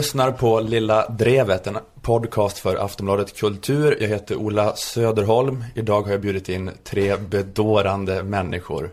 lyssnar 0.00 0.32
på 0.32 0.60
Lilla 0.60 1.08
Drevet, 1.08 1.66
en 1.66 1.78
podcast 2.02 2.58
för 2.58 2.76
Aftonbladet 2.76 3.36
Kultur. 3.36 3.96
Jag 4.00 4.08
heter 4.08 4.36
Ola 4.36 4.76
Söderholm. 4.76 5.64
Idag 5.74 6.02
har 6.02 6.10
jag 6.10 6.20
bjudit 6.20 6.48
in 6.48 6.70
tre 6.84 7.16
bedårande 7.16 8.22
människor. 8.22 8.90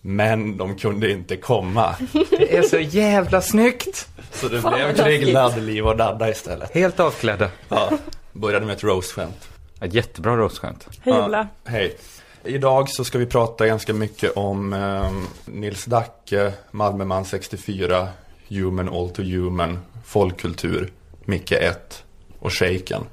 Men 0.00 0.56
de 0.56 0.76
kunde 0.76 1.10
inte 1.10 1.36
komma. 1.36 1.94
Det 2.30 2.56
är 2.56 2.62
så 2.62 2.78
jävla 2.78 3.40
snyggt! 3.40 4.08
Så 4.32 4.48
det 4.48 4.60
Fan, 4.60 4.72
blev 4.72 5.20
grillad 5.20 5.62
liv 5.62 5.86
och 5.86 5.96
dadda 5.96 6.30
istället. 6.30 6.74
Helt 6.74 7.00
avklädda. 7.00 7.50
Ja, 7.68 7.90
började 8.32 8.66
med 8.66 8.76
ett 8.76 8.84
roast-skämt. 8.84 9.48
Ja, 9.80 9.86
jättebra 9.86 10.36
roastskämt. 10.36 10.88
Hej 11.02 11.14
Ja, 11.14 11.26
Ola. 11.26 11.48
Hej. 11.64 11.96
Idag 12.44 12.88
så 12.90 13.04
ska 13.04 13.18
vi 13.18 13.26
prata 13.26 13.66
ganska 13.66 13.92
mycket 13.92 14.32
om 14.36 14.72
eh, 14.72 15.12
Nils 15.44 15.84
Dacke, 15.84 16.52
Malmöman 16.70 17.24
64, 17.24 18.08
Human 18.60 18.88
All 18.88 19.10
to 19.10 19.22
Human, 19.22 19.78
folkkultur, 20.04 20.92
Micke 21.24 21.52
1 21.52 22.04
och 22.38 22.52
Shaken. 22.52 23.04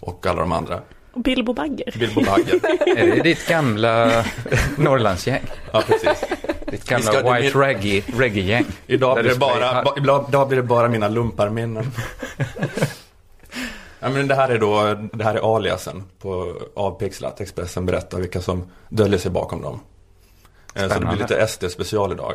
Och 0.00 0.26
alla 0.26 0.40
de 0.40 0.52
andra. 0.52 0.80
Och 1.12 1.20
Bilbo 1.20 1.52
Bagger. 1.52 1.94
Bilbo 1.98 2.20
Bagger. 2.24 2.60
Är 2.98 3.06
det 3.16 3.22
ditt 3.22 3.48
gamla 3.48 4.24
Norrlandsgäng? 4.78 5.42
Ja, 5.72 5.82
precis. 5.86 6.24
Ditt 6.70 6.84
gamla 6.84 7.06
ska- 7.12 7.32
White 7.34 7.58
Reggae, 7.58 8.02
reggae-gäng? 8.16 8.64
Idag 8.86 9.18
blir, 9.18 9.30
det 9.32 9.38
bara, 9.38 9.82
ba, 9.82 9.94
idag 10.28 10.48
blir 10.48 10.56
det 10.56 10.62
bara 10.62 10.88
mina 10.88 11.08
lumparminnen. 11.08 11.90
ja, 14.00 14.08
men 14.10 14.28
det 14.28 14.34
här 14.34 14.48
är 14.48 14.58
då, 14.58 14.94
det 15.12 15.24
här 15.24 15.34
är 15.34 15.56
aliasen 15.56 16.02
på 16.18 16.56
Avpixlat. 16.74 17.40
Expressen 17.40 17.86
berättar 17.86 18.18
vilka 18.20 18.40
som 18.40 18.64
döljer 18.88 19.18
sig 19.18 19.30
bakom 19.30 19.62
dem. 19.62 19.80
Eh, 20.74 20.82
Så 20.82 20.88
det 20.88 20.94
Spännande. 20.94 21.16
blir 21.16 21.22
lite 21.38 21.46
SD-special 21.46 22.12
idag. 22.12 22.34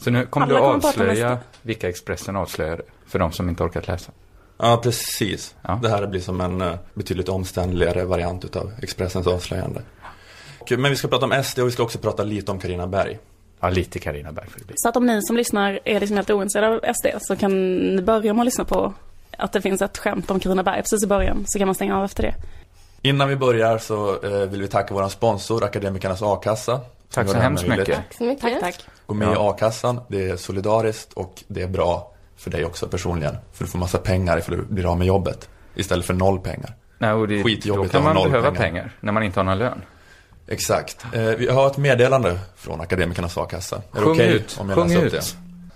Så 0.00 0.10
nu 0.10 0.26
kommer 0.26 0.46
Alla 0.46 0.54
du 0.54 0.60
kommer 0.60 0.76
avslöja 0.76 1.38
vilka 1.62 1.88
Expressen 1.88 2.36
avslöjade, 2.36 2.82
för 3.06 3.18
de 3.18 3.32
som 3.32 3.48
inte 3.48 3.62
orkat 3.62 3.86
läsa. 3.88 4.12
Ja, 4.56 4.80
precis. 4.82 5.54
Ja. 5.62 5.78
Det 5.82 5.88
här 5.88 6.06
blir 6.06 6.20
som 6.20 6.40
en 6.40 6.60
eh, 6.60 6.74
betydligt 6.94 7.28
omständligare 7.28 8.04
variant 8.04 8.44
utav 8.44 8.72
Expressens 8.82 9.26
avslöjande. 9.26 9.82
Men 10.70 10.90
vi 10.90 10.96
ska 10.96 11.08
prata 11.08 11.24
om 11.24 11.42
SD 11.44 11.58
och 11.58 11.66
vi 11.66 11.70
ska 11.70 11.82
också 11.82 11.98
prata 11.98 12.22
lite 12.22 12.52
om 12.52 12.58
Karina 12.58 12.86
Berg. 12.86 13.18
Ja, 13.60 13.68
lite 13.68 13.98
Carina 13.98 14.32
Berg 14.32 14.46
får 14.48 14.58
det 14.58 14.66
bli. 14.66 14.74
Så 14.78 14.88
att 14.88 14.96
om 14.96 15.06
ni 15.06 15.22
som 15.22 15.36
lyssnar 15.36 15.80
är 15.84 16.00
liksom 16.00 16.16
helt 16.16 16.30
ointresserade 16.30 16.76
av 16.76 16.94
SD 16.94 17.06
så 17.20 17.36
kan 17.36 17.76
ni 17.96 18.02
börja 18.02 18.34
med 18.34 18.42
att 18.42 18.46
lyssna 18.46 18.64
på 18.64 18.94
att 19.38 19.52
det 19.52 19.60
finns 19.60 19.82
ett 19.82 19.98
skämt 19.98 20.30
om 20.30 20.40
Carina 20.40 20.62
Berg 20.62 20.82
precis 20.82 21.04
i 21.04 21.06
början. 21.06 21.44
Så 21.46 21.58
kan 21.58 21.68
man 21.68 21.74
stänga 21.74 21.98
av 21.98 22.04
efter 22.04 22.22
det. 22.22 22.34
Innan 23.02 23.28
vi 23.28 23.36
börjar 23.36 23.78
så 23.78 24.22
eh, 24.22 24.48
vill 24.48 24.60
vi 24.60 24.68
tacka 24.68 24.94
vår 24.94 25.08
sponsor, 25.08 25.64
Akademikernas 25.64 26.22
A-kassa. 26.22 26.80
Tack 27.14 27.26
så 27.28 27.32
det 27.34 27.40
hemskt 27.40 27.66
möjligt. 27.66 27.88
mycket. 27.88 28.04
Tack 28.08 28.16
så 28.18 28.24
mycket. 28.24 28.42
Tack, 28.42 28.60
tack. 28.60 28.86
Gå 29.06 29.14
med 29.14 29.28
i 29.32 29.36
a-kassan, 29.38 30.00
det 30.08 30.30
är 30.30 30.36
solidariskt 30.36 31.12
och 31.12 31.42
det 31.48 31.62
är 31.62 31.68
bra 31.68 32.12
för 32.36 32.50
dig 32.50 32.64
också 32.64 32.88
personligen. 32.88 33.36
För 33.52 33.64
du 33.64 33.70
får 33.70 33.78
massa 33.78 33.98
pengar 33.98 34.38
ifall 34.38 34.56
du 34.56 34.62
blir 34.62 34.90
av 34.90 34.98
med 34.98 35.06
jobbet. 35.06 35.48
Istället 35.74 36.06
för 36.06 36.14
noll 36.14 36.40
pengar. 36.40 36.74
Nej, 36.98 37.12
och 37.12 37.28
det, 37.28 37.38
då 37.38 37.44
Skitjobbigt 37.44 37.92
kan 37.92 38.00
att 38.00 38.06
ha 38.06 38.14
man 38.14 38.30
behöva 38.30 38.50
pengar. 38.50 38.62
pengar. 38.70 38.96
när 39.00 39.12
man 39.12 39.22
inte 39.22 39.38
har 39.40 39.44
någon 39.44 39.58
lön. 39.58 39.82
Exakt. 40.48 41.04
Eh, 41.12 41.22
vi 41.22 41.48
har 41.48 41.66
ett 41.66 41.76
meddelande 41.76 42.38
från 42.56 42.80
Akademikernas 42.80 43.38
a-kassa. 43.38 43.76
Är 43.76 43.80
det 43.92 44.00
Sjung 44.00 44.10
okej 44.12 44.32
ut, 44.32 44.56
om 44.60 44.68
jag 44.68 44.78
sjung 44.78 44.88
läser 44.88 44.98
upp 45.00 45.06
ut. 45.06 45.12
det? 45.12 45.22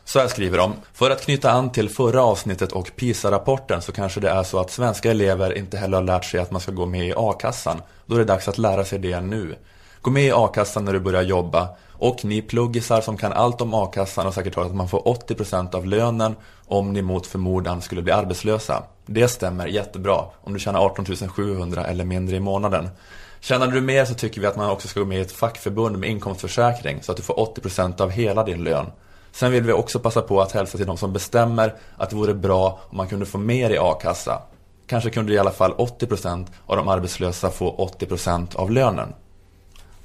Så 0.05 0.19
här 0.19 0.29
skriver 0.29 0.59
de. 0.59 0.73
För 0.93 1.11
att 1.11 1.23
knyta 1.25 1.51
an 1.51 1.73
till 1.73 1.89
förra 1.89 2.23
avsnittet 2.23 2.73
och 2.73 2.91
PISA-rapporten 2.97 3.83
så 3.83 3.93
kanske 3.93 4.21
det 4.21 4.31
är 4.31 4.43
så 4.43 4.59
att 4.61 4.71
svenska 4.71 5.11
elever 5.11 5.59
inte 5.59 5.77
heller 5.77 5.97
har 5.97 6.05
lärt 6.05 6.25
sig 6.25 6.41
att 6.41 6.51
man 6.51 6.61
ska 6.61 6.73
gå 6.73 6.87
med 6.87 7.09
i 7.09 7.15
a-kassan. 7.17 7.83
Då 8.07 8.15
är 8.15 8.19
det 8.19 8.25
dags 8.25 8.49
att 8.49 8.59
lära 8.59 8.85
sig 8.85 8.99
det 8.99 9.21
nu. 9.21 9.57
Gå 10.05 10.11
med 10.11 10.25
i 10.25 10.33
a-kassan 10.33 10.85
när 10.85 10.93
du 10.93 11.01
börjar 11.01 11.23
jobba. 11.23 11.69
Och 11.93 12.25
ni 12.25 12.43
pluggisar 12.43 13.01
som 13.01 13.17
kan 13.17 13.33
allt 13.33 13.61
om 13.61 13.75
a-kassan 13.75 14.25
har 14.25 14.33
säkert 14.33 14.57
hört 14.57 14.67
att 14.67 14.75
man 14.75 14.89
får 14.89 15.01
80% 15.01 15.75
av 15.75 15.87
lönen 15.87 16.35
om 16.67 16.93
ni 16.93 17.03
mot 17.03 17.27
förmodan 17.27 17.83
skulle 17.83 18.03
bli 18.03 18.13
arbetslösa. 18.13 18.83
Det 19.07 19.29
stämmer 19.29 19.67
jättebra 19.67 20.25
om 20.41 20.53
du 20.53 20.59
tjänar 20.59 20.81
18 20.81 21.05
700 21.29 21.85
eller 21.85 22.05
mindre 22.05 22.37
i 22.37 22.41
månaden. 22.41 22.89
Tjänar 23.41 23.67
du 23.67 23.81
mer 23.81 24.05
så 24.05 24.15
tycker 24.15 24.41
vi 24.41 24.47
att 24.47 24.57
man 24.57 24.71
också 24.71 24.89
ska 24.89 25.01
gå 25.01 25.07
med 25.07 25.19
i 25.19 25.21
ett 25.21 25.33
fackförbund 25.33 25.99
med 25.99 26.11
inkomstförsäkring 26.11 27.03
så 27.03 27.13
att 27.13 27.17
du 27.17 27.23
får 27.23 27.35
80% 27.35 28.01
av 28.01 28.11
hela 28.11 28.45
din 28.45 28.65
lön. 28.65 28.87
Sen 29.33 29.53
vill 29.53 29.63
vi 29.63 29.73
också 29.73 29.99
passa 29.99 30.23
på 30.23 30.41
att 30.41 30.53
hälsa 30.53 30.79
till 30.79 30.87
de 30.87 30.97
som 30.97 31.13
bestämmer 31.13 31.75
att 31.97 32.11
det 32.11 32.17
vore 32.17 32.35
bra 32.35 32.81
om 32.91 32.97
man 32.97 33.09
kunde 33.09 33.27
få 33.27 33.39
mer 33.39 33.71
i 33.71 33.79
a-kassa. 33.79 34.43
Kanske 34.87 35.11
kunde 35.11 35.33
i 35.33 35.39
alla 35.39 35.51
fall 35.51 35.73
80% 35.73 36.47
av 36.67 36.77
de 36.77 36.89
arbetslösa 36.89 37.51
få 37.51 37.91
80% 37.99 38.57
av 38.57 38.71
lönen. 38.71 39.13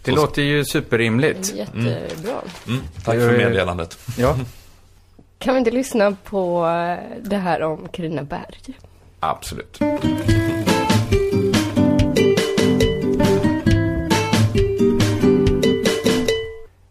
Det 0.04 0.12
Så- 0.12 0.18
låter 0.18 0.42
ju 0.42 0.66
superrimligt. 0.66 1.54
Jättebra. 1.56 2.42
Mm, 2.68 2.82
tack 3.04 3.16
Det 3.16 3.22
för 3.22 3.34
är- 3.34 3.38
meddelandet. 3.38 4.00
Ja, 4.18 4.38
Kan 5.40 5.54
vi 5.54 5.60
inte 5.60 5.72
lyssna 5.72 6.16
på 6.24 6.66
eh, 6.68 7.20
det 7.30 7.38
här 7.38 7.62
om 7.64 7.88
Carina 7.92 8.24
Berg? 8.24 8.78
absolut. 9.20 9.80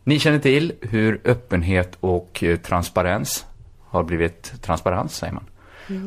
Ni 0.04 0.18
känner 0.18 0.38
till 0.38 0.72
hur 0.80 1.20
öppenhet 1.24 1.96
och 2.00 2.42
eh, 2.44 2.56
transparens 2.58 3.46
har 3.88 4.02
blivit, 4.02 4.62
transparens 4.62 5.14
säger 5.16 5.32
man, 5.32 5.44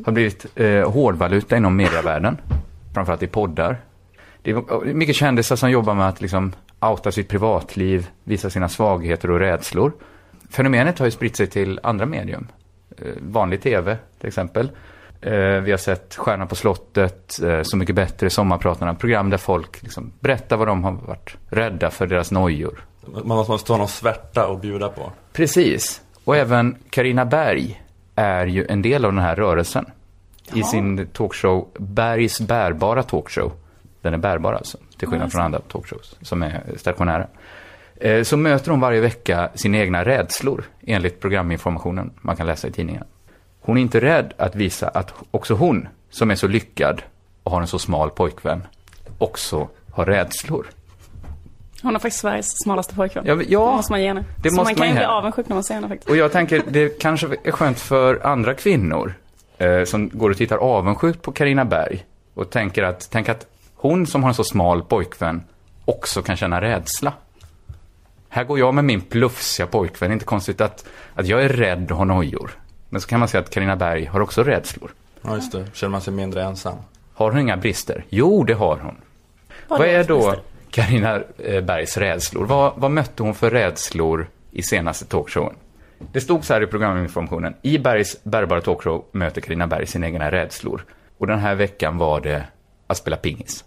har 0.06 0.12
blivit 0.12 0.46
eh, 0.56 0.92
hårdvaluta 0.92 1.58
inom 1.58 1.76
medievärlden. 1.76 2.38
Framförallt 2.94 3.24
i 3.24 3.28
poddar. 3.28 3.78
Det 4.42 4.52
är 4.52 4.56
eh, 4.88 4.94
mycket 4.94 5.16
kändisar 5.16 5.56
som 5.56 5.72
jobbar 5.72 5.94
med 5.94 6.08
att 6.08 6.22
liksom 6.22 6.54
outa 6.82 7.12
sitt 7.12 7.28
privatliv, 7.30 8.08
visa 8.24 8.50
sina 8.50 8.70
svagheter 8.70 9.32
och 9.32 9.40
rädslor. 9.40 9.92
Fenomenet 10.50 11.00
har 11.00 11.06
ju 11.06 11.12
spritt 11.12 11.36
sig 11.36 11.48
till 11.48 11.80
andra 11.84 12.06
medium. 12.06 12.48
Eh, 12.98 13.06
vanlig 13.22 13.62
tv 13.62 13.98
till 14.20 14.28
exempel. 14.28 14.72
Eh, 15.22 15.34
vi 15.40 15.72
har 15.72 15.78
sett 15.78 16.16
Stjärnan 16.16 16.48
på 16.48 16.56
slottet, 16.56 17.40
eh, 17.44 17.62
Så 17.64 17.78
mycket 17.78 17.96
bättre, 17.96 18.30
Sommarpratarna. 18.30 18.96
Program 18.96 19.30
där 19.30 19.38
folk 19.38 19.84
liksom 19.84 20.12
berättar 20.20 20.58
vad 20.58 20.68
de 20.68 20.84
har 20.84 20.92
varit 20.92 21.36
rädda 21.50 21.90
för 21.92 22.08
deras 22.08 22.32
nojor. 22.32 22.86
Man 23.24 23.38
måste 23.38 23.74
ha 23.74 23.78
någon 23.78 23.88
svärta 23.88 24.48
att 24.52 24.62
bjuda 24.62 24.90
på. 24.90 25.12
Precis. 25.34 26.02
Och 26.24 26.36
även 26.38 26.76
Karina 26.90 27.26
Berg 27.26 27.82
är 28.16 28.46
ju 28.46 28.66
en 28.70 28.82
del 28.82 29.06
av 29.06 29.12
den 29.14 29.22
här 29.24 29.36
rörelsen. 29.36 29.86
I 30.54 30.60
Ja. 30.60 30.66
sin 30.66 31.08
talkshow 31.14 31.68
Bergs 31.80 32.42
bärbara 32.42 33.04
talkshow. 33.04 33.52
Den 34.02 34.14
är 34.14 34.18
bärbar 34.18 34.54
alltså, 34.54 34.78
till 34.98 35.08
skillnad 35.08 35.32
från 35.32 35.42
andra 35.42 35.60
talkshows 35.60 36.16
som 36.22 36.44
är 36.44 36.64
stationära. 36.78 37.28
Eh, 37.96 38.24
Så 38.24 38.38
möter 38.38 38.72
hon 38.72 38.80
varje 38.80 39.02
vecka 39.02 39.50
sina 39.56 39.78
egna 39.78 40.06
rädslor 40.06 40.64
enligt 40.88 41.20
programinformationen 41.20 42.12
man 42.22 42.36
kan 42.36 42.48
läsa 42.48 42.68
i 42.68 42.72
tidningen. 42.72 43.04
Hon 43.62 43.78
är 43.78 43.82
inte 43.82 44.00
rädd 44.02 44.34
att 44.38 44.56
visa 44.56 44.88
att 44.88 45.14
också 45.32 45.54
hon, 45.54 45.88
som 46.10 46.32
är 46.32 46.36
så 46.36 46.48
lyckad 46.48 47.02
och 47.44 47.52
har 47.52 47.62
en 47.62 47.68
så 47.68 47.80
smal 47.80 48.10
pojkvän, 48.10 48.64
också 49.18 49.68
har 49.92 50.06
rädslor. 50.06 50.66
Hon 51.84 51.96
är 51.96 52.00
faktiskt 52.00 52.22
Sveriges 52.22 52.52
smalaste 52.64 52.96
pojkvän. 52.96 53.24
Ja, 53.28 53.42
ja. 53.48 53.60
Det 53.70 53.76
måste 53.76 53.92
man 53.94 54.02
ge 54.02 54.08
henne. 54.08 54.24
Det 54.44 54.50
så 54.50 54.56
måste 54.56 54.70
man 54.70 54.76
kan 54.76 54.80
man 54.80 54.88
ju 54.88 54.94
bli 54.94 55.06
avundsjuk 55.06 55.50
när 55.50 55.56
man 55.56 55.64
ser 55.64 55.74
henne 55.74 55.88
faktiskt. 55.88 56.10
Och 56.10 56.18
jag 56.18 56.32
tänker, 56.32 56.64
det 56.68 57.00
kanske 57.00 57.28
är 57.44 57.52
skönt 57.52 57.80
för 57.80 58.26
andra 58.28 58.54
kvinnor 58.54 59.14
eh, 59.58 59.84
som 59.84 60.10
går 60.14 60.30
och 60.30 60.38
tittar 60.38 60.58
avundsjukt 60.58 61.22
på 61.22 61.32
Karina 61.32 61.66
Berg 61.66 62.06
och 62.34 62.50
tänker 62.50 62.84
att, 62.84 63.08
tänk 63.12 63.30
att 63.30 63.46
hon 63.82 64.08
som 64.08 64.24
har 64.24 64.30
en 64.30 64.36
så 64.36 64.44
smal 64.44 64.84
pojkvän 64.84 65.44
också 65.86 66.22
kan 66.22 66.38
känna 66.38 66.62
rädsla. 66.62 67.14
Här 68.30 68.44
går 68.44 68.60
jag 68.60 68.74
med 68.74 68.86
min 68.86 69.02
plufsiga 69.02 69.68
pojkvän, 69.68 70.10
det 70.10 70.12
är 70.12 70.14
inte 70.14 70.26
konstigt 70.26 70.62
att, 70.62 70.86
att 71.14 71.28
jag 71.28 71.44
är 71.44 71.50
rädd 71.50 71.92
och 71.92 71.98
har 71.98 72.06
nojor. 72.06 72.52
Men 72.90 73.02
så 73.02 73.08
kan 73.08 73.20
man 73.20 73.28
säga 73.28 73.42
att 73.42 73.50
Karina 73.50 73.76
Berg 73.76 74.06
har 74.06 74.20
också 74.20 74.44
rädslor. 74.44 74.92
Ja, 75.22 75.36
just 75.36 75.52
det. 75.52 75.66
Känner 75.74 75.92
man 75.92 76.02
sig 76.02 76.14
mindre 76.14 76.44
ensam. 76.44 76.78
Har 77.14 77.32
hon 77.32 77.40
inga 77.40 77.58
brister? 77.58 78.06
Jo, 78.10 78.44
det 78.44 78.54
har 78.54 78.78
hon. 78.78 78.96
Vad 79.68 79.82
är 79.82 80.04
då 80.04 80.36
Karina 80.72 81.22
eh, 81.38 81.64
Bergs 81.64 81.98
rädslor? 81.98 82.46
Vad, 82.46 82.74
vad 82.76 82.92
mötte 82.92 83.24
hon 83.24 83.36
för 83.36 83.50
rädslor 83.50 84.28
i 84.52 84.64
senaste 84.64 85.06
talkshowen? 85.06 85.56
Det 86.12 86.22
stod 86.22 86.46
så 86.46 86.54
här 86.54 86.64
i 86.64 86.68
programinformationen. 86.68 87.56
I 87.62 87.78
Bergs 87.78 88.24
bärbara 88.24 88.62
talkshow 88.62 89.06
möter 89.12 89.42
Karina 89.42 89.68
Berg 89.68 89.88
sina 89.88 90.06
egna 90.06 90.32
rädslor. 90.32 90.86
Och 91.18 91.28
den 91.28 91.40
här 91.40 91.56
veckan 91.56 91.98
var 91.98 92.22
det 92.22 92.44
att 92.88 92.98
spela 92.98 93.18
pingis. 93.18 93.64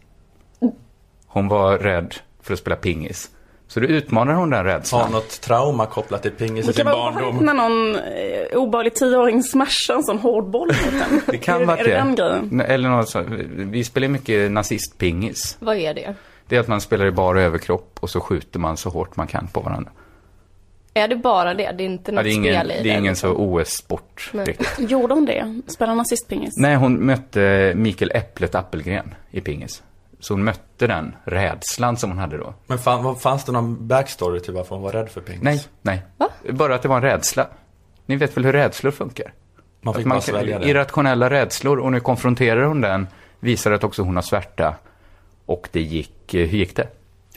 Hon 1.34 1.48
var 1.48 1.78
rädd 1.78 2.14
för 2.42 2.52
att 2.52 2.58
spela 2.58 2.76
pingis. 2.76 3.30
Så 3.68 3.80
då 3.80 3.86
utmanar 3.86 4.34
hon 4.34 4.50
den 4.50 4.58
Har 4.58 4.64
rädslan. 4.64 5.12
något 5.12 5.40
trauma 5.40 5.86
kopplat 5.86 6.22
till 6.22 6.30
pingis 6.30 6.64
i 6.64 6.66
Det 6.68 6.72
sin 6.74 6.84
kan 6.84 6.92
vara 6.98 7.12
barndom? 7.12 7.36
när 7.44 7.54
någon 7.54 7.96
eh, 7.96 8.58
obehaglig 8.58 8.94
tioåring 8.94 9.42
smashar 9.42 9.94
en 9.94 10.02
sån 10.02 10.18
hård 10.18 10.50
boll 10.50 10.68
mot 10.68 11.02
en. 11.12 11.20
Det 11.26 11.38
kan 11.38 11.66
vara 11.66 11.78
är 11.78 11.84
det 11.84 11.90
den 11.90 12.14
grejen? 12.14 12.60
Eller 12.60 12.88
något 12.88 13.08
så, 13.08 13.24
Vi 13.56 13.84
spelar 13.84 14.08
mycket 14.08 14.50
nazistpingis. 14.52 15.56
Vad 15.60 15.76
är 15.76 15.94
det? 15.94 16.14
Det 16.48 16.56
är 16.56 16.60
att 16.60 16.68
man 16.68 16.80
spelar 16.80 17.06
i 17.06 17.10
bara 17.10 17.42
överkropp 17.42 17.98
och 18.00 18.10
så 18.10 18.20
skjuter 18.20 18.58
man 18.58 18.76
så 18.76 18.90
hårt 18.90 19.16
man 19.16 19.26
kan 19.26 19.48
på 19.48 19.60
varandra. 19.60 19.90
Är 20.94 21.08
det 21.08 21.16
bara 21.16 21.54
det? 21.54 21.72
Det 21.78 21.84
är 21.84 21.86
inte 21.86 22.10
Ja, 22.10 22.14
något 22.14 22.24
det 22.24 22.30
är 22.30 22.34
ingen, 22.34 22.54
spel 22.54 22.70
i 22.70 22.82
det 22.82 22.90
är 22.90 22.98
ingen 22.98 23.12
liksom? 23.12 23.30
så 23.30 23.36
OS-sport 23.36 24.30
riktigt. 24.32 24.90
Gjorde 24.90 25.14
hon 25.14 25.24
det? 25.24 25.60
Spelade 25.66 25.96
nazistpingis? 25.96 26.56
Nej, 26.56 26.76
hon 26.76 27.06
mötte 27.06 27.72
Mikael 27.76 28.10
Äpplet 28.14 28.54
Appelgren 28.54 29.14
i 29.30 29.40
pingis. 29.40 29.82
Så 30.24 30.34
hon 30.34 30.44
mötte 30.44 30.86
den 30.86 31.16
rädslan 31.24 31.96
som 31.96 32.10
hon 32.10 32.18
hade 32.18 32.38
då. 32.38 32.54
Men 32.66 32.78
fan, 32.78 33.16
fanns 33.16 33.44
det 33.44 33.52
någon 33.52 33.88
backstory 33.88 34.40
till 34.40 34.54
varför 34.54 34.74
hon 34.74 34.82
var 34.84 34.92
rädd 34.92 35.08
för 35.08 35.20
pingis? 35.20 35.42
Nej, 35.42 35.64
nej. 35.82 36.02
Va? 36.16 36.28
Bara 36.50 36.74
att 36.74 36.82
det 36.82 36.88
var 36.88 36.96
en 36.96 37.02
rädsla. 37.02 37.46
Ni 38.06 38.16
vet 38.16 38.36
väl 38.36 38.44
hur 38.44 38.52
rädslor 38.52 38.90
funkar? 38.90 39.32
Man 39.80 39.94
fick 39.94 40.00
Att 40.00 40.06
man 40.06 40.16
bara 40.16 40.22
svälja 40.22 40.58
det. 40.58 40.68
irrationella 40.68 41.30
rädslor 41.30 41.78
och 41.78 41.92
nu 41.92 42.00
konfronterar 42.00 42.62
hon 42.62 42.80
den, 42.80 43.06
visar 43.40 43.72
att 43.72 43.84
också 43.84 44.02
hon 44.02 44.14
har 44.16 44.22
svärta. 44.22 44.74
Och 45.46 45.68
det 45.72 45.80
gick, 45.80 46.34
eh, 46.34 46.48
hur 46.48 46.58
gick 46.58 46.76
det? 46.76 46.88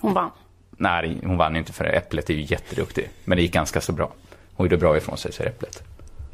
Hon 0.02 0.14
vann. 0.14 0.32
Nej, 0.70 1.20
hon 1.24 1.38
vann 1.38 1.56
inte 1.56 1.74
för 1.74 1.86
Äpplet 1.86 2.30
är 2.30 2.34
ju 2.34 2.42
jätteduktig. 2.42 3.10
Men 3.26 3.36
det 3.36 3.42
gick 3.42 3.54
ganska 3.54 3.82
så 3.82 3.92
bra. 3.92 4.12
Hon 4.54 4.66
gjorde 4.66 4.78
bra 4.78 4.98
ifrån 4.98 5.18
sig, 5.18 5.34
säger 5.34 5.50
Äpplet. 5.50 5.84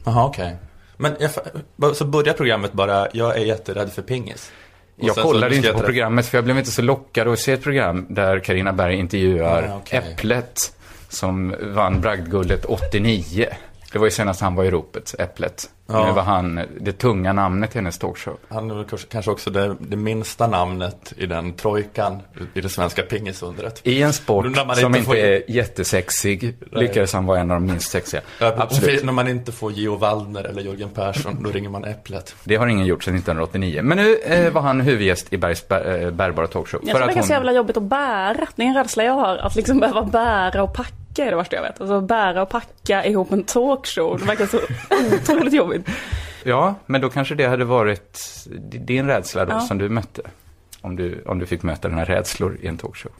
Jaha, 0.06 0.26
okej. 0.26 0.56
Men 0.98 1.16
jag, 1.20 1.96
så 1.96 2.06
börjar 2.06 2.34
programmet 2.34 2.74
bara, 2.74 3.08
jag 3.14 3.36
är 3.38 3.46
jätterädd 3.46 3.92
för 3.92 4.02
pingis. 4.02 4.52
Jag 4.96 5.16
kollade 5.16 5.56
inte 5.56 5.72
på 5.72 5.80
jag- 5.80 5.86
programmet 5.86 6.26
för 6.26 6.38
jag 6.38 6.46
blev 6.46 6.58
inte 6.58 6.72
så 6.72 6.82
lockad 6.82 7.28
att 7.28 7.40
se 7.40 7.52
ett 7.52 7.64
program 7.64 8.06
där 8.10 8.40
Karina 8.40 8.74
Berg 8.74 8.96
intervjuar 8.96 9.64
Ah, 9.64 9.78
okej. 9.78 10.00
Äpplet 10.00 10.74
som 11.10 11.56
vann 11.62 12.02
Bragdguldet 12.02 12.66
89. 12.66 13.48
Det 13.94 14.00
var 14.00 14.06
ju 14.06 14.12
senast 14.12 14.42
han 14.42 14.56
var 14.56 14.64
i 14.64 14.72
ropet, 14.72 15.16
Äpplet. 15.20 15.70
Ja. 15.88 16.06
Nu 16.08 16.12
var 16.14 16.22
han 16.24 16.62
det 16.82 16.92
tunga 16.92 17.34
namnet 17.34 17.76
i 17.76 17.78
hennes 17.78 17.98
talkshow. 17.98 18.38
Han 18.50 18.72
är 18.72 18.76
väl 18.76 18.86
kanske- 19.10 19.32
också 19.32 19.50
det, 19.50 19.76
det 19.80 19.96
minsta 19.96 20.48
namnet 20.48 21.14
i 21.18 21.26
den 21.26 21.54
trojkan 21.54 22.20
i 22.54 22.62
det 22.62 22.70
svenska 22.70 23.02
pingisundret. 23.02 23.82
I 23.84 24.02
en 24.02 24.14
sport 24.14 24.46
som 24.56 24.70
inte 24.72 24.86
inte 24.88 25.02
får- 25.02 25.16
är 25.16 25.52
jättesexig 25.52 26.56
lyckades 26.72 27.14
han 27.14 27.26
vara 27.26 27.40
en 27.40 27.52
av 27.52 27.62
de 27.62 27.66
minst 27.68 27.92
sexiga. 27.92 28.22
Ja, 28.40 28.54
Absolut. 28.58 29.00
och 29.00 29.06
När 29.06 29.14
man 29.14 29.28
inte 29.28 29.52
får 29.52 29.72
Geo 29.72 29.96
Waldner 29.96 30.44
eller 30.44 30.62
Jörgen 30.62 30.90
Persson, 30.90 31.44
då 31.44 31.50
ringer 31.50 31.70
man 31.70 31.86
Äpplet. 31.86 32.36
Det 32.44 32.56
har 32.56 32.68
ingen 32.68 32.86
gjort 32.86 33.04
sedan 33.04 33.16
1989. 33.16 33.80
Men 33.84 33.98
nu 33.98 34.16
eh, 34.16 34.54
var 34.54 34.62
han 34.62 34.82
huvudgäst 34.82 35.34
i 35.34 35.38
Bergs 35.38 35.68
bär, 35.68 36.02
eh, 36.06 36.12
bärbara 36.12 36.48
talkshow. 36.48 36.82
Jag 36.84 36.96
tror 36.98 37.08
det 37.08 37.12
är 37.12 37.16
ganska 37.16 37.34
jävla 37.34 37.52
jobbigt 37.52 37.78
att 37.78 37.84
bära. 37.84 38.48
Det 38.56 38.64
är 38.64 38.68
en 38.68 38.76
rädsla 38.76 39.04
jag 39.04 39.14
har. 39.14 39.38
Att 39.38 39.56
liksom 39.56 39.80
behöva 39.80 40.02
bära 40.04 40.64
och 40.64 40.74
packa 40.74 40.94
är 41.22 41.30
det 41.32 41.36
värsta 41.36 41.56
jag 41.56 41.64
vet. 41.64 41.82
Alltså 41.82 42.02
bära 42.02 42.42
och 42.42 42.50
packa 42.50 43.06
ihop 43.06 43.32
en 43.32 43.44
talkshow. 43.44 44.20
Det 44.20 44.26
verkar 44.26 44.46
så 44.46 44.60
otroligt 45.16 45.54
jobbigt. 45.54 45.88
Ja, 46.44 46.76
men 46.86 47.02
då 47.02 47.10
kanske 47.10 47.36
det 47.36 47.46
hade 47.48 47.66
varit 47.66 48.20
din 48.60 49.08
rädsla 49.08 49.46
då 49.46 49.52
Ja. 49.54 49.60
som 49.60 49.78
du 49.78 49.90
mötte. 49.90 50.22
Om 50.82 50.96
du, 50.96 51.24
om 51.26 51.40
du 51.40 51.46
fick 51.46 51.64
möta 51.64 51.90
här 51.90 52.06
rädslor 52.06 52.58
i 52.62 52.68
en 52.68 52.78
talkshow. 52.78 53.12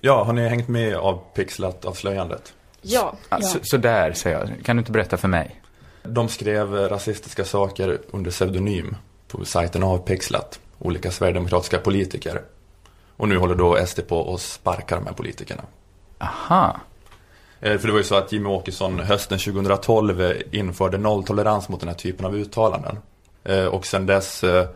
Ja, 0.00 0.24
har 0.24 0.32
ni 0.32 0.48
hängt 0.48 0.68
med 0.68 0.96
av 0.96 1.20
Pixlat-avslöjandet? 1.34 2.52
Ja. 2.82 3.14
Ja. 3.30 3.40
Så, 3.40 3.58
så 3.62 3.76
där, 3.76 4.12
säger 4.12 4.38
jag. 4.38 4.64
Kan 4.64 4.76
du 4.76 4.80
inte 4.80 4.92
berätta 4.92 5.16
för 5.16 5.28
mig? 5.28 5.60
De 6.02 6.28
skrev 6.28 6.74
rasistiska 6.74 7.44
saker 7.44 7.98
under 8.10 8.30
pseudonym 8.30 8.96
på 9.28 9.44
sajten 9.44 9.82
Avpixlat. 9.82 10.60
Olika 10.80 11.10
sverigedemokratiska 11.10 11.78
politiker. 11.78 12.42
Och 13.16 13.28
nu 13.28 13.36
håller 13.36 13.54
då 13.54 13.86
SD 13.86 14.00
på 14.08 14.18
och 14.18 14.40
sparkar 14.40 14.96
de 14.96 15.06
här 15.06 15.12
politikerna. 15.12 15.62
Aha. 16.18 16.80
Eh, 17.60 17.78
För 17.78 17.86
det 17.86 17.92
var 17.92 17.98
ju 17.98 18.04
så 18.04 18.14
att 18.14 18.32
Jimmy 18.32 18.48
Åkesson 18.48 19.00
hösten 19.00 19.38
2012 19.38 20.20
eh, 20.22 20.36
införde 20.50 20.98
nolltolerans 20.98 21.68
mot 21.68 21.80
den 21.80 21.88
här 21.88 21.96
typen 21.96 22.26
av 22.26 22.34
uttalanden. 22.36 22.98
Eh, 23.44 23.64
Och 23.64 23.86
sedan 23.86 24.06
dess 24.06 24.44
eh, 24.44 24.66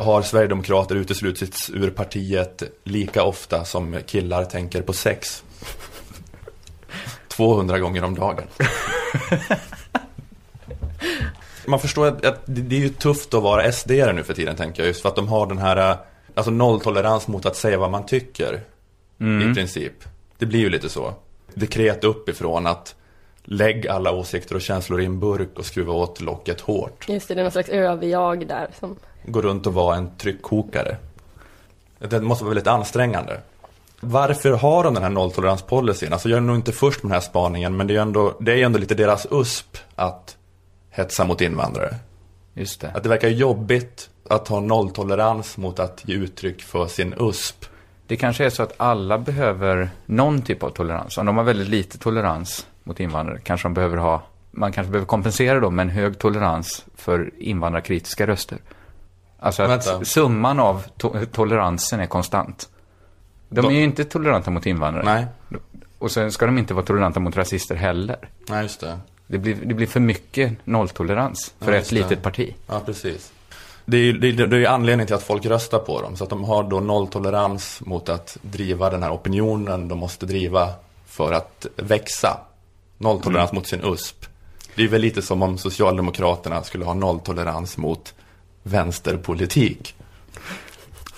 har 0.00 0.22
Sverigedemokrater 0.22 0.94
uteslutits 0.94 1.70
ur 1.70 1.90
partiet 1.90 2.62
lika 2.84 3.22
ofta 3.24 3.64
som 3.64 3.98
killar 4.06 4.44
tänker 4.44 4.82
på 4.82 4.92
sex. 4.92 5.42
200 7.28 7.78
gånger 7.78 8.04
om 8.04 8.14
dagen. 8.14 8.44
Man 11.66 11.80
förstår 11.80 12.06
att, 12.06 12.24
att 12.24 12.42
det 12.44 12.60
det 12.60 12.76
är 12.76 12.80
ju 12.80 12.88
tufft 12.88 13.34
att 13.34 13.42
vara 13.42 13.72
sd 13.72 13.90
nu 13.90 14.24
för 14.24 14.34
tiden 14.34 14.56
tänker 14.56 14.82
jag. 14.82 14.88
Just 14.88 15.02
för 15.02 15.08
att 15.08 15.16
de 15.16 15.28
har 15.28 15.46
den 15.46 15.58
här 15.58 15.90
eh, 15.90 15.96
alltså 16.34 16.50
nolltolerans 16.50 17.28
mot 17.28 17.46
att 17.46 17.56
säga 17.56 17.78
vad 17.78 17.90
man 17.90 18.06
tycker. 18.06 18.60
I 19.18 19.54
princip. 19.54 19.92
Det 20.38 20.46
blir 20.46 20.60
ju 20.60 20.70
lite 20.70 20.88
så. 20.88 21.14
Dekret 21.54 22.04
uppifrån 22.04 22.66
att 22.66 22.94
lägg 23.44 23.88
alla 23.88 24.12
åsikter 24.12 24.54
och 24.54 24.60
känslor 24.60 25.00
i 25.00 25.04
en 25.04 25.20
burk 25.20 25.58
och 25.58 25.66
skruva 25.66 25.92
åt 25.92 26.20
locket 26.20 26.60
hårt. 26.60 27.08
Just 27.08 27.28
det, 27.28 27.34
det 27.34 27.40
är 27.40 27.42
någon 27.42 27.52
slags 27.52 27.68
överjag 27.68 28.46
där 28.46 28.68
som... 28.80 28.96
Gå 29.26 29.42
runt 29.42 29.66
och 29.66 29.74
vara 29.74 29.96
en 29.96 30.16
tryckkokare. 30.16 30.96
Det 31.98 32.20
måste 32.20 32.44
vara 32.44 32.54
väldigt 32.54 32.66
ansträngande. 32.66 33.40
Varför 34.00 34.52
har 34.52 34.84
de 34.84 34.94
den 34.94 35.02
här 35.02 35.10
nolltoleranspolicyn? 35.10 36.12
Alltså 36.12 36.28
jag 36.28 36.36
är 36.36 36.40
nog 36.40 36.56
inte 36.56 36.72
först 36.72 37.02
med 37.02 37.10
den 37.10 37.14
här 37.14 37.28
spaningen 37.28 37.76
men 37.76 37.86
det 37.86 37.92
är 37.92 37.94
ju 37.94 38.02
ändå, 38.02 38.36
det 38.40 38.52
är 38.52 38.56
ju 38.56 38.62
ändå 38.62 38.78
lite 38.78 38.94
deras 38.94 39.26
USP 39.30 39.76
att 39.94 40.36
hetsa 40.94 41.24
mot 41.24 41.40
invandrare. 41.40 41.94
Just 42.54 42.80
det. 42.80 42.90
Att 42.94 43.02
det 43.02 43.08
verkar 43.08 43.28
jobbigt 43.28 44.10
att 44.30 44.48
ha 44.48 44.60
nolltolerans 44.60 45.56
mot 45.56 45.78
att 45.78 46.02
ge 46.08 46.14
uttryck 46.14 46.62
för 46.62 46.86
sin 46.86 47.14
USP. 47.20 47.64
Det 48.06 48.16
kanske 48.16 48.44
är 48.44 48.50
så 48.50 48.62
att 48.62 48.72
alla 48.76 49.18
behöver 49.18 49.90
någon 50.06 50.42
typ 50.42 50.62
av 50.62 50.70
tolerans. 50.70 51.18
Om 51.18 51.26
de 51.26 51.36
har 51.36 51.44
väldigt 51.44 51.68
lite 51.68 51.98
tolerans 51.98 52.66
mot 52.84 53.00
invandrare 53.00 53.38
kanske 53.44 53.68
de 53.68 53.74
behöver 53.74 53.96
ha, 53.96 54.22
man 54.50 54.72
kanske 54.72 54.90
behöver 54.90 55.06
kompensera 55.06 55.60
dem 55.60 55.74
med 55.76 55.82
en 55.82 55.90
hög 55.90 56.18
tolerans 56.18 56.84
för 56.96 57.30
invandrarkritiska 57.38 58.26
röster. 58.26 58.58
Alltså 59.38 59.62
att 59.62 59.70
Vänta. 59.70 60.04
summan 60.04 60.60
av 60.60 60.84
to- 60.98 61.24
toleransen 61.26 62.00
är 62.00 62.06
konstant. 62.06 62.68
De 63.48 63.60
De- 63.62 63.66
är 63.66 63.78
ju 63.78 63.84
inte 63.84 64.04
toleranta 64.04 64.50
mot 64.50 64.66
invandrare. 64.66 65.04
Nej, 65.04 65.26
Och 65.98 66.10
sen 66.10 66.32
ska 66.32 66.46
de 66.46 66.58
inte 66.58 66.74
vara 66.74 66.84
toleranta 66.86 67.20
mot 67.20 67.36
rasister 67.36 67.74
heller. 67.74 68.16
nej 68.48 68.62
just 68.62 68.80
det. 68.80 68.98
Det 69.26 69.38
blir, 69.38 69.54
det 69.54 69.74
blir 69.74 69.86
för 69.86 70.00
mycket 70.00 70.52
nolltolerans 70.66 71.54
för 71.60 71.72
Ja, 71.72 71.78
ett 71.78 71.92
litet 71.92 72.22
parti. 72.22 72.54
Ja, 72.66 72.80
precis. 72.86 73.32
Det 73.86 73.96
är 73.96 74.00
ju 74.00 74.12
det, 74.18 74.28
är- 74.28 74.46
det 74.46 74.56
är 74.58 74.66
anledningen 74.68 75.06
till 75.06 75.16
att 75.16 75.22
folk 75.22 75.46
röstar 75.46 75.78
på 75.78 76.02
dem. 76.02 76.16
Så 76.16 76.24
att 76.24 76.30
de 76.30 76.44
har 76.44 76.62
då 76.62 76.80
nolltolerans 76.80 77.80
mot 77.80 78.08
att 78.08 78.36
driva 78.42 78.90
den 78.90 79.02
här 79.02 79.10
opinionen 79.14 79.88
de 79.88 79.98
måste 79.98 80.26
driva 80.26 80.70
för 81.06 81.32
att 81.32 81.66
växa. 81.76 82.40
Nolltolerans 82.98 83.52
mot 83.52 83.66
sin 83.66 83.80
USP. 83.84 84.26
Det 84.74 84.84
är 84.84 84.88
väl 84.88 85.00
lite 85.00 85.22
som 85.22 85.42
om 85.42 85.58
Socialdemokraterna 85.58 86.62
skulle 86.62 86.84
ha 86.84 86.94
nolltolerans 86.94 87.76
mot 87.76 88.14
vänsterpolitik. 88.62 89.94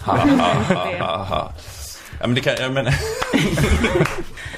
Ha, 0.00 0.16
ha, 0.16 0.52
ha, 0.52 0.98
ha, 0.98 1.24
ha. 1.24 1.52
Ja, 2.20 2.26
men 2.26 2.34
det 2.34 2.40
kan, 2.40 2.54
ja, 2.60 2.68
men... 2.70 2.86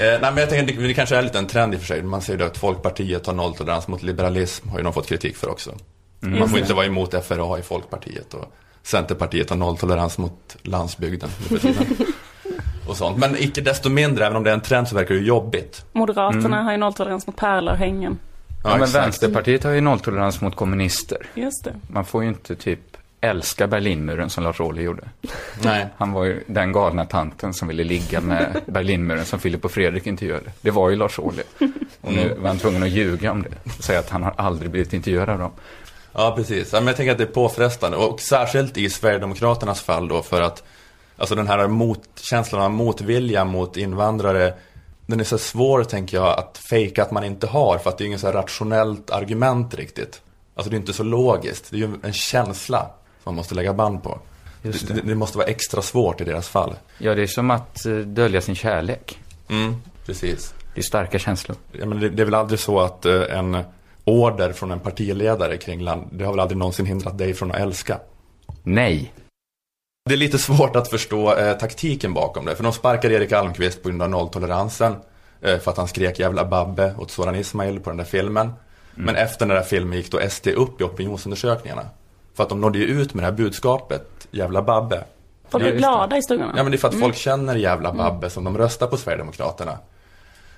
Eh, 0.01 0.05
Nej, 0.05 0.19
men 0.21 0.37
jag 0.37 0.51
tänker, 0.51 0.77
det, 0.81 0.87
det 0.89 0.95
kanske 0.95 1.17
är 1.17 1.23
lite 1.23 1.39
en 1.39 1.47
trend 1.47 1.75
i 1.75 1.77
och 1.77 1.81
för 1.81 1.87
sig. 1.87 2.03
Man 2.03 2.23
ser 2.23 2.39
ju 2.39 2.45
att 2.45 2.57
Folkpartiet 2.59 3.27
har 3.27 3.35
nolltolerans 3.35 3.89
mot 3.89 4.03
liberalism, 4.03 4.69
har 4.69 4.79
ju 4.79 4.85
de 4.85 4.93
fått 4.93 5.07
kritik 5.09 5.37
för 5.37 5.49
också. 5.51 5.75
Man 6.21 6.35
Just 6.35 6.49
får 6.51 6.57
det. 6.57 6.61
inte 6.61 6.75
vara 6.75 6.87
emot 6.87 7.25
FRA 7.27 7.59
i 7.59 7.63
Folkpartiet 7.63 8.35
och 8.35 8.45
Centerpartiet 8.83 9.51
har 9.51 9.57
nolltolerans 9.57 10.19
mot 10.19 10.57
landsbygden 10.63 11.31
och 12.89 12.97
sånt. 12.97 13.19
Men 13.19 13.37
icke 13.39 13.61
desto 13.61 13.89
mindre, 13.89 14.27
även 14.27 14.37
om 14.37 14.45
det 14.45 14.51
är 14.51 14.55
en 14.55 14.61
trend 14.61 14.89
så 14.89 14.95
verkar 14.95 15.15
det 15.15 15.21
jobbigt. 15.21 15.85
Moderaterna 15.93 16.63
har 16.63 16.73
ju 16.73 16.79
nolltolerans 16.79 17.27
mot 17.27 17.37
pärlörhängen. 17.37 18.19
Ja, 18.65 18.71
men 18.71 18.83
exakt. 18.83 19.07
Vänsterpartiet 19.07 19.65
har 19.65 19.71
ju 19.71 19.81
nolltolerans 19.81 20.41
mot 20.41 20.57
kommunister. 20.57 21.27
Just 21.35 21.65
det. 21.65 21.75
Man 21.89 22.05
får 22.05 22.23
ju 22.23 22.29
inte 22.29 22.57
typ 22.57 22.81
älska 23.21 23.67
Berlinmuren 23.67 24.31
som 24.31 24.45
Lars 24.45 24.61
Ohly 24.61 24.83
gjorde. 24.83 25.09
Nej. 25.63 25.87
Han 25.97 26.13
var 26.13 26.25
ju 26.25 26.45
den 26.47 26.73
galna 26.73 27.05
tanten 27.05 27.55
som 27.55 27.69
ville 27.69 27.85
ligga 27.85 28.21
med 28.21 28.61
Berlinmuren 28.67 29.25
som 29.25 29.39
Filip 29.39 29.65
och 29.65 29.71
Fredrik 29.71 30.07
intervjuade. 30.07 30.51
Det 30.61 30.71
var 30.71 30.91
ju 30.91 30.97
Lars 30.97 31.19
Ohly. 31.19 31.43
Och 32.01 32.13
nu 32.13 32.35
var 32.39 32.49
han 32.49 32.59
tvungen 32.59 32.83
att 32.83 32.89
ljuga 32.89 33.33
om 33.33 33.43
det. 33.43 33.49
Och 33.65 33.85
säga 33.85 33.99
att 33.99 34.11
han 34.11 34.23
har 34.23 34.35
aldrig 34.37 34.71
blivit 34.71 34.93
intervjuad 34.93 35.29
av 35.29 35.39
dem. 35.39 35.51
Ja, 36.13 36.33
precis. 36.37 36.73
Ja, 36.73 36.81
men 36.81 36.87
jag 36.87 36.97
tänker 36.97 37.13
att 37.13 37.19
det 37.19 37.25
är 37.25 37.27
påfrestande. 37.27 37.97
Och 37.97 38.21
särskilt 38.21 38.77
i 38.79 38.91
Sverigedemokraternas 38.91 39.81
fall 39.81 40.09
då 40.09 40.23
för 40.23 40.41
att 40.41 40.63
Alltså 41.19 41.35
den 41.35 41.47
här 41.47 41.69
mot, 41.69 42.09
känslan 42.15 42.63
av 42.63 42.71
motvilja 42.71 43.45
mot 43.45 43.77
invandrare 43.77 44.55
Den 45.07 45.21
är 45.21 45.25
så 45.25 45.39
svår, 45.39 45.85
tänker 45.85 46.17
jag, 46.17 46.39
att 46.39 46.59
fejka 46.71 47.03
att 47.03 47.11
man 47.11 47.25
inte 47.25 47.47
har 47.47 47.79
För 47.79 47.91
att 47.91 47.99
det 47.99 48.05
är 48.05 48.07
ingen 48.07 48.19
så 48.19 48.33
rationellt 48.33 49.11
argument 49.11 49.75
riktigt 49.75 50.21
Alltså 50.55 50.71
det 50.71 50.77
är 50.77 50.79
inte 50.79 50.93
så 50.93 51.03
logiskt 51.03 51.71
Det 51.71 51.77
är 51.77 51.79
ju 51.79 51.91
en 52.03 52.13
känsla 52.13 52.91
man 53.29 53.35
måste 53.35 53.55
lägga 53.55 53.73
band 53.73 54.03
på 54.03 54.19
Just 54.63 54.89
det. 54.89 54.95
det. 54.95 55.01
Det, 55.01 55.15
måste 55.15 55.39
vara 55.39 55.49
extra 55.49 55.83
svårt 55.83 56.21
i 56.21 56.25
deras 56.25 56.49
fall 56.49 56.75
Ja, 56.99 57.15
det 57.15 57.23
är 57.23 57.27
som 57.27 57.51
att 57.51 57.87
eh, 57.87 57.95
dölja 57.95 58.41
sin 58.41 58.55
kärlek. 58.55 59.19
Mm, 59.49 59.77
precis 60.07 60.55
Det 60.75 60.81
är 60.81 60.83
starka 60.83 61.19
känslor. 61.19 61.57
Ja, 61.73 61.87
men 61.87 62.01
det, 62.01 62.09
det 62.09 62.23
är 62.23 62.25
väl 62.25 62.35
aldrig 62.35 62.61
så 62.61 62.81
att 62.81 63.07
eh, 63.07 63.23
en 63.39 63.59
order 64.05 64.53
från 64.53 64.71
en 64.71 64.81
partiledare 64.81 65.57
kring 65.57 65.81
land 65.81 66.09
Det 66.13 66.25
har 66.25 66.33
väl 66.33 66.41
aldrig 66.41 66.59
någonsin 66.59 66.87
hindrat 66.87 67.19
dig 67.19 67.35
från 67.35 67.51
att 67.51 67.57
älska 67.57 68.01
Nej. 68.63 69.13
Det 70.09 70.15
är 70.15 70.19
lite 70.19 70.39
svårt 70.39 70.77
att 70.77 70.89
förstå 70.89 71.35
eh, 71.37 71.59
taktiken 71.59 72.15
bakom 72.15 72.45
det. 72.45 72.57
För 72.57 72.63
de 72.63 72.73
sparkade 72.73 73.15
Erik 73.15 73.33
Almqvist 73.33 73.83
på 73.83 73.89
grund 73.89 74.03
av 74.03 74.11
nolltoleransen. 74.11 74.97
Eh, 75.43 75.59
för 75.59 75.71
att 75.71 75.77
han 75.77 75.89
skrek 75.89 76.19
jävla 76.19 76.45
babbe 76.45 76.95
åt 76.99 77.11
Soran 77.11 77.37
Ismail 77.37 77.81
på 77.81 77.91
den 77.91 77.97
där 77.97 78.05
filmen. 78.05 78.53
Men 78.95 79.17
efter 79.17 79.47
den 79.47 79.57
där 79.57 79.63
filmen 79.63 79.99
gick 79.99 80.11
då 80.11 80.21
SD 80.31 80.49
upp 80.49 80.81
i 80.81 80.85
opinionsundersökningarna. 80.85 81.83
För 82.39 82.43
att 82.43 82.49
de 82.49 82.61
nådde 82.61 82.79
ju 82.79 82.85
ut 82.85 83.15
med 83.15 83.23
det 83.23 83.27
här 83.27 83.37
budskapet, 83.37 84.29
jävla 84.31 84.63
babbe. 84.63 85.05
Folk 85.49 85.65
är 85.65 85.77
glada 85.77 86.17
i 86.17 86.23
stugorna. 86.23 86.55
Ja 86.57 86.63
men 86.63 86.73
det 86.73 86.77
är 86.77 86.79
för 86.79 86.89
att 86.89 87.01
folk 87.01 87.17
känner 87.17 87.55
jävla 87.55 87.93
babbe 87.93 88.31
som 88.31 88.45
de 88.45 88.59
röstar 88.59 88.87
på 88.87 88.97
Sverigedemokraterna. 88.97 89.79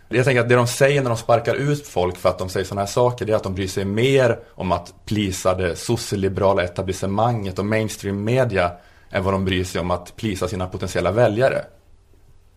Jag 0.08 0.24
tänker 0.24 0.40
att 0.40 0.48
det 0.48 0.54
de 0.54 0.66
säger 0.66 1.02
när 1.02 1.10
de 1.10 1.16
sparkar 1.16 1.54
ut 1.54 1.86
folk 1.86 2.16
för 2.16 2.28
att 2.28 2.38
de 2.38 2.48
säger 2.48 2.66
sådana 2.66 2.80
här 2.80 2.86
saker, 2.86 3.26
det 3.26 3.32
är 3.32 3.36
att 3.36 3.42
de 3.42 3.54
bryr 3.54 3.68
sig 3.68 3.84
mer 3.84 4.38
om 4.54 4.72
att 4.72 4.94
plisa 5.04 5.54
det 5.54 5.76
socialliberala 5.76 6.62
etablissemanget 6.62 7.58
och 7.58 7.66
mainstream 7.66 8.24
media 8.24 8.72
än 9.10 9.24
vad 9.24 9.34
de 9.34 9.44
bryr 9.44 9.64
sig 9.64 9.80
om 9.80 9.90
att 9.90 10.16
plisa 10.16 10.48
sina 10.48 10.66
potentiella 10.66 11.12
väljare. 11.12 11.64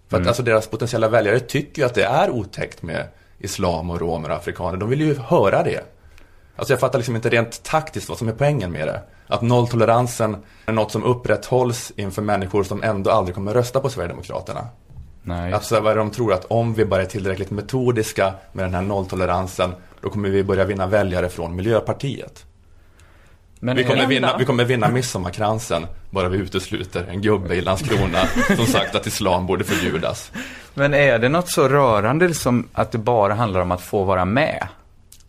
För 0.09 0.21
att 0.21 0.27
alltså 0.27 0.43
deras 0.43 0.67
potentiella 0.67 1.09
väljare 1.09 1.39
tycker 1.39 1.81
ju 1.81 1.85
att 1.85 1.95
det 1.95 2.05
är 2.05 2.29
otäckt 2.29 2.81
med 2.81 3.07
islam 3.39 3.89
och 3.89 4.01
romer 4.01 4.29
och 4.29 4.35
afrikaner. 4.35 4.77
De 4.77 4.89
vill 4.89 5.01
ju 5.01 5.15
höra 5.15 5.63
det. 5.63 5.83
Alltså 6.55 6.73
jag 6.73 6.79
fattar 6.79 6.99
liksom 6.99 7.15
inte 7.15 7.29
rent 7.29 7.63
taktiskt 7.63 8.09
vad 8.09 8.17
som 8.17 8.27
är 8.27 8.33
poängen 8.33 8.71
med 8.71 8.87
det. 8.87 9.01
Att 9.27 9.41
nolltoleransen 9.41 10.37
är 10.65 10.73
något 10.73 10.91
som 10.91 11.03
upprätthålls 11.03 11.91
inför 11.95 12.21
människor 12.21 12.63
som 12.63 12.83
ändå 12.83 13.11
aldrig 13.11 13.35
kommer 13.35 13.53
rösta 13.53 13.79
på 13.79 13.89
Sverigedemokraterna. 13.89 14.67
Nej. 15.23 15.53
Alltså 15.53 15.79
vad 15.79 15.97
de 15.97 16.11
tror 16.11 16.33
att 16.33 16.45
om 16.45 16.73
vi 16.73 16.85
bara 16.85 17.01
är 17.01 17.05
tillräckligt 17.05 17.51
metodiska 17.51 18.33
med 18.51 18.65
den 18.65 18.73
här 18.73 18.81
nolltoleransen 18.81 19.73
då 20.01 20.09
kommer 20.09 20.29
vi 20.29 20.43
börja 20.43 20.65
vinna 20.65 20.87
väljare 20.87 21.29
från 21.29 21.55
Miljöpartiet. 21.55 22.45
Men 23.59 23.75
Vi 23.75 23.83
kommer, 23.83 24.07
vinna, 24.07 24.37
vi 24.37 24.45
kommer 24.45 24.65
vinna 24.65 24.89
midsommarkransen 24.89 25.85
bara 26.09 26.29
vi 26.29 26.37
utesluter 26.37 27.05
en 27.09 27.21
gubbe 27.21 27.55
i 27.55 27.61
Landskrona 27.61 28.19
som 28.55 28.65
sagt 28.65 28.95
att 28.95 29.07
islam 29.07 29.45
borde 29.45 29.63
förbjudas. 29.63 30.31
Men 30.73 30.93
är 30.93 31.19
det 31.19 31.29
något 31.29 31.49
så 31.49 31.67
rörande 31.67 32.33
som 32.33 32.67
att 32.73 32.91
det 32.91 32.97
bara 32.97 33.33
handlar 33.33 33.61
om 33.61 33.71
att 33.71 33.81
få 33.81 34.03
vara 34.03 34.25
med? 34.25 34.67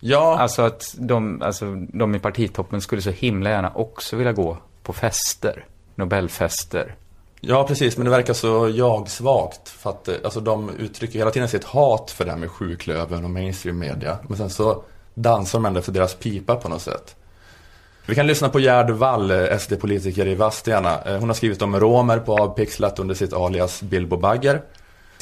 Ja, 0.06 0.38
Alltså 0.38 0.62
att 0.62 0.94
de, 0.98 1.42
alltså, 1.42 1.74
de 1.92 2.14
i 2.14 2.18
partitoppen 2.18 2.80
skulle 2.80 3.02
så 3.02 3.10
himla 3.10 3.50
gärna 3.50 3.72
också 3.74 4.16
vilja 4.16 4.32
gå 4.32 4.56
på 4.82 4.92
fester. 4.92 5.64
Nobelfester. 5.94 6.94
ja 7.40 7.64
precis, 7.66 7.96
men 7.96 8.04
det 8.04 8.10
verkar 8.10 8.34
så 8.34 8.70
jag-svagt. 8.74 9.68
För 9.68 9.90
att 9.90 10.08
eh, 10.08 10.14
alltså, 10.24 10.40
de 10.40 10.70
uttrycker 10.70 11.18
hela 11.18 11.30
tiden 11.30 11.48
sitt 11.48 11.64
hat 11.64 12.10
för 12.10 12.24
det 12.24 12.30
här 12.30 12.38
med 12.38 12.50
sjuklövern 12.50 13.24
och 13.24 13.30
mainstream 13.30 13.78
media. 13.78 14.18
Men 14.28 14.36
sen 14.38 14.50
så 14.50 14.82
dansar 15.14 15.58
de 15.58 15.66
ändå 15.66 15.82
för 15.82 15.92
deras 15.92 16.14
pipa 16.14 16.56
på 16.56 16.68
något 16.68 16.82
sätt. 16.82 17.16
Vi 18.06 18.14
kan 18.14 18.26
lyssna 18.26 18.48
på 18.48 18.60
Gerd 18.60 18.90
Wall, 18.90 19.30
eh, 19.30 19.58
SD-politiker 19.58 20.26
i 20.26 20.34
Vadstena. 20.34 21.02
Eh, 21.02 21.18
Hon 21.18 21.28
har 21.28 21.34
skrivit 21.34 21.62
om 21.62 21.80
romer 21.80 22.18
på 22.18 22.36
Avpixlat 22.38 22.98
under 22.98 23.14
sitt 23.14 23.32
alias 23.32 23.82
Bilbo 23.82 24.16
Bagger. 24.16 24.62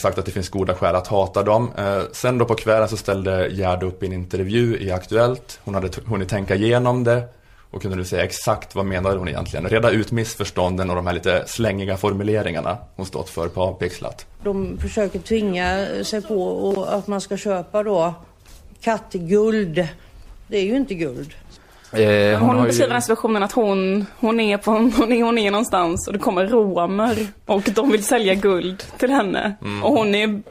Sagt 0.02 0.18
att 0.18 0.26
det 0.26 0.32
finns 0.32 0.48
goda 0.48 0.74
skäl 0.74 0.94
att 0.94 1.06
hata 1.06 1.42
dem. 1.42 1.70
Eh, 1.78 2.02
sen 2.12 2.38
då 2.38 2.44
på 2.44 2.54
kvällen 2.54 2.88
så 2.88 2.96
ställde 2.96 3.48
Gerd 3.48 3.82
upp 3.82 4.02
i 4.02 4.06
en 4.06 4.12
intervju 4.12 4.78
i 4.80 4.90
Aktuellt. 4.90 5.60
Hon 5.64 5.74
hade 5.74 5.88
hunnit 6.06 6.28
tänka 6.28 6.54
igenom 6.54 7.04
det 7.04 7.22
och 7.70 7.82
kunde 7.82 7.96
nu 7.96 8.04
säga 8.04 8.24
exakt 8.24 8.74
vad 8.74 8.86
menade 8.86 9.18
hon 9.18 9.28
egentligen. 9.28 9.68
Reda 9.68 9.90
ut 9.90 10.12
missförstånden 10.12 10.90
och 10.90 10.96
de 10.96 11.06
här 11.06 11.14
lite 11.14 11.44
slängiga 11.46 11.96
formuleringarna 11.96 12.78
hon 12.96 13.06
stått 13.06 13.28
för 13.28 13.48
på 13.48 13.62
Avpixlat. 13.62 14.26
De 14.44 14.78
försöker 14.78 15.18
tvinga 15.18 15.86
sig 16.04 16.22
på 16.22 16.86
att 16.88 17.06
man 17.06 17.20
ska 17.20 17.36
köpa 17.36 17.82
då 17.82 18.14
kattguld. 18.80 19.88
Det 20.46 20.58
är 20.58 20.64
ju 20.64 20.76
inte 20.76 20.94
guld. 20.94 21.34
Eh, 21.92 22.38
Hon, 22.38 22.56
har 22.56 22.66
beskriver 22.66 22.88
ju, 22.88 22.92
den 22.92 23.02
situationen 23.02 23.42
att 23.42 23.52
hon, 23.52 24.06
hon, 24.18 24.40
är 24.40 24.56
på, 24.56 24.70
hon, 24.70 25.12
är, 25.12 25.22
hon 25.22 25.38
är 25.38 25.50
någonstans 25.50 26.06
och 26.06 26.12
det 26.12 26.18
kommer 26.18 26.46
romer 26.46 27.26
och 27.46 27.62
de 27.74 27.90
vill 27.90 28.04
sälja 28.04 28.34
guld 28.34 28.84
till 28.98 29.10
henne. 29.10 29.54
Mm. 29.62 29.84
Och 29.84 29.92
hon 29.92 30.14
är 30.14 30.42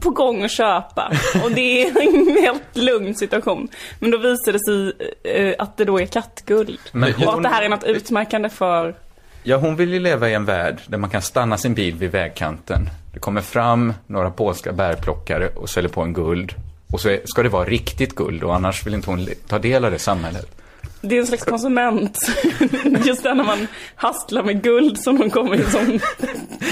på 0.00 0.10
gång 0.10 0.42
att 0.44 0.50
köpa. 0.50 1.12
Och 1.44 1.50
det 1.52 1.82
är 1.82 2.00
en 2.08 2.36
helt 2.42 2.76
lugn 2.76 3.14
situation. 3.14 3.68
Men 4.00 4.10
då 4.10 4.18
visar 4.18 4.52
det 4.52 4.60
sig 4.60 4.92
eh, 5.34 5.54
att 5.58 5.76
det 5.76 5.84
då 5.84 6.00
är 6.00 6.06
kattguld. 6.06 6.78
Men 6.92 7.14
och 7.14 7.20
att 7.20 7.34
hon- 7.34 7.42
det 7.42 7.48
här 7.48 7.62
är 7.62 7.68
något 7.68 7.84
utmärkande 7.84 8.48
för 8.48 8.94
ja, 9.42 9.56
hon 9.56 9.76
vill 9.76 9.92
ju 9.92 10.00
leva 10.00 10.28
i 10.28 10.34
en 10.34 10.44
värld 10.44 10.80
där 10.86 10.98
man 10.98 11.10
kan 11.10 11.22
stanna 11.22 11.56
sin 11.58 11.74
bil 11.74 11.94
vid 11.94 12.10
vägkanten. 12.10 12.90
Det 13.12 13.18
kommer 13.18 13.40
fram 13.40 13.94
några 14.06 14.30
polska 14.30 14.72
bärplockare 14.72 15.48
och 15.48 15.70
säljer 15.70 15.90
på 15.90 16.02
en 16.02 16.12
guld. 16.12 16.54
Och 16.92 17.00
så 17.00 17.16
ska 17.24 17.42
det 17.42 17.48
vara 17.48 17.64
riktigt 17.64 18.14
guld 18.14 18.42
och 18.42 18.54
annars 18.54 18.86
vill 18.86 18.94
inte 18.94 19.10
hon 19.10 19.28
ta 19.48 19.58
del 19.58 19.84
av 19.84 19.90
det 19.90 19.98
samhället. 19.98 20.57
Det 21.00 21.16
är 21.16 21.20
en 21.20 21.26
slags 21.26 21.44
konsument. 21.44 22.18
Just 23.04 23.22
det 23.22 23.34
när 23.34 23.44
man 23.44 23.66
hastlar 23.94 24.42
med 24.42 24.62
guld 24.62 24.98
som 24.98 25.18
de 25.18 25.30
kommer 25.30 25.54
i 25.54 25.64
som... 25.64 26.00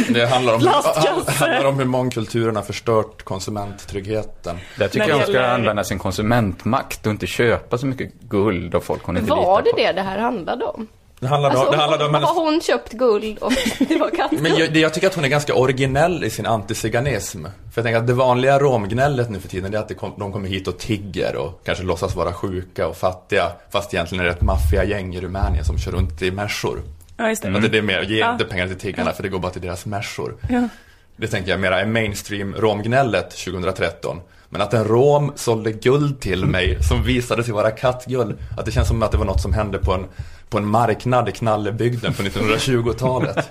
Det 0.09 0.27
handlar 0.27 0.55
om, 0.55 0.61
handlar 1.27 1.65
om 1.65 1.79
hur 1.79 1.85
mångkulturen 1.85 2.57
har 2.57 2.63
förstört 2.63 3.23
konsumenttryggheten. 3.23 4.57
Där 4.79 4.89
tycker 4.89 4.99
jag 5.01 5.09
det 5.09 5.13
hon 5.15 5.23
ska 5.23 5.33
gäller- 5.33 5.55
använda 5.55 5.85
sin 5.85 5.99
konsumentmakt 5.99 7.07
och 7.07 7.13
inte 7.13 7.27
köpa 7.27 7.79
så 7.79 7.87
mycket 7.87 8.13
guld 8.21 8.75
av 8.75 8.81
folk 8.81 9.03
hon 9.05 9.17
inte 9.17 9.31
Var 9.31 9.63
det 9.63 9.65
litar 9.65 9.73
på. 9.73 9.77
det 9.87 9.93
det 9.93 10.03
här 10.03 10.19
handlade 10.19 10.65
om? 10.65 10.87
Det 11.21 11.27
handlar, 11.27 11.51
Alltså, 11.51 11.71
det 11.71 11.77
handlar 11.77 12.07
om 12.09 12.15
hennes 12.15 12.29
har 12.31 12.45
hon 12.45 12.61
köpt 12.61 12.93
guld 12.93 13.39
och 13.39 13.53
det 13.89 13.97
var 13.97 14.11
kattguld? 14.11 14.43
Men 14.43 14.57
jag, 14.57 14.77
jag 14.77 14.95
tycker 14.95 15.07
att 15.07 15.15
hon 15.15 15.25
är 15.25 15.29
ganska 15.29 15.55
originell 15.55 16.25
i 16.25 16.31
sin 16.31 16.47
antiziganism. 16.47 17.43
För 17.45 17.51
jag 17.75 17.85
tänker 17.85 17.99
att 17.99 18.07
det 18.07 18.13
vanliga 18.13 18.59
romgnället 18.59 19.31
nu 19.31 19.41
för 19.41 19.49
tiden 19.49 19.75
är 19.75 19.79
att 19.79 19.97
kom, 19.97 20.13
de 20.19 20.33
kommer 20.33 20.49
hit 20.49 20.69
och 20.69 20.79
tigger 20.79 21.37
och 21.37 21.61
kanske 21.65 21.85
låtsas 21.85 22.17
vara 22.17 22.33
sjuka 22.33 22.87
och 22.89 22.97
fattiga. 22.97 23.53
Fast 23.71 23.95
egentligen 23.95 24.21
är 24.25 24.29
det 24.29 24.33
ett 24.35 24.43
maffiagäng 24.43 25.15
i 25.15 25.21
Rumänien 25.21 25.65
som 25.65 25.79
kör 25.79 25.93
runt 25.93 26.23
i 26.23 26.31
märsor. 26.31 26.83
Ja, 27.17 27.29
just 27.29 27.43
det. 27.43 27.57
Att 27.57 27.73
det 27.73 27.79
är 27.79 27.83
mer, 27.83 28.03
ge 28.03 28.19
Ja. 28.19 28.33
inte 28.33 28.45
pengar 28.45 28.67
till 28.67 28.79
tiggarna 28.79 29.13
för 29.13 29.23
det 29.23 29.29
går 29.29 29.39
bara 29.39 29.53
till 29.53 29.63
deras 29.63 29.87
märsor. 29.87 30.37
Ja. 30.49 30.69
Det 31.17 31.27
tänker 31.27 31.51
jag 31.51 31.61
mera 31.61 31.81
är 31.81 31.87
mainstream 31.87 32.55
romgnället 32.55 33.31
2013. 33.31 34.21
Men 34.49 34.61
att 34.61 34.75
en 34.75 34.85
rom 34.85 35.33
sålde 35.37 35.73
guld 35.73 36.21
till 36.21 36.45
mig 36.47 36.83
som 36.83 37.03
visade 37.03 37.45
sig 37.45 37.55
vara 37.55 37.71
kattguld. 37.71 38.39
Att 38.59 38.65
det 38.65 38.73
känns 38.73 38.89
som 38.89 39.03
att 39.03 39.13
det 39.13 39.19
var 39.19 39.25
något 39.25 39.43
som 39.43 39.53
hände 39.53 39.79
på 39.79 39.93
en, 39.93 40.05
på 40.51 40.59
en 40.59 40.67
marknad 40.67 41.29
i 41.29 41.33
Knallebygden 41.33 42.15
på 42.15 42.23
1920-talet. 42.23 43.51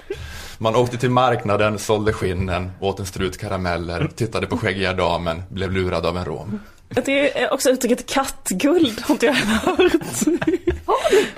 Man 0.57 0.75
åkte 0.75 0.97
till 0.97 1.09
marknaden, 1.09 1.79
sålde 1.79 2.13
skinnen, 2.13 2.71
åt 2.79 2.99
en 2.99 3.05
strut 3.05 3.37
karameller, 3.37 4.09
tittade 4.15 4.47
på 4.47 4.57
skäggiga 4.57 4.93
damen, 4.93 5.43
blev 5.49 5.71
lurad 5.71 6.05
av 6.05 6.17
en 6.17 6.25
rom. 6.25 6.59
Det 6.89 7.41
är 7.43 7.53
också 7.53 7.69
uttrycket 7.69 8.05
kattguld 8.09 9.01
har 9.01 9.15
inte 9.15 9.25
jag 9.25 9.33
hört. 9.33 9.91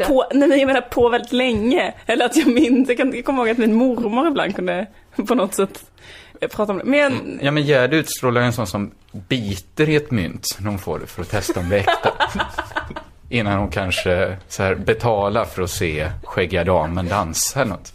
På, 0.08 0.26
nej 0.34 0.50
men 0.50 0.60
jag 0.60 0.68
menar 0.68 0.82
på 0.82 1.10
väldigt 1.10 1.32
länge. 1.32 1.94
Eller 2.06 2.26
att 2.26 2.36
jag 2.36 2.48
minns, 2.48 2.90
jag, 2.90 2.98
kan, 2.98 3.16
jag 3.16 3.26
kommer 3.26 3.40
ihåg 3.40 3.50
att 3.50 3.58
min 3.58 3.76
mormor 3.76 4.28
ibland 4.28 4.56
kunde 4.56 4.88
på 5.28 5.36
något 5.36 5.54
sätt 5.54 5.84
prata 6.52 6.72
om 6.72 6.78
det. 6.78 6.84
Men 6.84 7.40
Ja, 7.42 7.52
men 7.52 7.64
Gerd 7.64 7.94
utstrålar 7.94 8.42
en 8.42 8.54
sån 8.54 8.68
som 8.68 8.92
biter 9.12 9.90
i 9.90 9.96
ett 9.96 10.12
mynt 10.12 10.58
när 10.60 10.70
hon 10.70 10.80
får 10.80 11.00
det 11.00 11.08
för 11.08 11.22
att 11.22 11.30
testa 11.30 11.60
om 11.60 11.70
det 11.70 11.76
är 11.76 11.80
äkta. 11.80 12.14
Innan 13.30 13.60
hon 13.60 13.70
kanske 13.70 14.38
så 14.48 14.64
här 14.64 14.76
betalar 14.76 15.46
för 15.46 15.62
att 15.62 15.70
se 15.70 16.10
skäggiga 16.24 16.64
damen 16.64 17.08
dansa 17.08 17.62
eller 17.62 17.72
något. 17.72 17.94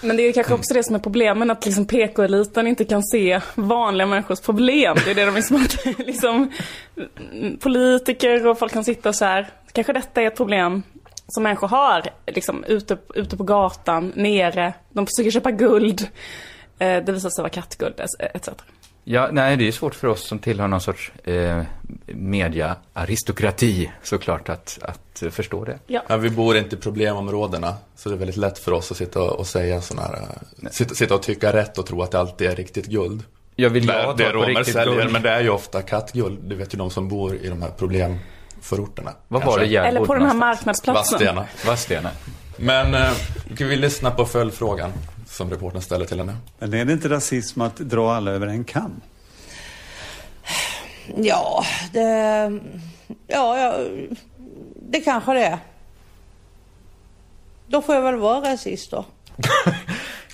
Men 0.00 0.16
det 0.16 0.22
är 0.22 0.32
kanske 0.32 0.54
också 0.54 0.74
det 0.74 0.84
som 0.84 0.94
är 0.94 0.98
problemen, 0.98 1.50
att 1.50 1.64
liksom 1.64 1.86
PK-eliten 1.86 2.66
inte 2.66 2.84
kan 2.84 3.02
se 3.02 3.40
vanliga 3.54 4.06
människors 4.06 4.40
problem. 4.40 4.96
Det 5.04 5.10
är 5.10 5.14
det 5.14 5.24
de 5.24 5.36
är 5.36 6.04
liksom, 6.06 6.52
politiker 7.60 8.46
och 8.46 8.58
folk 8.58 8.72
kan 8.72 8.84
sitta 8.84 9.08
och 9.08 9.14
så 9.14 9.24
här, 9.24 9.48
kanske 9.72 9.92
detta 9.92 10.22
är 10.22 10.26
ett 10.26 10.36
problem 10.36 10.82
som 11.28 11.42
människor 11.42 11.68
har, 11.68 12.02
liksom 12.26 12.64
ute, 12.64 12.98
ute 13.14 13.36
på 13.36 13.44
gatan, 13.44 14.12
nere, 14.16 14.74
de 14.90 15.06
försöker 15.06 15.30
köpa 15.30 15.50
guld. 15.50 16.08
Eh, 16.78 17.04
det 17.04 17.12
visar 17.12 17.30
sig 17.30 17.42
vara 17.42 17.50
kattguld, 17.50 18.00
etc. 18.34 18.48
Ja, 19.04 19.28
nej, 19.32 19.56
det 19.56 19.68
är 19.68 19.72
svårt 19.72 19.94
för 19.94 20.08
oss 20.08 20.26
som 20.28 20.38
tillhör 20.38 20.68
någon 20.68 20.80
sorts 20.80 21.12
eh, 21.24 21.62
media-aristokrati 22.06 23.90
såklart 24.02 24.48
att, 24.48 24.78
att 24.82 25.22
förstå 25.34 25.64
det. 25.64 25.78
Ja. 25.86 26.02
Ja, 26.08 26.16
vi 26.16 26.30
bor 26.30 26.56
inte 26.56 26.76
i 26.76 26.78
problemområdena, 26.78 27.74
så 27.96 28.08
det 28.08 28.14
är 28.14 28.18
väldigt 28.18 28.36
lätt 28.36 28.58
för 28.58 28.72
oss 28.72 28.90
att 28.90 28.96
sitta 28.96 29.22
och 29.22 29.46
säga 29.46 29.80
sådana 29.80 30.06
här, 30.08 30.28
sitta, 30.70 30.94
sitta 30.94 31.14
och 31.14 31.22
tycka 31.22 31.52
rätt 31.52 31.78
och 31.78 31.86
tro 31.86 32.02
att 32.02 32.10
det 32.10 32.20
alltid 32.20 32.50
är 32.50 32.56
riktigt 32.56 32.86
guld. 32.86 33.22
Jag 33.56 33.70
vill 33.70 33.86
Det, 33.86 33.92
jag 34.02 34.16
det 34.16 34.32
romer 34.32 34.46
riktigt 34.46 34.74
säljer, 34.74 34.94
guld. 34.96 35.12
men 35.12 35.22
det 35.22 35.30
är 35.30 35.40
ju 35.40 35.48
ofta 35.48 35.82
kattguld. 35.82 36.38
Det 36.42 36.54
vet 36.54 36.74
ju 36.74 36.78
de 36.78 36.90
som 36.90 37.08
bor 37.08 37.34
i 37.36 37.48
de 37.48 37.62
här 37.62 37.70
problemförorterna. 37.78 39.12
Vad 39.28 39.42
kanske. 39.42 39.60
var 39.60 39.66
det 39.66 39.76
Eller 39.76 40.04
på 40.04 40.14
den 40.14 40.22
här 40.26 40.34
någonstans? 40.34 40.84
marknadsplatsen. 40.84 41.36
Vadstena. 41.36 41.46
Vadstena. 41.66 42.10
Men 42.56 42.94
eh, 42.94 43.10
kan 43.56 43.68
vi 43.68 43.76
lyssna 43.76 44.10
på 44.10 44.24
följdfrågan 44.26 44.90
som 45.34 45.50
reportern 45.50 45.82
ställer 45.82 46.06
till 46.06 46.18
henne? 46.18 46.36
Men 46.58 46.74
är 46.74 46.84
det 46.84 46.92
inte 46.92 47.08
rasism 47.08 47.60
att 47.60 47.76
dra 47.76 48.14
alla 48.14 48.30
över 48.30 48.46
en 48.46 48.64
kam? 48.64 49.00
Ja, 51.16 51.64
det... 51.92 52.00
Ja, 53.26 53.58
ja, 53.58 53.74
det 54.90 55.00
kanske 55.00 55.32
det 55.32 55.44
är. 55.44 55.58
Då 57.66 57.82
får 57.82 57.94
jag 57.94 58.02
väl 58.02 58.16
vara 58.16 58.52
rasist 58.52 58.90
då. 58.90 59.04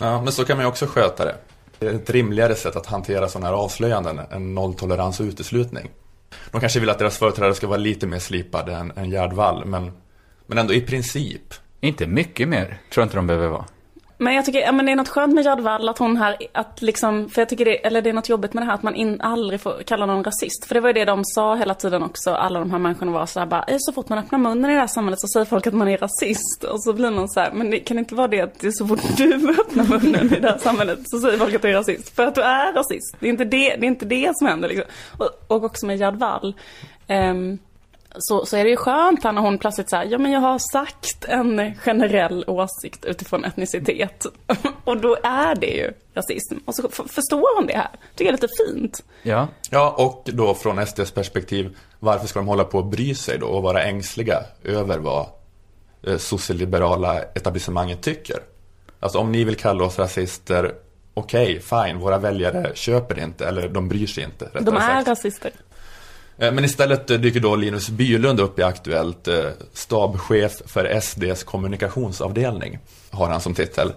Ja, 0.02 0.22
men 0.22 0.32
så 0.32 0.44
kan 0.44 0.56
man 0.56 0.64
ju 0.64 0.68
också 0.68 0.86
sköta 0.86 1.24
det. 1.24 1.34
Det 1.78 1.86
är 1.86 1.94
ett 1.94 2.10
rimligare 2.10 2.54
sätt 2.54 2.76
att 2.76 2.86
hantera 2.86 3.28
sådana 3.28 3.46
här 3.46 3.54
avslöjanden 3.54 4.20
än 4.30 4.54
nolltolerans 4.54 5.20
och 5.20 5.26
uteslutning. 5.26 5.90
De 6.50 6.60
kanske 6.60 6.80
vill 6.80 6.90
att 6.90 6.98
deras 6.98 7.18
företrädare 7.18 7.54
ska 7.54 7.66
vara 7.66 7.78
lite 7.78 8.06
mer 8.06 8.18
slipade 8.18 8.74
än, 8.74 8.92
än 8.96 9.10
Gerd 9.10 9.32
Wall, 9.32 9.64
men, 9.64 9.92
men 10.46 10.58
ändå 10.58 10.74
i 10.74 10.80
princip. 10.80 11.54
Inte 11.80 12.06
mycket 12.06 12.48
mer, 12.48 12.66
tror 12.66 13.02
jag 13.02 13.06
inte 13.06 13.16
de 13.16 13.26
behöver 13.26 13.48
vara. 13.48 13.64
Men 14.22 14.34
jag 14.34 14.44
tycker, 14.44 14.60
ja 14.60 14.72
men 14.72 14.86
det 14.86 14.92
är 14.92 14.96
något 14.96 15.08
skönt 15.08 15.34
med 15.34 15.44
Gerd 15.44 15.60
Wall 15.60 15.88
att 15.88 15.98
hon 15.98 16.16
här, 16.16 16.36
att 16.52 16.82
liksom, 16.82 17.28
för 17.28 17.40
jag 17.40 17.48
tycker 17.48 17.64
det, 17.64 17.86
eller 17.86 18.02
det 18.02 18.10
är 18.10 18.14
något 18.14 18.28
jobbigt 18.28 18.54
med 18.54 18.62
det 18.62 18.66
här 18.66 18.74
att 18.74 18.82
man 18.82 18.94
in, 18.94 19.20
aldrig 19.20 19.60
får 19.60 19.82
kalla 19.86 20.06
någon 20.06 20.24
rasist. 20.24 20.64
För 20.64 20.74
det 20.74 20.80
var 20.80 20.88
ju 20.88 20.92
det 20.92 21.04
de 21.04 21.24
sa 21.24 21.54
hela 21.54 21.74
tiden 21.74 22.02
också, 22.02 22.30
alla 22.30 22.58
de 22.58 22.70
här 22.70 22.78
människorna 22.78 23.12
var 23.12 23.26
så 23.26 23.40
här 23.40 23.46
bara, 23.46 23.64
så 23.78 23.92
fort 23.92 24.08
man 24.08 24.18
öppnar 24.18 24.38
munnen 24.38 24.70
i 24.70 24.74
det 24.74 24.80
här 24.80 24.86
samhället 24.86 25.20
så 25.20 25.28
säger 25.28 25.46
folk 25.46 25.66
att 25.66 25.74
man 25.74 25.88
är 25.88 25.98
rasist. 25.98 26.64
Och 26.64 26.82
så 26.82 26.92
blir 26.92 27.10
någon 27.10 27.28
så 27.28 27.40
här, 27.40 27.52
men 27.52 27.70
det 27.70 27.78
kan 27.78 27.98
inte 27.98 28.14
vara 28.14 28.28
det 28.28 28.40
att 28.40 28.60
det 28.60 28.66
är 28.66 28.70
så 28.70 28.86
fort 28.86 29.00
du 29.16 29.34
öppnar 29.60 29.84
munnen 29.84 30.34
i 30.34 30.40
det 30.40 30.50
här 30.50 30.58
samhället 30.58 30.98
så 31.04 31.18
säger 31.18 31.38
folk 31.38 31.54
att 31.54 31.62
du 31.62 31.68
är 31.68 31.74
rasist. 31.74 32.16
För 32.16 32.26
att 32.26 32.34
du 32.34 32.42
är 32.42 32.72
rasist. 32.72 33.16
Det 33.20 33.26
är 33.26 33.30
inte 33.30 33.44
det, 33.44 33.76
det, 33.76 33.86
är 33.86 33.90
inte 33.90 34.06
det 34.06 34.36
som 34.36 34.46
händer 34.46 34.68
liksom. 34.68 34.86
Och, 35.18 35.30
och 35.46 35.64
också 35.64 35.86
med 35.86 35.98
Gerd 35.98 36.14
Wall. 36.14 36.54
Ehm, 37.06 37.58
så, 38.18 38.46
så 38.46 38.56
är 38.56 38.64
det 38.64 38.70
ju 38.70 38.76
skönt 38.76 39.24
här 39.24 39.32
när 39.32 39.42
hon 39.42 39.58
plötsligt 39.58 39.90
säger, 39.90 40.12
ja 40.12 40.18
men 40.18 40.32
jag 40.32 40.40
har 40.40 40.58
sagt 40.72 41.24
en 41.24 41.74
generell 41.74 42.44
åsikt 42.46 43.04
utifrån 43.04 43.44
etnicitet. 43.44 44.26
och 44.84 45.00
då 45.00 45.16
är 45.22 45.54
det 45.54 45.66
ju 45.66 45.92
rasism. 46.14 46.54
Och 46.64 46.74
så 46.74 46.88
förstår 46.88 47.56
hon 47.56 47.66
det 47.66 47.76
här. 47.76 47.90
Det 48.14 48.28
är 48.28 48.32
lite 48.32 48.48
fint. 48.66 49.04
Ja. 49.22 49.48
Ja, 49.70 49.94
och 49.98 50.28
då 50.32 50.54
från 50.54 50.86
SDs 50.86 51.10
perspektiv, 51.10 51.76
varför 51.98 52.26
ska 52.26 52.38
de 52.38 52.48
hålla 52.48 52.64
på 52.64 52.78
och 52.78 52.86
bry 52.86 53.14
sig 53.14 53.38
då 53.38 53.46
och 53.46 53.62
vara 53.62 53.82
ängsliga 53.82 54.42
över 54.64 54.98
vad 54.98 55.26
eh, 56.06 56.16
socialliberala 56.16 57.22
etablissemanget 57.22 58.02
tycker? 58.02 58.36
Alltså 59.00 59.18
om 59.18 59.32
ni 59.32 59.44
vill 59.44 59.56
kalla 59.56 59.84
oss 59.84 59.98
rasister, 59.98 60.74
okej, 61.14 61.60
fine, 61.60 61.98
våra 61.98 62.18
väljare 62.18 62.70
köper 62.74 63.18
inte, 63.18 63.48
eller 63.48 63.68
de 63.68 63.88
bryr 63.88 64.06
sig 64.06 64.24
inte. 64.24 64.48
De 64.60 64.76
är 64.76 64.80
sagt. 64.80 65.08
rasister. 65.08 65.52
Eh, 66.40 66.52
Men 66.52 66.64
istället 66.64 67.10
eh, 67.10 67.18
dyker 67.18 67.40
då 67.40 67.56
Linus 67.56 67.88
Bylund 67.90 68.40
upp 68.40 68.58
i 68.58 68.62
Aktuellt, 68.62 69.28
eh, 69.28 69.44
stabschef 69.72 70.62
för 70.66 71.00
SDs 71.00 71.44
kommunikationsavdelning, 71.44 72.78
har 73.10 73.28
han 73.28 73.40
som 73.40 73.54
titel. 73.54 73.92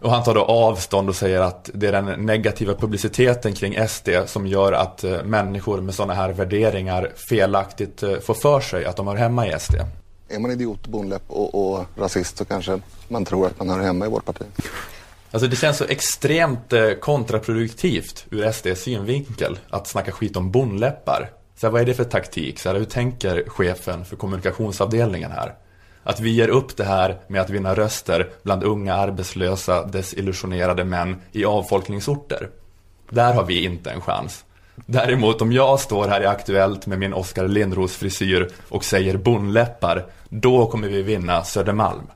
Och 0.00 0.10
han 0.10 0.24
tar 0.24 0.34
då 0.34 0.44
avstånd 0.44 1.08
och 1.08 1.16
säger 1.16 1.40
att 1.40 1.70
det 1.74 1.86
är 1.86 1.92
den 1.92 2.26
negativa 2.26 2.74
publiciteten 2.74 3.54
kring 3.54 3.88
SD 3.88 4.08
som 4.26 4.46
gör 4.46 4.72
att 4.72 5.04
människor 5.24 5.80
med 5.80 5.94
sådana 5.94 6.14
här 6.14 6.32
värderingar 6.32 7.12
felaktigt 7.28 8.00
får 8.00 8.34
för 8.34 8.60
sig 8.60 8.84
att 8.84 8.96
de 8.96 9.06
hör 9.06 9.16
hemma 9.16 9.46
i 9.46 9.54
SD. 9.60 9.74
Är 10.28 10.38
man 10.38 10.50
idiot, 10.50 10.86
bonläpp 10.86 11.22
och, 11.26 11.54
och 11.54 11.84
rasist 11.96 12.38
så 12.38 12.44
kanske 12.44 12.80
man 13.08 13.24
tror 13.24 13.46
att 13.46 13.58
man 13.58 13.70
hör 13.70 13.80
hemma 13.80 14.06
i 14.06 14.08
vårt 14.08 14.24
parti. 14.24 14.42
Alltså 15.30 15.48
det 15.48 15.56
känns 15.56 15.76
så 15.76 15.84
extremt 15.84 16.72
kontraproduktivt 17.00 18.26
ur 18.30 18.52
SDs 18.52 18.82
synvinkel 18.82 19.58
att 19.70 19.86
snacka 19.86 20.12
skit 20.12 20.36
om 20.36 20.50
bonläppar. 20.50 21.30
Så 21.60 21.66
här, 21.66 21.72
vad 21.72 21.80
är 21.80 21.86
det 21.86 21.94
för 21.94 22.04
taktik? 22.04 22.58
Så 22.58 22.68
här, 22.68 22.76
hur 22.76 22.84
tänker 22.84 23.44
chefen 23.48 24.04
för 24.04 24.16
kommunikationsavdelningen 24.16 25.30
här? 25.30 25.54
Att 26.02 26.20
vi 26.20 26.30
ger 26.30 26.48
upp 26.48 26.76
det 26.76 26.84
här 26.84 27.18
med 27.28 27.40
att 27.40 27.50
vinna 27.50 27.74
röster 27.74 28.30
bland 28.42 28.64
unga 28.64 28.94
arbetslösa 28.94 29.86
desillusionerade 29.86 30.84
män 30.84 31.20
i 31.32 31.44
avfolkningsorter. 31.44 32.48
Där 33.10 33.34
har 33.34 33.44
vi 33.44 33.64
inte 33.64 33.90
en 33.90 34.00
chans. 34.00 34.44
Däremot 34.86 35.42
om 35.42 35.52
jag 35.52 35.80
står 35.80 36.08
här 36.08 36.22
i 36.22 36.26
Aktuellt 36.26 36.86
med 36.86 36.98
min 36.98 37.14
Oskar 37.14 37.48
Lindros 37.48 37.96
frisyr 37.96 38.48
och 38.68 38.84
säger 38.84 39.16
bonläppar, 39.16 40.06
då 40.28 40.66
kommer 40.66 40.88
vi 40.88 41.02
vinna 41.02 41.44
Södermalm. 41.44 42.06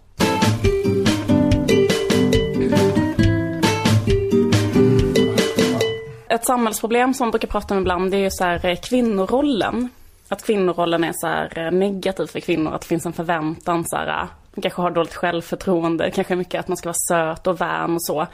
Ett 6.34 6.44
samhällsproblem 6.44 7.14
som 7.14 7.24
man 7.24 7.30
brukar 7.30 7.48
prata 7.48 7.74
om 7.74 7.80
ibland 7.80 8.10
det 8.10 8.16
är 8.16 8.20
ju 8.20 8.30
så 8.30 8.44
här 8.44 8.66
eh, 8.66 8.76
kvinnorollen. 8.76 9.88
Att 10.28 10.46
kvinnorollen 10.46 11.04
är 11.04 11.12
så 11.14 11.26
här 11.26 11.58
eh, 11.58 11.70
negativ 11.70 12.26
för 12.26 12.40
kvinnor, 12.40 12.72
att 12.74 12.80
det 12.80 12.86
finns 12.86 13.06
en 13.06 13.12
förväntan 13.12 13.84
så 13.84 13.96
här. 13.96 14.08
eh, 14.08 14.28
Man 14.54 14.62
kanske 14.62 14.82
har 14.82 14.90
dåligt 14.90 15.14
självförtroende, 15.14 16.10
kanske 16.10 16.36
mycket 16.36 16.60
att 16.60 16.68
man 16.68 16.76
ska 16.76 16.88
vara 16.88 16.96
söt 17.34 17.46
och 17.46 17.60
vän 17.60 17.94
och 17.94 18.04
så. 18.04 18.26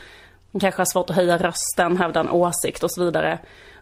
Man 0.51 0.61
kanske 0.61 0.81
har 0.81 0.85
svårt 0.85 1.11
att 1.11 1.17
höja 1.17 1.39
rösten, 1.39 1.97
hävda 1.97 2.21
en 2.21 2.31
åsikt 2.31 2.83
och 2.83 2.93
så 2.93 3.05
vidare. 3.05 3.39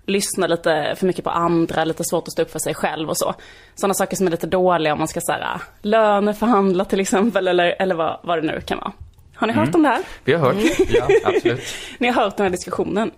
Lyssna 0.07 0.47
lite 0.47 0.95
för 0.97 1.07
mycket 1.07 1.25
på 1.25 1.31
andra, 1.31 1.85
lite 1.85 2.05
svårt 2.05 2.25
att 2.29 2.33
stå 2.33 2.43
upp 2.43 2.51
för 2.51 2.59
sig 2.59 2.75
själv 2.75 3.09
och 3.09 3.17
så. 3.17 3.35
Sådana 3.75 3.95
saker 3.95 4.17
som 4.17 4.27
är 4.27 4.31
lite 4.31 4.47
dåliga 4.47 4.93
om 4.93 4.99
man 4.99 5.09
ska 5.09 5.21
eh, 5.33 5.61
löneförhandla 5.83 6.85
till 6.85 7.01
exempel 7.01 7.49
eller, 7.49 7.77
eller 7.79 7.95
vad, 7.95 8.21
vad 8.23 8.39
det 8.43 8.47
nu 8.53 8.61
kan 8.61 8.79
vara. 8.79 8.93
Har 9.35 9.47
ni 9.47 9.53
hört 9.53 9.75
om 9.75 9.83
det 9.83 9.89
här? 9.89 10.03
Vi 10.25 10.33
har 10.33 10.53
hört. 10.53 10.57
Ja, 10.89 11.09
absolut. 11.25 11.61
Ni 11.99 12.09
har 12.09 12.23
hört 12.23 12.37
den 12.37 12.45
här 12.45 12.51
diskussionen. 12.51 13.11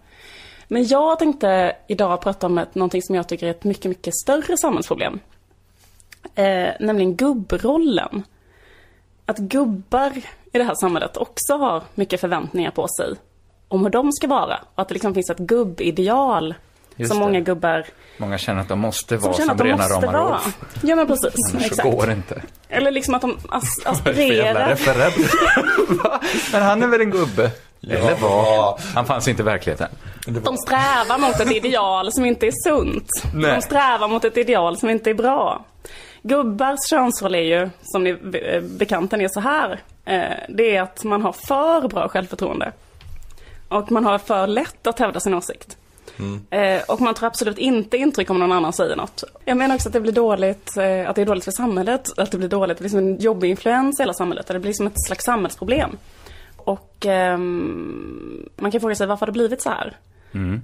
Men 0.73 0.87
jag 0.87 1.19
tänkte 1.19 1.77
idag 1.87 2.21
prata 2.21 2.47
om 2.47 2.59
ett, 2.59 2.75
någonting 2.75 3.03
som 3.03 3.15
jag 3.15 3.29
tycker 3.29 3.47
är 3.47 3.51
ett 3.51 3.65
mycket, 3.65 3.85
mycket 3.85 4.15
större 4.17 4.57
samhällsproblem. 4.57 5.21
Eh, 6.35 6.69
nämligen 6.81 7.17
gubbrollen. 7.17 8.23
Att 9.27 9.39
gubbar 9.39 10.13
i 10.53 10.59
det 10.59 10.65
här 10.65 10.75
samhället 10.75 11.17
också 11.17 11.57
har 11.57 11.83
mycket 11.95 12.21
förväntningar 12.21 12.71
på 12.71 12.89
sig 12.89 13.15
om 13.69 13.83
hur 13.83 13.91
de 13.91 14.13
ska 14.13 14.27
vara. 14.27 14.61
Och 14.75 14.83
att 14.83 14.89
det 14.89 14.95
liksom 14.95 15.15
finns 15.15 15.31
ett 15.31 15.39
gubbideal 15.39 16.55
Just 16.97 17.11
som 17.13 17.21
det. 17.21 17.27
många 17.27 17.41
gubbar 17.41 17.87
Många 18.17 18.39
känner 18.39 18.61
att 18.61 18.69
de 18.69 18.79
måste 18.79 19.19
som 19.19 19.25
vara 19.31 19.33
som 19.41 19.51
att 19.51 19.59
de 19.59 19.65
rena 19.65 19.77
måste 19.77 19.95
rama 20.07 20.13
vara. 20.13 20.31
Rolf. 20.33 20.59
Ja 20.83 20.97
men 20.97 21.07
precis, 21.07 21.35
Annars 21.55 21.67
exakt. 21.67 21.91
går 21.91 22.07
det 22.07 22.13
inte. 22.13 22.43
Eller 22.69 22.91
liksom 22.91 23.15
att 23.15 23.23
de 23.23 23.39
as- 23.49 23.87
aspirerar. 23.87 24.79
Men 26.53 26.63
han 26.63 26.83
är 26.83 26.87
väl 26.87 27.01
en 27.01 27.11
gubbe? 27.11 27.51
Eller 27.83 28.15
var? 28.21 28.81
Han 28.95 29.07
fanns 29.07 29.29
inte 29.29 29.43
i 29.43 29.45
verkligheten. 29.45 29.89
De 30.27 30.57
strävar 30.57 31.19
mot 31.19 31.41
ett 31.41 31.53
ideal 31.53 32.13
som 32.13 32.25
inte 32.25 32.47
är 32.47 32.53
sunt. 32.69 33.09
Nej. 33.35 33.55
De 33.55 33.63
strävar 33.63 34.09
mot 34.09 34.25
ett 34.25 34.37
ideal 34.37 34.77
som 34.77 34.91
inte 34.91 35.11
är 35.11 35.15
bra. 35.15 35.65
Gubbars 36.23 36.79
könsroll 36.91 37.35
är 37.35 37.39
ju, 37.59 37.71
som 37.83 38.05
ni 38.05 38.11
eh, 38.11 38.61
bekanten 38.63 39.21
är 39.21 39.29
så 39.29 39.41
här. 39.41 39.81
Eh, 40.05 40.21
Det 40.49 40.77
är 40.77 40.83
att 40.83 41.05
man 41.05 41.23
har 41.23 41.33
för 41.33 41.89
bra 41.89 42.09
självförtroende. 42.09 42.73
Och 43.69 43.93
man 43.93 44.05
har 44.05 44.19
för 44.19 44.47
lätt 44.47 44.87
att 44.87 44.99
hävda 44.99 45.21
sin 45.21 45.35
åsikt. 45.35 45.77
Eh, 46.51 46.83
Och 46.89 47.01
man 47.01 47.15
tar 47.15 47.27
absolut 47.27 47.59
inte 47.59 47.97
intryck 47.97 48.31
om 48.31 48.39
någon 48.39 48.53
annan 48.53 48.73
säger 48.73 48.97
något. 48.97 49.25
Jag 49.45 49.57
menar 49.57 49.75
också 49.75 49.89
att 49.89 49.93
det 49.93 50.01
blir 50.01 50.13
dåligt, 50.13 50.77
eh, 50.77 51.09
att 51.11 51.17
det 51.17 51.23
är 51.23 51.27
dåligt 51.27 51.45
för 51.45 51.51
samhället. 51.51 52.19
Att 52.19 52.31
det 52.31 52.39
blir 52.39 52.49
dåligt, 52.49 52.79
det 52.79 52.83
blir 52.83 52.91
som 52.91 52.99
en 52.99 53.19
jobbig 53.19 53.51
influens 53.51 54.01
i 54.01 54.03
hela 54.03 54.13
samhället. 54.15 54.47
Det 54.47 54.59
blir 54.59 54.73
som 54.73 54.87
ett 54.87 55.05
slags 55.07 55.25
samhällsproblem. 55.25 55.91
Och 56.57 57.07
ehm, 57.07 58.49
man 58.57 58.71
kan 58.71 58.81
fråga 58.81 58.95
sig 58.95 59.07
varför 59.07 59.21
har 59.21 59.27
det 59.27 59.33
blivit 59.33 59.63
så 59.63 59.69
här? 59.69 59.97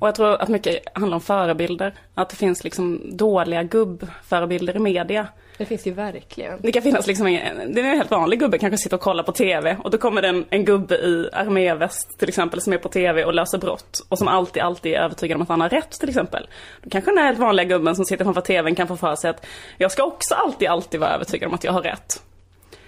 Och 0.00 0.08
jag 0.08 0.14
tror 0.14 0.42
att 0.42 0.48
mycket 0.48 0.78
handlar 0.94 1.14
om 1.14 1.20
förebilder. 1.20 1.94
Att 2.14 2.28
det 2.28 2.36
finns 2.36 2.64
liksom 2.64 3.16
dåliga 3.16 3.62
gubbförebilder 3.62 4.76
i 4.76 4.78
media. 4.78 5.26
Det 5.58 5.64
finns 5.64 5.86
ju 5.86 5.92
verkligen. 5.92 6.58
Det 6.60 6.72
kan 6.72 6.82
finnas 6.82 7.06
liksom 7.06 7.26
en, 7.26 7.72
det 7.72 7.80
är 7.80 7.84
en 7.84 7.96
helt 7.96 8.10
vanlig 8.10 8.40
gubbe 8.40 8.58
kanske 8.58 8.78
sitter 8.78 8.96
och 8.96 9.02
kollar 9.02 9.22
på 9.22 9.32
TV 9.32 9.76
och 9.84 9.90
då 9.90 9.98
kommer 9.98 10.22
det 10.22 10.28
en, 10.28 10.44
en 10.50 10.64
gubbe 10.64 10.94
i 10.94 11.28
arméväst 11.32 12.18
till 12.18 12.28
exempel 12.28 12.60
som 12.60 12.72
är 12.72 12.78
på 12.78 12.88
TV 12.88 13.24
och 13.24 13.34
löser 13.34 13.58
brott 13.58 14.06
och 14.08 14.18
som 14.18 14.28
alltid, 14.28 14.62
alltid 14.62 14.92
är 14.92 14.98
övertygad 14.98 15.36
om 15.36 15.42
att 15.42 15.48
han 15.48 15.60
har 15.60 15.68
rätt 15.68 15.90
till 15.90 16.08
exempel. 16.08 16.48
Då 16.82 16.90
kanske 16.90 17.10
den 17.10 17.18
här 17.18 17.24
helt 17.24 17.38
vanliga 17.38 17.64
gubben 17.64 17.96
som 17.96 18.04
sitter 18.04 18.24
framför 18.24 18.40
TVn 18.40 18.74
kan 18.74 18.88
få 18.88 18.96
för 18.96 19.16
sig 19.16 19.30
att 19.30 19.46
jag 19.78 19.92
ska 19.92 20.04
också 20.04 20.34
alltid, 20.34 20.68
alltid 20.68 21.00
vara 21.00 21.10
övertygad 21.10 21.48
om 21.48 21.54
att 21.54 21.64
jag 21.64 21.72
har 21.72 21.82
rätt. 21.82 22.22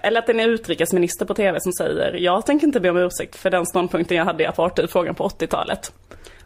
Eller 0.00 0.18
att 0.18 0.26
det 0.26 0.32
är 0.32 0.38
en 0.38 0.50
utrikesminister 0.50 1.26
på 1.26 1.34
TV 1.34 1.60
som 1.60 1.72
säger 1.72 2.14
jag 2.14 2.46
tänker 2.46 2.66
inte 2.66 2.80
be 2.80 2.90
om 2.90 2.96
ursäkt 2.96 3.36
för 3.36 3.50
den 3.50 3.66
ståndpunkten 3.66 4.16
jag 4.16 4.24
hade 4.24 4.42
i 4.42 4.46
apartheidfrågan 4.46 5.14
på 5.14 5.28
80-talet. 5.28 5.92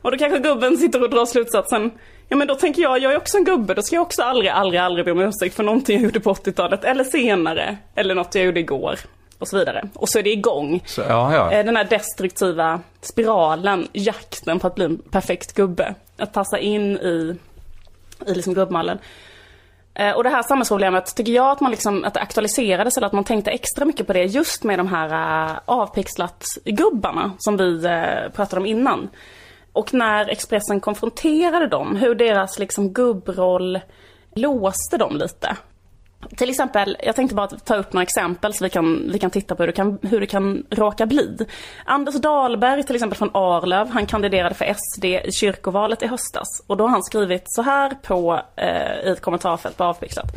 Och 0.02 0.10
då 0.10 0.18
kanske 0.18 0.38
gubben 0.38 0.76
sitter 0.76 1.02
och 1.02 1.10
drar 1.10 1.26
slutsatsen 1.26 1.90
Ja 2.32 2.36
men 2.36 2.46
då 2.46 2.54
tänker 2.54 2.82
jag, 2.82 2.98
jag 2.98 3.12
är 3.12 3.16
också 3.16 3.36
en 3.36 3.44
gubbe, 3.44 3.74
då 3.74 3.82
ska 3.82 3.96
jag 3.96 4.02
också 4.02 4.22
aldrig, 4.22 4.50
aldrig, 4.50 4.80
aldrig 4.80 5.04
be 5.04 5.12
om 5.12 5.20
ursäkt 5.20 5.54
för 5.56 5.62
någonting 5.62 5.96
jag 5.96 6.04
gjorde 6.04 6.20
på 6.20 6.34
80-talet 6.34 6.84
eller 6.84 7.04
senare. 7.04 7.76
Eller 7.94 8.14
något 8.14 8.34
jag 8.34 8.44
gjorde 8.44 8.60
igår. 8.60 8.98
Och 9.38 9.48
så 9.48 9.58
vidare. 9.58 9.88
Och 9.94 10.08
så 10.08 10.18
är 10.18 10.22
det 10.22 10.32
igång. 10.32 10.82
Så, 10.86 11.00
ja, 11.00 11.34
ja. 11.34 11.52
Eh, 11.52 11.64
Den 11.64 11.76
här 11.76 11.84
destruktiva 11.84 12.80
spiralen, 13.00 13.88
jakten 13.92 14.58
på 14.60 14.66
att 14.66 14.74
bli 14.74 14.84
en 14.84 14.98
perfekt 14.98 15.52
gubbe. 15.52 15.94
Att 16.18 16.32
passa 16.32 16.58
in 16.58 16.96
i, 16.96 17.36
i 18.26 18.34
liksom 18.34 18.54
gubbmallen. 18.54 18.98
Eh, 19.94 20.10
Och 20.10 20.24
det 20.24 20.30
här 20.30 20.42
samhällsproblemet 20.42 21.16
tycker 21.16 21.32
jag 21.32 21.50
att 21.50 21.60
man 21.60 21.70
liksom, 21.70 22.04
att 22.04 22.14
det 22.14 22.20
aktualiserades 22.20 22.96
eller 22.96 23.06
att 23.06 23.12
man 23.12 23.24
tänkte 23.24 23.50
extra 23.50 23.84
mycket 23.84 24.06
på 24.06 24.12
det 24.12 24.24
just 24.24 24.64
med 24.64 24.78
de 24.78 24.88
här 24.88 25.08
uh, 25.50 25.58
avpixlat-gubbarna 25.64 27.30
som 27.38 27.56
vi 27.56 27.84
eh, 27.84 28.32
pratade 28.34 28.60
om 28.60 28.66
innan. 28.66 29.08
Och 29.72 29.94
när 29.94 30.28
Expressen 30.28 30.80
konfronterade 30.80 31.66
dem, 31.66 31.96
hur 31.96 32.14
deras 32.14 32.58
liksom 32.58 32.92
gubbroll 32.92 33.80
låste 34.35 34.96
dem 34.96 35.16
lite. 35.16 35.56
Till 36.37 36.50
exempel, 36.50 36.96
jag 37.02 37.16
tänkte 37.16 37.35
bara 37.35 37.46
ta 37.46 37.76
upp 37.76 37.92
några 37.92 38.02
exempel 38.02 38.54
så 38.54 38.64
vi 38.64 38.70
kan, 38.70 39.11
vi 39.12 39.18
kan 39.18 39.30
titta 39.30 39.54
på 39.54 39.62
hur 39.62 39.66
det 39.66 39.72
kan, 39.72 39.98
hur 40.02 40.20
det 40.20 40.26
kan 40.26 40.66
råka 40.70 41.06
bli. 41.06 41.37
Anders 41.85 42.14
Dahlberg 42.14 42.82
till 42.82 42.94
exempel 42.94 43.18
från 43.18 43.30
Arlöv, 43.35 43.88
han 43.88 44.06
kandiderade 44.06 44.54
för 44.54 44.74
SD 44.74 45.04
i 45.04 45.32
kyrkovalet 45.32 46.02
i 46.02 46.06
höstas. 46.06 46.48
Och 46.66 46.76
då 46.76 46.85
har 46.85 46.90
han 46.90 47.02
skrivit 47.02 47.42
så 47.46 47.62
här 47.62 47.90
på, 48.02 48.40
eh, 48.56 49.08
i 49.08 49.11
ett 49.11 49.20
kommentarfält 49.20 49.76
på 49.76 49.85
Avpixlat. 49.85 50.37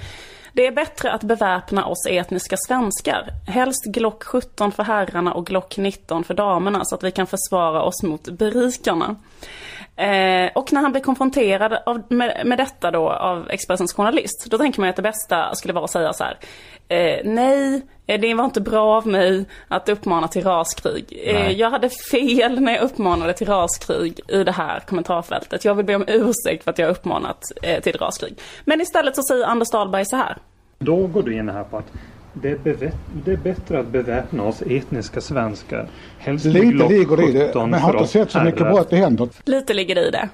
Det 0.56 0.68
är 0.68 0.72
bättre 0.72 1.12
att 1.12 1.24
beväpna 1.24 1.86
oss 1.86 2.08
etniska 2.10 2.56
svenskar. 2.68 3.30
Helst 3.48 3.86
Glock 3.86 4.24
17 4.24 4.72
för 4.72 4.84
herrarna 4.84 5.34
och 5.34 5.46
Glock 5.46 5.78
19 5.78 6.24
för 6.24 6.34
damerna 6.34 6.86
så 6.86 6.96
att 6.96 7.04
vi 7.04 7.12
kan 7.12 7.28
försvara 7.28 7.84
oss 7.84 8.04
mot 8.04 8.30
berikarna. 8.30 9.16
Eh, 9.98 10.52
och 10.56 10.74
när 10.74 10.82
han 10.82 10.92
blir 10.92 11.02
konfronterad 11.02 11.78
av, 11.86 12.04
med, 12.10 12.42
med 12.46 12.58
detta 12.58 12.92
då 12.92 13.10
av 13.10 13.50
Expressens 13.50 13.94
journalist, 13.94 14.48
då 14.50 14.58
tänker 14.58 14.80
man 14.80 14.88
ju 14.88 14.90
att 14.90 14.96
det 14.96 15.02
bästa 15.02 15.56
skulle 15.56 15.74
vara 15.74 15.84
att 15.84 15.92
säga 15.92 16.14
så 16.14 16.24
här. 16.24 16.38
Eh, 16.88 17.22
nej, 17.26 17.82
eh, 18.08 18.22
det 18.22 18.34
var 18.34 18.46
inte 18.46 18.62
bra 18.62 18.98
av 18.98 19.08
mig 19.08 19.46
att 19.68 19.90
uppmana 19.90 20.28
till 20.28 20.44
raskrig. 20.44 21.22
Eh, 21.26 21.52
jag 21.52 21.70
hade 21.70 21.90
fel 21.90 22.62
när 22.62 22.74
jag 22.74 22.82
uppmanade 22.84 23.34
till 23.34 23.48
raskrig 23.48 24.20
i 24.28 24.44
det 24.44 24.52
här 24.52 24.80
kommentarfältet. 24.80 25.66
Jag 25.66 25.76
vill 25.76 25.86
be 25.86 25.96
om 25.96 26.06
ursäkt 26.08 26.64
för 26.64 26.72
att 26.72 26.80
jag 26.80 26.86
har 26.86 26.92
uppmanat 26.92 27.44
eh, 27.64 27.82
till 27.82 27.98
raskrig. 27.98 28.40
Men 28.66 28.82
istället 28.82 29.16
så 29.16 29.22
säger 29.24 29.46
Anders 29.46 29.70
Dahlberg 29.70 30.06
så 30.06 30.16
här. 30.16 30.38
Då 30.80 31.08
går 31.08 31.24
du 31.24 31.38
in 31.38 31.50
här 31.50 31.64
på 31.64 31.78
att 31.78 31.92
det 32.42 32.50
är, 32.50 32.92
det 33.26 33.32
är 33.32 33.38
bättre 33.38 33.80
att 33.80 33.88
beväpna 33.88 34.44
oss 34.44 34.62
etniska 34.62 35.22
svenskar. 35.22 35.88
Helst 36.20 36.46
Lite 36.46 36.60
ligger 36.88 37.18
det 37.18 37.24
i 37.28 37.32
det. 37.32 37.48
17 37.48 37.70
Men 37.70 37.80
jag 37.80 37.86
har 37.88 37.94
inte 37.98 38.08
sett 38.12 38.32
så 38.32 38.42
mycket 38.42 38.60
brott 38.62 38.94
i 38.94 38.96
händer. 38.96 39.30
Lite 39.46 39.74
ligger 39.74 39.96
det 39.96 40.08
i 40.08 40.12
det. 40.12 40.30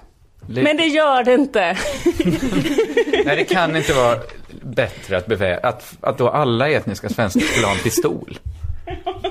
Li- 0.48 0.64
Men 0.64 0.78
det 0.78 0.86
gör 0.86 1.24
det 1.24 1.34
inte. 1.34 1.60
Nej, 3.26 3.36
det 3.36 3.44
kan 3.44 3.76
inte 3.76 3.94
vara 3.94 4.18
bättre 4.62 5.18
att 5.18 5.28
bevä- 5.28 5.60
att, 5.64 5.98
att 6.02 6.18
då 6.18 6.30
alla 6.30 6.70
etniska 6.70 7.10
svenskar 7.10 7.42
skulle 7.42 7.66
ha 7.68 7.74
en 7.74 7.80
pistol. 7.80 8.40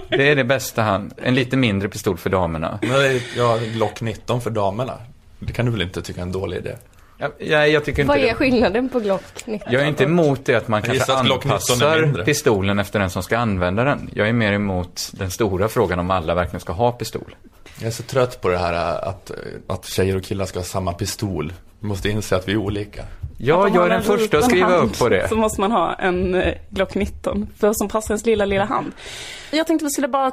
Det 0.09 0.29
är 0.31 0.37
det 0.37 0.45
bästa 0.45 0.83
han, 0.83 1.11
en 1.23 1.35
lite 1.35 1.57
mindre 1.57 1.89
pistol 1.89 2.17
för 2.17 2.31
damerna. 2.31 2.79
Men 2.83 2.91
det 2.91 3.07
är, 3.09 3.23
ja, 3.37 3.59
Glock 3.75 4.01
19 4.01 4.41
för 4.41 4.51
damerna. 4.51 4.93
Det 5.39 5.53
kan 5.53 5.67
du 5.67 5.73
väl 5.73 5.83
inte 5.83 6.03
tycka 6.03 6.21
är 6.21 6.23
en 6.23 6.33
dålig 6.33 6.57
idé? 6.57 6.71
Jag, 7.21 7.31
jag, 7.39 7.71
jag 7.71 7.85
tycker 7.85 8.03
inte 8.03 8.09
Vad 8.09 8.19
är 8.19 8.29
det. 8.29 8.35
skillnaden 8.35 8.89
på 8.89 9.01
Glock 9.01 9.47
19? 9.47 9.73
Jag 9.73 9.83
är 9.83 9.87
inte 9.87 10.05
emot 10.05 10.45
det 10.45 10.55
att 10.55 10.69
man 10.69 10.83
kanske 10.83 11.13
att 11.13 11.25
Glock 11.25 11.45
19 11.45 11.51
är 11.51 12.03
anpassar 12.03 12.25
pistolen 12.25 12.79
efter 12.79 12.99
den 12.99 13.11
som 13.11 13.23
ska 13.23 13.39
använda 13.39 13.85
den. 13.85 14.11
Jag 14.15 14.29
är 14.29 14.33
mer 14.33 14.53
emot 14.53 15.11
den 15.13 15.31
stora 15.31 15.69
frågan 15.69 15.99
om 15.99 16.11
alla 16.11 16.35
verkligen 16.35 16.61
ska 16.61 16.73
ha 16.73 16.93
pistol. 16.93 17.35
Jag 17.81 17.87
är 17.87 17.91
så 17.91 18.03
trött 18.03 18.41
på 18.41 18.49
det 18.49 18.59
här 18.59 18.73
äh, 18.73 19.09
att, 19.09 19.31
att 19.69 19.85
tjejer 19.87 20.17
och 20.17 20.23
killar 20.25 20.45
ska 20.47 20.59
ha 20.59 20.65
samma 20.65 20.93
pistol. 20.93 21.53
Vi 21.81 21.89
måste 21.89 22.09
inse 22.09 22.37
att 22.37 22.49
vi 22.49 22.53
är 22.53 22.57
olika. 22.57 23.05
Ja, 23.39 23.69
jag 23.75 23.85
är 23.85 23.89
den 23.91 24.03
första 24.03 24.39
att 24.39 24.45
skriva 24.45 24.67
hand 24.69 24.91
upp 24.91 24.99
på 24.99 25.09
det. 25.09 25.29
Så 25.29 25.37
måste 25.37 25.61
man 25.61 25.73
ha 25.73 25.95
en 25.95 26.35
eh, 26.35 26.55
Glock 26.69 26.95
19. 26.95 27.47
För 27.59 27.73
som 27.73 27.89
passar 27.89 28.15
ens 28.15 28.27
lilla, 28.27 28.45
lilla 28.45 28.65
hand. 28.65 28.93
Jag 29.51 29.67
tänkte 29.67 29.85
vi 29.85 29.91
skulle 29.91 30.09
bara 30.09 30.33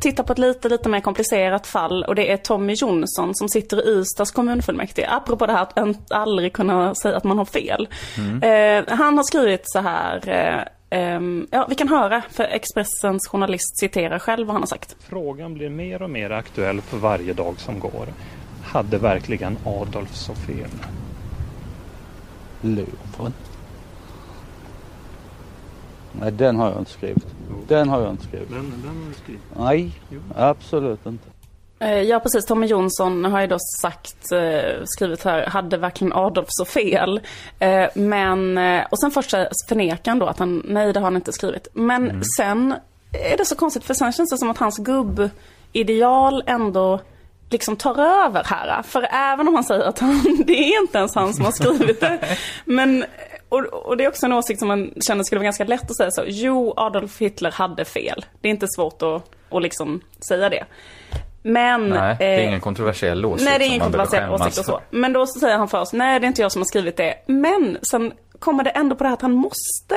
titta 0.00 0.22
på 0.22 0.32
ett 0.32 0.38
lite, 0.38 0.68
lite 0.68 0.88
mer 0.88 1.00
komplicerat 1.00 1.66
fall. 1.66 2.04
Och 2.04 2.14
det 2.14 2.32
är 2.32 2.36
Tommy 2.36 2.72
Jonsson 2.76 3.34
som 3.34 3.48
sitter 3.48 3.88
i 3.88 4.00
Ystads 4.00 4.30
kommunfullmäktige. 4.30 5.06
Apropå 5.10 5.46
det 5.46 5.52
här 5.52 5.62
att 5.62 5.78
en- 5.78 5.96
aldrig 6.10 6.52
kunna 6.52 6.94
säga 6.94 7.16
att 7.16 7.24
man 7.24 7.38
har 7.38 7.44
fel. 7.44 7.88
Eh, 8.42 8.94
han 8.98 9.16
har 9.16 9.24
skrivit 9.24 9.62
så 9.64 9.78
här. 9.78 10.68
Ehm, 10.90 11.46
ja, 11.50 11.66
vi 11.68 11.74
kan 11.74 11.88
höra. 11.88 12.22
För 12.30 12.44
Expressens 12.44 13.28
journalist 13.28 13.78
citerar 13.80 14.18
själv 14.18 14.46
vad 14.46 14.54
han 14.54 14.62
har 14.62 14.66
sagt. 14.66 14.96
Frågan 15.00 15.54
blir 15.54 15.68
mer 15.68 16.02
och 16.02 16.10
mer 16.10 16.30
aktuell 16.30 16.80
för 16.80 16.96
varje 16.96 17.32
dag 17.32 17.60
som 17.60 17.80
går. 17.80 18.06
Hade 18.62 18.98
verkligen 18.98 19.58
Adolf 19.64 20.14
så 20.14 20.34
fel? 20.34 20.70
Louvren. 22.60 23.32
Nej, 26.12 26.32
den 26.32 26.56
har 26.56 26.70
jag 26.70 26.78
inte 26.78 26.90
skrivit. 26.90 27.26
Den 27.68 27.88
har 27.88 28.00
jag 28.00 28.10
inte 28.10 28.24
skrivit. 28.24 28.48
Den, 28.48 28.72
den 28.82 28.96
har 29.02 29.08
du 29.08 29.14
skrivit. 29.14 29.42
Nej, 29.58 29.92
absolut 30.36 31.06
inte. 31.06 31.28
Eh, 31.80 32.00
Ja 32.02 32.20
precis, 32.20 32.46
Tommy 32.46 32.66
Jonsson 32.66 33.24
har 33.24 33.40
ju 33.40 33.46
då 33.46 33.58
sagt, 33.80 34.32
eh, 34.32 34.82
skrivit 34.84 35.24
här, 35.24 35.46
hade 35.46 35.76
verkligen 35.76 36.12
Adolf 36.12 36.48
så 36.48 36.64
fel? 36.64 37.20
Eh, 37.58 37.88
Men, 37.94 38.58
och 38.90 39.00
sen 39.00 39.10
först 39.10 39.30
förnekar 39.68 40.10
han 40.12 40.18
då 40.18 40.26
att 40.26 40.38
han, 40.38 40.62
nej 40.64 40.92
det 40.92 41.00
har 41.00 41.04
han 41.04 41.16
inte 41.16 41.32
skrivit. 41.32 41.68
Men 41.72 42.24
sen 42.36 42.74
är 43.12 43.36
det 43.36 43.44
så 43.44 43.56
konstigt 43.56 43.84
för 43.84 43.94
sen 43.94 44.12
känns 44.12 44.30
det 44.30 44.38
som 44.38 44.50
att 44.50 44.58
hans 44.58 44.78
gubbideal 44.78 46.42
ändå 46.46 47.00
liksom 47.50 47.76
tar 47.76 48.24
över 48.24 48.44
här. 48.44 48.82
För 48.82 49.08
även 49.12 49.48
om 49.48 49.54
han 49.54 49.64
säger 49.64 49.84
att 49.84 49.98
han, 49.98 50.42
det 50.46 50.52
är 50.74 50.82
inte 50.82 50.98
ens 50.98 51.14
han 51.14 51.34
som 51.34 51.44
har 51.44 51.52
skrivit 51.52 52.00
det. 52.00 52.18
Men, 52.64 53.04
och, 53.48 53.64
och 53.64 53.96
det 53.96 54.04
är 54.04 54.08
också 54.08 54.26
en 54.26 54.32
åsikt 54.32 54.58
som 54.58 54.68
man 54.68 54.90
känner 55.06 55.24
skulle 55.24 55.38
vara 55.38 55.44
ganska 55.44 55.64
lätt 55.64 55.90
att 55.90 55.96
säga 55.96 56.10
så. 56.10 56.22
Jo, 56.26 56.74
Adolf 56.76 57.20
Hitler 57.20 57.50
hade 57.50 57.84
fel. 57.84 58.24
Det 58.40 58.48
är 58.48 58.50
inte 58.50 58.68
svårt 58.68 59.02
att, 59.02 59.30
att 59.50 59.62
liksom 59.62 60.00
säga 60.28 60.48
det. 60.48 60.64
Men... 61.42 61.88
Nej, 61.88 62.16
det 62.18 62.24
är 62.24 62.38
eh, 62.38 62.46
ingen 62.46 62.60
kontroversiell 62.60 63.26
åsikt 63.26 63.50
Nej, 63.50 63.58
det 63.58 63.64
är 63.64 63.66
som 63.66 63.74
ingen 63.74 63.82
man 63.84 63.92
behöver 63.92 64.06
kontroversiell 64.06 64.38
skämmas 64.38 64.40
åsikt 64.40 64.58
och 64.58 64.64
så. 64.64 64.72
för. 64.90 64.98
Men 64.98 65.12
då 65.12 65.26
så 65.26 65.40
säger 65.40 65.58
han 65.58 65.68
för 65.68 65.80
oss, 65.80 65.92
nej 65.92 66.20
det 66.20 66.26
är 66.26 66.28
inte 66.28 66.42
jag 66.42 66.52
som 66.52 66.60
har 66.60 66.66
skrivit 66.66 66.96
det. 66.96 67.14
Men 67.26 67.78
sen 67.82 68.12
kommer 68.38 68.64
det 68.64 68.70
ändå 68.70 68.96
på 68.96 69.04
det 69.04 69.08
här 69.08 69.14
att 69.14 69.22
han 69.22 69.32
måste 69.32 69.94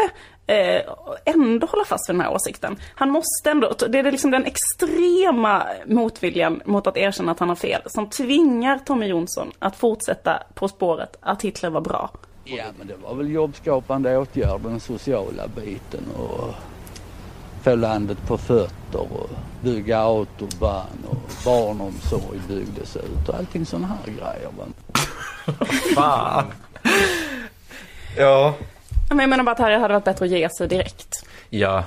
eh, 0.48 0.82
ändå 1.26 1.68
hålla 1.68 1.86
fast 1.86 2.10
vid 2.10 2.16
den 2.16 2.22
här 2.22 2.34
åsikten. 2.34 2.78
Han 2.96 3.10
måste 3.10 3.52
ändå, 3.52 3.74
det 3.90 4.00
är 4.00 4.12
liksom 4.12 4.32
den 4.32 4.46
extrema 4.46 5.64
motviljan 5.86 6.62
mot 6.66 6.88
att 6.88 6.98
erkänna 6.98 7.32
att 7.32 7.40
han 7.40 7.50
har 7.50 7.56
fel 7.56 7.82
som 7.86 8.10
tvingar 8.10 8.78
Tommy 8.78 9.06
Jonsson 9.06 9.52
att 9.60 9.76
fortsätta 9.76 10.44
på 10.54 10.68
spåret 10.68 11.18
att 11.22 11.42
Hitler 11.42 11.70
var 11.70 11.82
bra. 11.82 12.10
Ja, 12.44 12.66
men 12.78 12.88
det 12.88 12.96
var 13.04 13.16
väl 13.16 13.32
jobbskapande 13.32 14.18
åtgärder, 14.18 14.70
den 14.70 14.80
sociala 14.80 15.48
biten 15.48 16.04
och 16.18 16.54
få 17.64 17.76
landet 17.76 18.18
på 18.28 18.38
fötter 18.38 19.00
och 19.00 19.30
bygga 19.63 19.99
autobahn 19.99 21.06
och 21.10 21.32
barnomsorg 21.45 22.39
byggdes 22.47 22.95
ut 22.95 23.30
och 23.30 23.36
allting 23.36 23.65
sådana 23.65 23.88
här 23.88 24.13
grejer. 24.13 24.49
Fan. 25.95 26.45
Ja. 28.17 28.54
Men 29.10 29.19
jag 29.19 29.30
menar 29.30 29.43
bara 29.43 29.52
att 29.52 29.58
det 29.58 29.63
här 29.63 29.80
hade 29.80 29.93
varit 29.93 30.04
bättre 30.04 30.26
att 30.26 30.32
ge 30.32 30.49
sig 30.49 30.67
direkt. 30.67 31.26
Ja. 31.49 31.84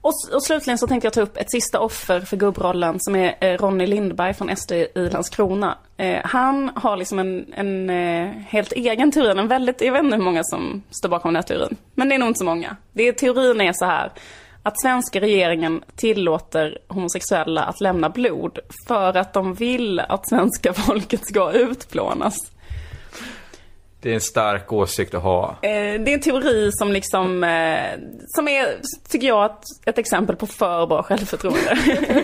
Och, 0.00 0.14
och 0.32 0.42
slutligen 0.42 0.78
så 0.78 0.86
tänkte 0.86 1.06
jag 1.06 1.12
ta 1.12 1.20
upp 1.20 1.36
ett 1.36 1.50
sista 1.50 1.80
offer 1.80 2.20
för 2.20 2.36
gubbrollen 2.36 2.96
som 3.00 3.16
är 3.16 3.36
eh, 3.40 3.58
Ronny 3.58 3.86
Lindberg 3.86 4.34
från 4.34 4.56
SD 4.56 4.72
i 4.72 5.08
Landskrona. 5.12 5.78
Eh, 5.96 6.20
han 6.24 6.70
har 6.74 6.96
liksom 6.96 7.18
en, 7.18 7.52
en 7.52 7.90
eh, 7.90 8.28
helt 8.28 8.72
egen 8.72 9.12
teori, 9.12 9.38
en 9.38 9.48
väldigt, 9.48 9.80
jag 9.80 9.92
vet 9.92 10.04
inte 10.04 10.16
hur 10.16 10.22
många 10.22 10.44
som 10.44 10.82
står 10.90 11.08
bakom 11.08 11.28
den 11.28 11.36
här 11.36 11.42
teorin. 11.42 11.76
Men 11.94 12.08
det 12.08 12.14
är 12.14 12.18
nog 12.18 12.28
inte 12.28 12.38
så 12.38 12.44
många. 12.44 12.76
Det 12.92 13.08
är, 13.08 13.12
teorin 13.12 13.60
är 13.60 13.72
så 13.72 13.84
här 13.84 14.12
att 14.68 14.80
svenska 14.80 15.20
regeringen 15.20 15.84
tillåter 15.96 16.78
homosexuella 16.88 17.62
att 17.62 17.80
lämna 17.80 18.08
blod 18.10 18.58
för 18.88 19.16
att 19.16 19.32
de 19.32 19.54
vill 19.54 20.00
att 20.00 20.28
svenska 20.28 20.72
folket 20.86 21.26
ska 21.26 21.52
utplånas. 21.52 22.36
Det 24.00 24.10
är 24.10 24.14
en 24.14 24.20
stark 24.20 24.72
åsikt 24.72 25.14
att 25.14 25.22
ha. 25.22 25.50
Eh, 25.50 25.70
det 25.70 26.10
är 26.10 26.14
en 26.14 26.20
teori 26.20 26.70
som 26.72 26.92
liksom, 26.92 27.44
eh, 27.44 28.00
som 28.26 28.48
är, 28.48 28.66
tycker 29.08 29.26
jag, 29.26 29.44
ett, 29.44 29.62
ett 29.86 29.98
exempel 29.98 30.36
på 30.36 30.46
för 30.46 30.86
bra 30.86 31.02
självförtroende. 31.02 31.78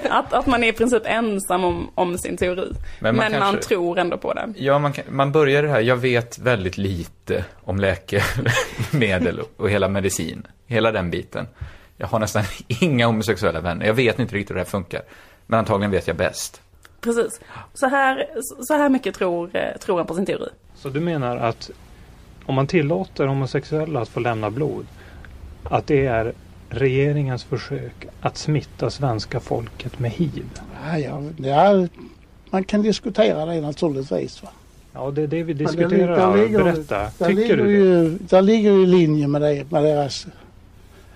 att, 0.10 0.32
att 0.32 0.46
man 0.46 0.64
är 0.64 0.68
i 0.68 0.72
princip 0.72 1.02
ensam 1.06 1.64
om, 1.64 1.90
om 1.94 2.18
sin 2.18 2.36
teori. 2.36 2.68
Men 2.72 2.76
Men 3.00 3.16
man 3.16 3.40
man, 3.40 3.52
kanske- 3.52 3.68
tror 3.68 3.98
ändå 3.98 4.18
på 4.18 4.34
den. 4.34 4.54
Ja, 4.58 4.78
man, 4.78 4.92
kan, 4.92 5.04
man 5.08 5.32
börjar 5.32 5.62
det 5.62 5.68
här, 5.68 5.80
jag 5.80 5.96
vet 5.96 6.38
väldigt 6.38 6.78
lite 6.78 7.44
om 7.64 7.76
läkemedel 7.78 9.40
och 9.56 9.70
hela 9.70 9.88
medicin. 9.88 10.46
Hela 10.66 10.92
den 10.92 11.10
biten. 11.10 11.46
Jag 11.96 12.06
har 12.06 12.18
nästan 12.18 12.42
inga 12.68 13.06
homosexuella 13.06 13.60
vänner. 13.60 13.86
Jag 13.86 13.94
vet 13.94 14.18
inte 14.18 14.34
riktigt 14.34 14.50
hur 14.50 14.54
det 14.54 14.60
här 14.60 14.70
funkar. 14.70 15.02
Men 15.46 15.58
antagligen 15.58 15.90
vet 15.90 16.06
jag 16.06 16.16
bäst. 16.16 16.60
Precis. 17.00 17.40
Så 17.74 17.86
här, 17.86 18.26
så 18.60 18.74
här 18.74 18.88
mycket 18.88 19.14
tror, 19.14 19.50
eh, 19.56 19.78
tror 19.80 19.96
han 19.96 20.06
på 20.06 20.14
sin 20.14 20.26
teori. 20.26 20.48
Så 20.74 20.88
du 20.88 21.00
menar 21.00 21.36
att 21.36 21.70
om 22.46 22.54
man 22.54 22.66
tillåter 22.66 23.26
homosexuella 23.26 24.00
att 24.00 24.08
få 24.08 24.20
lämna 24.20 24.50
blod, 24.50 24.86
att 25.64 25.86
det 25.86 26.06
är 26.06 26.32
regeringens 26.68 27.44
försök 27.44 28.06
att 28.20 28.36
smitta 28.36 28.90
svenska 28.90 29.40
folket 29.40 29.98
med 29.98 30.10
hiv? 30.10 30.44
Ja, 30.84 30.98
ja, 30.98 31.22
ja, 31.36 31.88
man 32.50 32.64
kan 32.64 32.82
diskutera 32.82 33.46
det 33.46 33.60
naturligtvis. 33.60 34.42
Va? 34.42 34.48
Ja, 34.92 35.10
det 35.10 35.22
är 35.22 35.26
det 35.26 35.42
vi 35.42 35.52
det 35.52 35.64
diskuterar. 35.64 35.90
li- 36.34 36.36
där 36.36 36.36
ligger- 36.46 36.64
Berätta. 36.64 36.98
Där 37.18 37.26
Tycker 37.28 37.34
ligger 37.42 37.56
du 37.56 37.64
det? 37.64 37.70
ju, 37.70 38.18
där 38.18 38.42
ligger 38.42 38.70
i 38.82 38.86
linje 38.86 39.28
med, 39.28 39.42
det, 39.42 39.70
med 39.70 39.84
deras, 39.84 40.26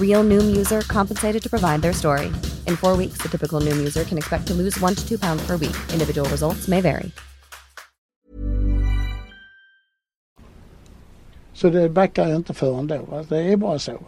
Real 0.00 0.22
Noom 0.24 0.56
user 0.60 0.80
compensated 0.82 1.42
to 1.42 1.48
provide 1.50 1.82
their 1.82 1.92
story. 1.92 2.26
In 2.66 2.76
four 2.76 2.96
weeks, 2.96 3.18
the 3.22 3.28
typical 3.28 3.60
Noom 3.60 3.78
user 3.78 4.04
can 4.04 4.18
expect 4.18 4.46
to 4.46 4.54
lose 4.54 4.80
one 4.84 4.94
to 4.94 5.08
two 5.08 5.18
pounds 5.18 5.46
per 5.46 5.56
week. 5.56 5.76
Individual 5.92 6.28
results 6.30 6.68
may 6.68 6.80
vary. 6.80 7.10
Så 11.52 11.68
det 11.68 11.88
backar 11.88 12.28
jag 12.28 12.36
inte 12.36 12.54
för 12.54 12.78
ändå. 12.78 12.98
Va? 12.98 13.24
Det 13.28 13.52
är 13.52 13.56
bara 13.56 13.78
så. 13.78 13.98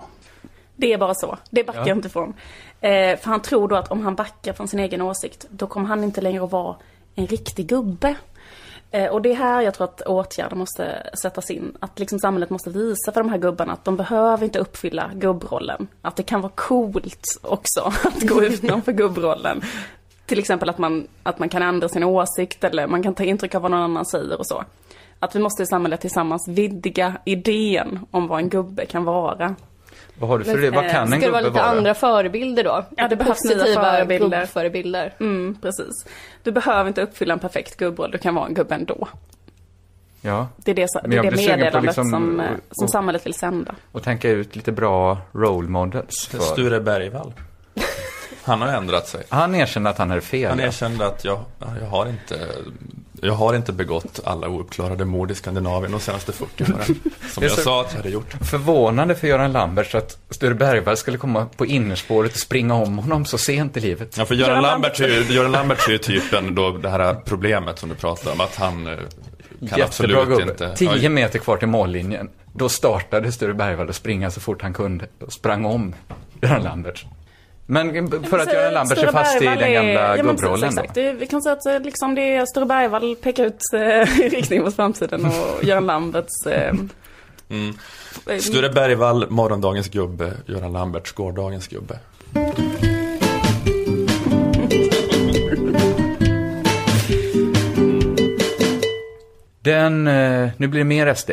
Det 0.76 0.92
är 0.92 0.98
bara 0.98 1.14
så. 1.14 1.38
Det 1.50 1.64
backar 1.66 1.80
Ja. 1.80 1.88
jag 1.88 1.96
inte 1.98 2.08
från. 2.08 2.34
Eh, 2.80 3.18
för 3.18 3.24
han 3.24 3.42
tror 3.42 3.68
då 3.68 3.76
att 3.76 3.90
om 3.90 4.00
han 4.04 4.14
backar 4.14 4.52
från 4.52 4.68
sin 4.68 4.80
egen 4.80 5.02
åsikt, 5.02 5.46
då 5.50 5.66
kommer 5.66 5.88
han 5.88 6.04
inte 6.04 6.20
längre 6.20 6.44
att 6.44 6.52
vara 6.52 6.76
en 7.14 7.26
riktig 7.26 7.66
gubbe. 7.66 8.14
Eh, 8.90 9.10
och 9.10 9.22
det 9.22 9.30
är 9.30 9.34
här 9.34 9.62
jag 9.62 9.74
tror 9.74 9.84
att 9.84 10.00
åtgärder 10.00 10.56
måste 10.56 11.10
sättas 11.22 11.50
in. 11.50 11.76
Att 11.80 11.98
liksom 11.98 12.18
samhället 12.18 12.50
måste 12.50 12.70
visa 12.70 13.12
för 13.12 13.20
de 13.20 13.30
här 13.30 13.38
gubbarna 13.38 13.72
att 13.72 13.84
de 13.84 13.96
behöver 13.96 14.44
inte 14.44 14.58
uppfylla 14.58 15.10
gubbrollen. 15.14 15.86
Att 16.02 16.16
det 16.16 16.22
kan 16.22 16.40
vara 16.40 16.52
coolt 16.54 17.24
också 17.42 17.80
att 18.04 18.22
gå 18.22 18.44
utanför 18.44 18.92
gubbrollen. 19.02 19.62
Till 20.26 20.38
exempel 20.38 20.68
att 20.68 20.78
man, 20.78 21.06
att 21.22 21.38
man 21.38 21.48
kan 21.48 21.62
ändra 21.62 21.88
sin 21.88 22.04
åsikt 22.04 22.64
eller 22.64 22.86
man 22.86 23.02
kan 23.02 23.14
ta 23.14 23.24
intryck 23.24 23.54
av 23.54 23.62
vad 23.62 23.70
någon 23.70 23.80
annan 23.80 24.06
säger 24.06 24.38
och 24.38 24.46
så. 24.46 24.64
Att 25.18 25.36
vi 25.36 25.40
måste 25.40 25.62
i 25.62 25.66
samhället 25.66 26.00
tillsammans 26.00 26.48
vidga 26.48 27.14
idén 27.24 28.06
om 28.10 28.28
vad 28.28 28.38
en 28.38 28.48
gubbe 28.48 28.86
kan 28.86 29.04
vara. 29.04 29.54
Vad 30.18 30.30
har 30.30 30.38
du 30.38 30.44
för 30.44 30.58
det? 30.58 30.70
Vad 30.70 30.90
kan 30.90 31.12
en 31.12 31.20
Ska 31.20 31.26
det 31.26 31.32
vara 31.32 31.42
gubbe 31.42 31.50
lite 31.54 31.62
vara? 31.66 31.76
andra 31.78 31.94
förebilder 31.94 32.64
då? 32.64 32.84
Ja, 32.96 33.08
det 33.08 33.16
behövs 33.16 33.44
nya 33.44 33.64
förebilder. 33.74 34.40
gubbförebilder. 34.40 35.14
Mm, 35.20 35.56
precis. 35.62 36.06
Du 36.42 36.52
behöver 36.52 36.88
inte 36.88 37.02
uppfylla 37.02 37.34
en 37.34 37.40
perfekt 37.40 37.76
gubbroll, 37.76 38.10
du 38.10 38.18
kan 38.18 38.34
vara 38.34 38.46
en 38.46 38.54
gubbe 38.54 38.74
ändå. 38.74 39.08
Ja. 40.20 40.48
Det 40.56 40.70
är 40.70 40.74
det, 40.74 40.82
det, 40.82 41.08
Men 41.08 41.18
är 41.18 41.22
det 41.30 41.36
meddelandet 41.36 41.82
liksom 41.82 42.10
som, 42.10 42.40
eh, 42.40 42.46
som 42.70 42.84
att- 42.84 42.90
samhället 42.92 43.26
vill 43.26 43.34
sända. 43.34 43.74
Och 43.92 44.02
tänka 44.02 44.28
ut 44.30 44.56
lite 44.56 44.72
bra 44.72 45.18
role 45.32 45.68
models. 45.68 46.26
För... 46.30 46.38
Sture 46.38 46.80
Bergvall. 46.80 47.32
Han 48.46 48.60
har 48.60 48.68
ändrat 48.68 49.08
sig. 49.08 49.24
Han 49.28 49.54
erkände 49.54 49.90
att 49.90 49.98
han 49.98 50.10
hade 50.10 50.22
fel. 50.22 50.50
Han 50.50 50.60
erkände 50.60 51.06
att 51.06 51.24
jag, 51.24 51.44
jag, 51.80 51.86
har 51.86 52.06
inte, 52.06 52.48
jag 53.20 53.32
har 53.32 53.54
inte 53.54 53.72
begått 53.72 54.20
alla 54.24 54.48
ouppklarade 54.48 55.04
mord 55.04 55.30
i 55.30 55.34
Skandinavien 55.34 55.92
de 55.92 56.00
senaste 56.00 56.32
40 56.32 56.64
åren. 56.64 57.00
Som 57.30 57.42
är 57.42 57.48
jag 57.48 57.58
sa 57.58 57.80
att 57.80 57.86
jag 57.90 57.96
hade 57.96 58.10
gjort. 58.10 58.34
Förvånande 58.50 59.14
för 59.14 59.28
Göran 59.28 59.52
Lamberts 59.52 59.94
att 59.94 60.18
Sture 60.30 60.54
Bergvall 60.54 60.96
skulle 60.96 61.18
komma 61.18 61.46
på 61.56 61.66
innerspåret 61.66 62.32
och 62.32 62.38
springa 62.38 62.74
om 62.74 62.98
honom 62.98 63.24
så 63.24 63.38
sent 63.38 63.76
i 63.76 63.80
livet. 63.80 64.16
Ja, 64.16 64.24
för 64.24 64.34
Göran 64.34 64.62
Lambert 64.62 65.00
är 65.00 65.08
ju, 65.08 65.34
Göran 65.34 65.52
Lambert 65.52 65.88
är 65.88 65.92
ju 65.92 65.98
typen 65.98 66.54
då 66.54 66.70
det 66.70 66.88
här 66.88 67.14
problemet 67.14 67.78
som 67.78 67.88
du 67.88 67.94
pratar 67.94 68.32
om, 68.32 68.40
att 68.40 68.56
han 68.56 68.86
eh, 68.86 68.92
kan 68.94 69.78
Jättebra 69.78 69.84
absolut 69.84 70.28
gubbe. 70.28 70.42
inte... 70.42 70.76
10 70.76 71.08
meter 71.08 71.38
kvar 71.38 71.56
till 71.56 71.68
mållinjen. 71.68 72.30
Då 72.52 72.68
startade 72.68 73.32
Sture 73.32 73.54
Bergvall 73.54 73.88
att 73.88 73.96
springa 73.96 74.30
så 74.30 74.40
fort 74.40 74.62
han 74.62 74.74
kunde 74.74 75.06
och 75.20 75.32
sprang 75.32 75.64
om 75.64 75.94
Göran 76.40 76.62
Lambert. 76.62 77.06
Men 77.66 78.10
för 78.24 78.38
att 78.38 78.52
Göran 78.52 78.74
Lambert 78.74 78.98
är 78.98 79.12
fast 79.12 79.42
i 79.42 79.44
den 79.44 79.72
gamla 79.72 80.16
ja, 80.16 80.22
gubbrollen 80.22 80.74
då. 80.74 80.82
exakt. 80.82 80.96
Vi 80.96 81.26
kan 81.30 81.42
säga 81.42 81.52
att 81.52 81.66
eh, 81.66 81.80
liksom 81.80 82.14
det 82.14 82.36
är 82.36 82.46
Sture 82.46 82.66
Bergvall 82.66 83.16
pekar 83.16 83.44
ut 83.44 83.62
eh, 83.72 83.80
riktning 84.30 84.62
mot 84.62 84.76
framtiden 84.76 85.24
och 85.26 85.62
Göran 85.64 85.86
Lamberts... 85.86 86.46
Eh, 86.46 86.72
Mm. 87.48 87.74
Sture 88.40 88.68
Bergvall, 88.68 89.30
morgondagens 89.30 89.88
gubbe, 89.88 90.32
Göran 90.46 90.72
Lamberts, 90.72 91.12
gårdagens 91.12 91.68
gubbe. 91.68 91.98
Den, 99.62 100.04
nu 100.56 100.68
blir 100.68 100.78
det 100.78 100.84
mer 100.84 101.14
SD. 101.14 101.30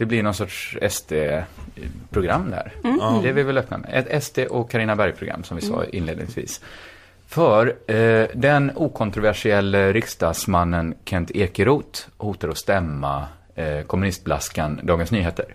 Det 0.00 0.06
blir 0.06 0.22
någon 0.22 0.34
sorts 0.34 0.76
SD-program 0.90 2.50
där. 2.50 2.72
Mm. 2.84 3.22
Det 3.22 3.28
är 3.28 3.32
vi 3.32 3.42
väl 3.42 3.58
öppna 3.58 3.78
med. 3.78 3.90
Ett 3.92 4.24
SD 4.24 4.38
och 4.38 4.70
Carina 4.70 4.96
Berg-program 4.96 5.44
som 5.44 5.56
vi 5.56 5.62
sa 5.62 5.74
Mm. 5.74 5.88
inledningsvis. 5.92 6.60
För 7.26 7.76
eh, 7.86 8.26
den 8.34 8.72
okontroversiella 8.76 9.92
riksdagsmannen 9.92 10.94
Kent 11.04 11.30
Ekeroth 11.30 12.00
hotar 12.16 12.48
att 12.48 12.58
stämma 12.58 13.26
eh, 13.54 13.80
kommunistblaskan 13.82 14.80
Dagens 14.82 15.10
Nyheter. 15.10 15.54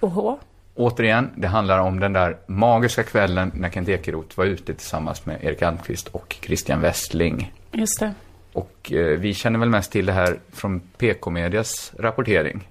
Oho. 0.00 0.38
Återigen, 0.74 1.30
det 1.36 1.48
handlar 1.48 1.78
om 1.78 2.00
den 2.00 2.12
där 2.12 2.36
magiska 2.46 3.02
kvällen 3.02 3.50
när 3.54 3.70
Kent 3.70 3.88
Ekeroth 3.88 4.38
var 4.38 4.44
ute 4.44 4.74
tillsammans 4.74 5.26
med 5.26 5.44
Erik 5.44 5.62
Almqvist 5.62 6.08
och 6.08 6.36
Christian 6.40 6.80
Westling. 6.80 7.52
Just 7.72 8.00
det. 8.00 8.14
Och 8.52 8.92
eh, 8.92 9.18
vi 9.18 9.34
känner 9.34 9.58
väl 9.58 9.68
mest 9.68 9.92
till 9.92 10.06
det 10.06 10.12
här 10.12 10.38
från 10.52 10.80
PK-medias 10.80 11.92
rapportering. 11.98 12.68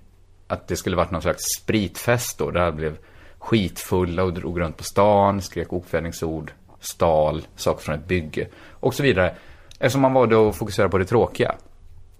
Att 0.51 0.67
det 0.67 0.75
skulle 0.75 0.95
varit 0.95 1.11
någon 1.11 1.21
slags 1.21 1.43
spritfest 1.61 2.37
då, 2.37 2.51
där 2.51 2.71
blev 2.71 2.97
skitfulla 3.39 4.23
och 4.23 4.33
drog 4.33 4.59
runt 4.59 4.77
på 4.77 4.83
stan, 4.83 5.41
skrek 5.41 5.73
okvädningsord, 5.73 6.51
stal 6.79 7.47
saker 7.55 7.83
från 7.83 7.95
ett 7.95 8.07
bygge 8.07 8.47
och 8.69 8.93
så 8.93 9.03
vidare. 9.03 9.35
Eftersom 9.79 10.01
man 10.01 10.13
valde 10.13 10.49
att 10.49 10.55
fokusera 10.55 10.89
på 10.89 10.97
det 10.97 11.05
tråkiga. 11.05 11.55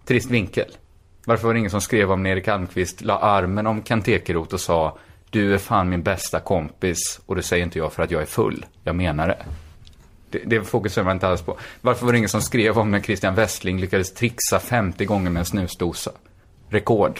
Trist 0.05 0.29
vinkel. 0.29 0.71
Varför 1.25 1.47
var 1.47 1.53
det 1.53 1.59
ingen 1.59 1.71
som 1.71 1.81
skrev 1.81 2.11
om 2.11 2.23
när 2.23 2.29
Erik 2.29 2.47
Almqvist 2.47 3.01
la 3.01 3.19
armen 3.19 3.67
om 3.67 3.83
Kent 3.83 4.07
Ekeroth 4.07 4.53
och 4.53 4.61
sa 4.61 4.97
Du 5.29 5.53
är 5.53 5.57
fan 5.57 5.89
min 5.89 6.03
bästa 6.03 6.39
kompis 6.39 7.19
och 7.25 7.35
det 7.35 7.43
säger 7.43 7.63
inte 7.63 7.77
jag 7.77 7.93
för 7.93 8.03
att 8.03 8.11
jag 8.11 8.21
är 8.21 8.25
full. 8.25 8.65
Jag 8.83 8.95
menar 8.95 9.27
det. 9.27 9.45
Det, 10.29 10.39
det 10.45 10.63
fokuserar 10.63 11.05
man 11.05 11.15
inte 11.15 11.27
alls 11.27 11.41
på. 11.41 11.57
Varför 11.81 12.05
var 12.05 12.13
det 12.13 12.17
ingen 12.17 12.29
som 12.29 12.41
skrev 12.41 12.79
om 12.79 12.91
när 12.91 12.99
Christian 12.99 13.35
Westling 13.35 13.79
lyckades 13.79 14.13
trixa 14.13 14.59
50 14.59 15.05
gånger 15.05 15.29
med 15.29 15.39
en 15.39 15.45
snusdosa? 15.45 16.11
Rekord. 16.69 17.19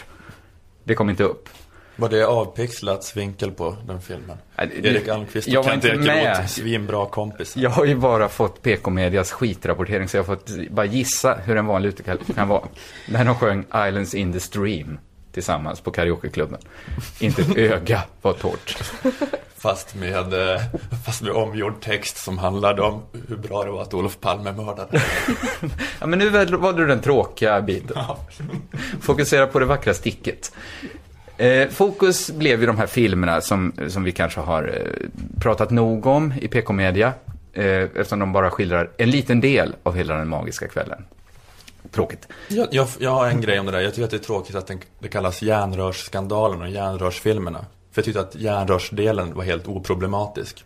Det 0.83 0.95
kom 0.95 1.09
inte 1.09 1.23
upp. 1.23 1.49
Var 1.95 2.09
det 2.09 2.23
avpixlats 2.27 3.17
vinkel 3.17 3.51
på 3.51 3.77
den 3.87 4.01
filmen? 4.01 4.37
Det- 4.55 4.87
Erik 4.87 5.07
Almqvist 5.07 5.47
och 5.57 5.65
Kent 5.65 5.83
inte 5.85 5.97
med. 5.97 6.17
Ekeroth, 6.17 6.45
svinbra 6.47 7.05
kompis. 7.05 7.57
Jag 7.57 7.69
har 7.69 7.85
ju 7.85 7.95
bara 7.95 8.29
fått 8.29 8.61
PK-medias 8.61 9.31
skitrapportering 9.31 10.07
så 10.07 10.17
jag 10.17 10.23
har 10.23 10.35
fått 10.35 10.49
bara 10.71 10.85
gissa 10.85 11.33
hur 11.45 11.57
en 11.57 11.65
vanlig 11.65 11.89
utekväll 11.89 12.17
kan 12.35 12.47
vara. 12.47 12.63
När 13.09 13.25
de 13.25 13.35
sjöng 13.35 13.59
Islands 13.87 14.13
in 14.13 14.33
the 14.33 14.39
Stream 14.39 14.99
tillsammans 15.31 15.81
på 15.81 15.91
karaokeklubben. 15.91 16.59
Inte 17.19 17.41
ett 17.41 17.57
öga 17.57 18.03
var 18.21 18.33
torrt. 18.33 18.77
Fast 19.57 19.95
med, 19.95 20.33
eh, 20.33 20.61
fast 21.05 21.21
med 21.21 21.31
omgjord 21.31 21.81
text 21.81 22.17
som 22.17 22.37
handlade 22.37 22.81
om 22.81 23.01
hur 23.27 23.37
bra 23.37 23.63
det 23.63 23.71
var 23.71 23.81
att 23.81 23.93
Olof 23.93 24.19
Palme 24.19 24.51
mördade. 24.51 25.01
Ja, 25.99 26.07
men 26.07 26.19
nu 26.19 26.29
valde 26.29 26.81
du 26.81 26.87
den 26.87 27.01
tråkiga 27.01 27.61
biten. 27.61 27.97
Fokusera 29.01 29.47
på 29.47 29.59
det 29.59 29.65
vackra 29.65 29.93
sticket. 29.93 30.51
Eh, 31.37 31.69
fokus 31.69 32.31
blev 32.31 32.59
ju 32.59 32.65
de 32.65 32.77
här 32.77 32.87
filmerna 32.87 33.41
som, 33.41 33.73
som 33.87 34.03
vi 34.03 34.11
kanske 34.11 34.39
har 34.39 34.63
eh, 34.63 35.07
pratat 35.41 35.69
nog 35.71 36.05
om 36.05 36.33
i 36.41 36.47
PK-media. 36.47 37.13
Eh, 37.53 37.65
eftersom 37.65 38.19
de 38.19 38.33
bara 38.33 38.51
skildrar 38.51 38.89
en 38.97 39.09
liten 39.09 39.41
del 39.41 39.75
av 39.83 39.95
hela 39.95 40.15
den 40.15 40.29
magiska 40.29 40.67
kvällen. 40.67 41.05
Tråkigt. 41.91 42.27
Jag, 42.47 42.67
jag, 42.71 42.87
jag 42.99 43.11
har 43.11 43.27
en 43.27 43.41
grej 43.41 43.59
om 43.59 43.65
det 43.65 43.71
där. 43.71 43.79
Jag 43.79 43.91
tycker 43.93 44.03
att 44.05 44.11
det 44.11 44.17
är 44.17 44.19
tråkigt 44.19 44.55
att 44.55 44.67
den, 44.67 44.79
det 44.99 45.07
kallas 45.07 45.41
järnrörsskandalen 45.41 46.61
och 46.61 46.69
järnrörsfilmerna. 46.69 47.59
För 47.91 48.01
jag 48.01 48.05
tyckte 48.05 48.21
att 48.21 48.35
järnrörsdelen 48.35 49.33
var 49.35 49.43
helt 49.43 49.67
oproblematisk. 49.67 50.65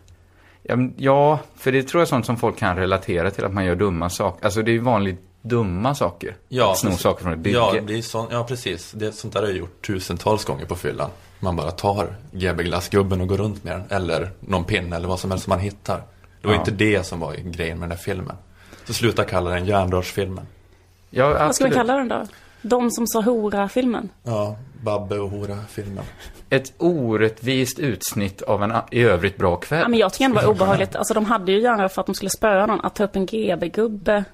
Ja, 0.62 0.76
Ja, 0.96 1.38
för 1.56 1.72
det 1.72 1.82
tror 1.82 2.00
jag 2.00 2.06
är 2.06 2.08
sånt 2.08 2.26
som 2.26 2.36
folk 2.36 2.58
kan 2.58 2.76
relatera 2.76 3.30
till, 3.30 3.44
att 3.44 3.52
man 3.54 3.64
gör 3.64 3.74
dumma 3.74 4.10
saker. 4.10 4.44
Alltså 4.44 4.62
det 4.62 4.70
är 4.70 4.72
ju 4.72 4.78
vanligt 4.78 5.20
dumma 5.42 5.94
saker. 5.94 6.28
att 6.30 6.78
sno 6.78 6.88
precis. 6.88 7.02
saker 7.02 7.22
från 7.22 7.32
ett 7.32 7.38
bygge. 7.38 7.56
Ja, 7.58 7.74
det 7.86 7.98
är 7.98 8.02
sån, 8.02 8.26
ja, 8.30 8.44
precis. 8.44 8.92
Det, 8.92 9.12
sånt 9.12 9.34
där 9.34 9.40
har 9.40 9.48
jag 9.48 9.56
gjort 9.56 9.86
tusentals 9.86 10.44
gånger 10.44 10.64
på 10.66 10.76
fyllan. 10.76 11.10
Man 11.40 11.56
bara 11.56 11.70
tar 11.70 12.16
GB-glassgubben 12.32 13.20
och 13.20 13.28
går 13.28 13.36
runt 13.36 13.64
med 13.64 13.72
den. 13.72 13.84
Eller 14.02 14.30
någon 14.40 14.64
pinne 14.64 14.96
eller 14.96 15.08
vad 15.08 15.20
som 15.20 15.30
helst 15.30 15.44
som 15.44 15.50
man 15.50 15.60
hittar. 15.60 16.02
Det 16.40 16.46
var 16.48 16.54
Ja. 16.54 16.60
inte 16.60 16.70
det 16.70 17.06
som 17.06 17.20
var 17.20 17.34
grejen 17.34 17.78
med 17.78 17.88
den 17.88 17.96
där 17.96 18.04
filmen. 18.04 18.36
Så 18.84 18.92
sluta 18.94 19.24
kalla 19.24 19.50
den 19.50 19.66
järnrörsfilmen. 19.66 20.46
Ja, 21.10 21.28
Vad 21.28 21.54
ska 21.54 21.64
man 21.64 21.72
kalla 21.72 21.96
den 21.96 22.08
då? 22.08 22.26
De 22.62 22.90
som 22.90 23.06
sa 23.06 23.20
hora-filmen. 23.20 24.08
Ja, 24.22 24.56
Babbe 24.82 25.18
och 25.18 25.30
Hora-filmen. 25.30 26.04
Ett 26.50 26.72
orättvist 26.78 27.78
utsnitt 27.78 28.42
av 28.42 28.62
en 28.62 28.72
i 28.90 29.02
övrigt 29.02 29.36
bra 29.36 29.56
kväll. 29.56 29.80
Ja, 29.80 29.88
men 29.88 29.98
jag 29.98 30.12
tycker 30.12 30.24
ändå 30.24 30.40
det 30.40 30.46
var 30.46 30.52
obehagligt. 30.52 30.96
Alltså 30.96 31.14
de 31.14 31.24
hade 31.24 31.52
ju 31.52 31.60
järnrör 31.60 31.88
för 31.88 32.00
att 32.00 32.06
de 32.06 32.14
skulle 32.14 32.30
spöa 32.30 32.66
någon. 32.66 32.80
Att 32.80 32.94
ta 32.94 33.04
upp 33.04 33.16
en 33.16 33.26
GB-gubbe. 33.26 34.24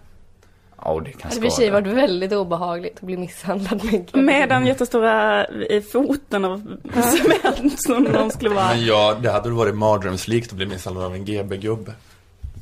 Ja, 0.84 1.00
det 1.04 1.12
kan 1.12 1.20
Det 1.20 1.34
hade 1.34 1.36
i 1.36 1.38
och 1.38 1.52
för 1.52 1.56
sig 1.56 1.70
varit 1.70 1.86
väldigt 1.86 2.32
obehagligt 2.32 2.94
att 2.96 3.02
bli 3.02 3.16
misshandlad 3.16 3.84
med 3.84 4.24
Med 4.24 4.48
den 4.48 4.66
jättestora 4.66 5.46
i 5.46 5.80
foten 5.80 6.44
av 6.44 6.76
cement 6.92 7.80
som 7.82 8.02
någon 8.02 8.30
skulle 8.30 8.50
vara. 8.50 8.68
Men 8.68 8.84
ja, 8.84 9.16
det 9.22 9.30
hade 9.30 9.50
varit 9.50 9.74
mardrömslikt 9.74 10.50
att 10.50 10.56
bli 10.56 10.66
misshandlad 10.66 11.04
av 11.04 11.14
en 11.14 11.24
GB-gubbe. 11.24 11.92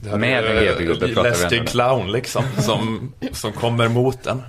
Med 0.02 0.44
en 0.44 0.64
GB-gubbe 0.64 1.14
pratar 1.14 1.22
vi 1.22 1.28
Läskig 1.30 1.58
ändå. 1.58 1.70
clown 1.70 2.12
liksom, 2.12 2.44
som, 2.58 3.12
som 3.32 3.52
kommer 3.52 3.88
mot 3.88 4.26
en. 4.26 4.42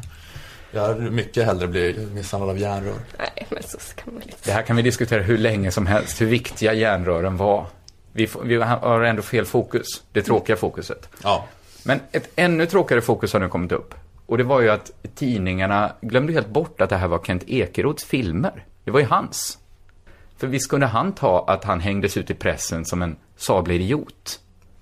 Jag 0.71 0.81
hade 0.81 1.11
mycket 1.11 1.45
hellre 1.45 1.67
bli 1.67 2.07
misshandlad 2.13 2.49
av 2.49 2.59
järnrör. 2.59 2.93
Nej, 3.17 3.47
men 3.49 3.63
så 3.63 3.77
ska 3.79 4.01
man 4.05 4.21
inte. 4.21 4.35
Det 4.43 4.51
här 4.51 4.61
kan 4.61 4.75
vi 4.75 4.81
diskutera 4.81 5.23
hur 5.23 5.37
länge 5.37 5.71
som 5.71 5.85
helst, 5.85 6.21
hur 6.21 6.25
viktiga 6.25 6.73
järnrören 6.73 7.37
var. 7.37 7.65
Vi, 8.13 8.29
vi 8.43 8.55
har 8.55 9.01
ändå 9.01 9.21
fel 9.21 9.45
fokus, 9.45 9.87
det 10.11 10.21
tråkiga 10.21 10.55
fokuset. 10.55 11.09
Ja. 11.23 11.45
Men 11.83 11.99
ett 12.11 12.29
ännu 12.35 12.65
tråkigare 12.65 13.01
fokus 13.01 13.33
har 13.33 13.39
nu 13.39 13.49
kommit 13.49 13.71
upp. 13.71 13.93
Och 14.25 14.37
det 14.37 14.43
var 14.43 14.61
ju 14.61 14.69
att 14.69 14.91
tidningarna 15.15 15.91
glömde 16.01 16.33
helt 16.33 16.47
bort 16.49 16.81
att 16.81 16.89
det 16.89 16.97
här 16.97 17.07
var 17.07 17.19
Kent 17.23 17.43
Ekeroths 17.47 18.03
filmer. 18.03 18.65
Det 18.83 18.91
var 18.91 18.99
ju 18.99 19.05
hans. 19.05 19.57
För 20.37 20.47
visst 20.47 20.69
kunde 20.69 20.85
han 20.85 21.13
ta 21.13 21.45
att 21.47 21.63
han 21.63 21.79
hängdes 21.79 22.17
ut 22.17 22.29
i 22.29 22.33
pressen 22.33 22.85
som 22.85 23.01
en 23.01 23.15
sablig 23.37 23.75
idiot. 23.75 24.39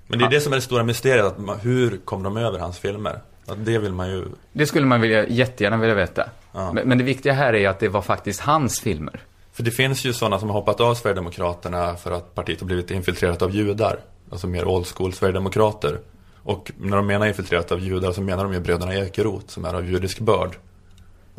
Men 0.09 0.19
det 0.19 0.25
är 0.25 0.29
det 0.29 0.41
som 0.41 0.53
är 0.53 0.57
det 0.57 0.61
stora 0.61 0.83
mysteriet, 0.83 1.25
att 1.25 1.37
man, 1.37 1.59
hur 1.59 1.97
kom 1.97 2.23
de 2.23 2.37
över 2.37 2.59
hans 2.59 2.79
filmer? 2.79 3.19
Att 3.45 3.65
det 3.65 3.77
vill 3.77 3.93
man 3.93 4.09
ju... 4.09 4.25
Det 4.53 4.65
skulle 4.65 4.85
man 4.85 5.01
vilja, 5.01 5.27
jättegärna 5.27 5.77
vilja 5.77 5.95
veta. 5.95 6.29
Ja. 6.51 6.73
Men, 6.73 6.87
men 6.87 6.97
det 6.97 7.03
viktiga 7.03 7.33
här 7.33 7.55
är 7.55 7.69
att 7.69 7.79
det 7.79 7.87
var 7.87 8.01
faktiskt 8.01 8.39
hans 8.39 8.79
filmer. 8.79 9.23
För 9.53 9.63
det 9.63 9.71
finns 9.71 10.05
ju 10.05 10.13
sådana 10.13 10.39
som 10.39 10.49
har 10.49 10.53
hoppat 10.53 10.81
av 10.81 10.95
Sverigedemokraterna 10.95 11.95
för 11.95 12.11
att 12.11 12.35
partiet 12.35 12.59
har 12.59 12.67
blivit 12.67 12.91
infiltrerat 12.91 13.41
av 13.41 13.51
judar. 13.51 13.99
Alltså 14.31 14.47
mer 14.47 14.65
old 14.67 14.87
school 14.87 15.13
Sverigedemokrater. 15.13 15.99
Och 16.43 16.71
när 16.77 16.97
de 16.97 17.07
menar 17.07 17.27
infiltrerat 17.27 17.71
av 17.71 17.79
judar 17.79 18.11
så 18.11 18.21
menar 18.21 18.43
de 18.43 18.53
ju 18.53 18.59
bröderna 18.59 18.95
Ekeroth 18.95 19.47
som 19.47 19.65
är 19.65 19.73
av 19.73 19.89
judisk 19.89 20.19
börd. 20.19 20.57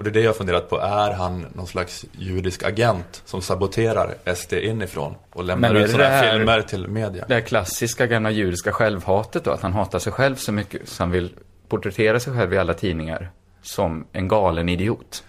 Och 0.01 0.05
det 0.05 0.11
är 0.11 0.13
det 0.13 0.21
jag 0.21 0.37
funderat 0.37 0.71
på, 0.71 0.79
är 0.79 1.11
han 1.11 1.47
någon 1.55 1.67
slags 1.67 2.05
judisk 2.13 2.63
agent 2.63 3.23
som 3.25 3.43
saboterar 3.43 4.15
SD 4.35 4.53
inifrån 4.53 5.15
och 5.33 5.45
lämnar 5.45 5.75
ut 5.75 5.91
sådana 5.91 6.11
här 6.11 6.33
filmer 6.33 6.63
till 6.63 6.89
media? 6.89 7.25
Det 7.29 7.35
här 7.35 7.41
klassiska 7.41 8.07
gamla 8.07 8.31
judiska 8.31 8.73
självhatet 8.73 9.45
då, 9.45 9.51
att 9.51 9.61
han 9.61 9.73
hatar 9.73 9.99
sig 9.99 10.13
själv 10.13 10.37
så 10.37 10.53
mycket 10.53 10.89
så 10.89 11.03
han 11.03 11.11
vill 11.11 11.33
porträttera 11.69 12.21
sig 12.21 12.33
själv 12.33 12.53
i 12.55 12.59
alla 12.59 12.75
tidningar 12.75 13.31
som 13.63 14.07
en 14.13 14.29
galen 14.29 14.69
idiot. 14.69 15.25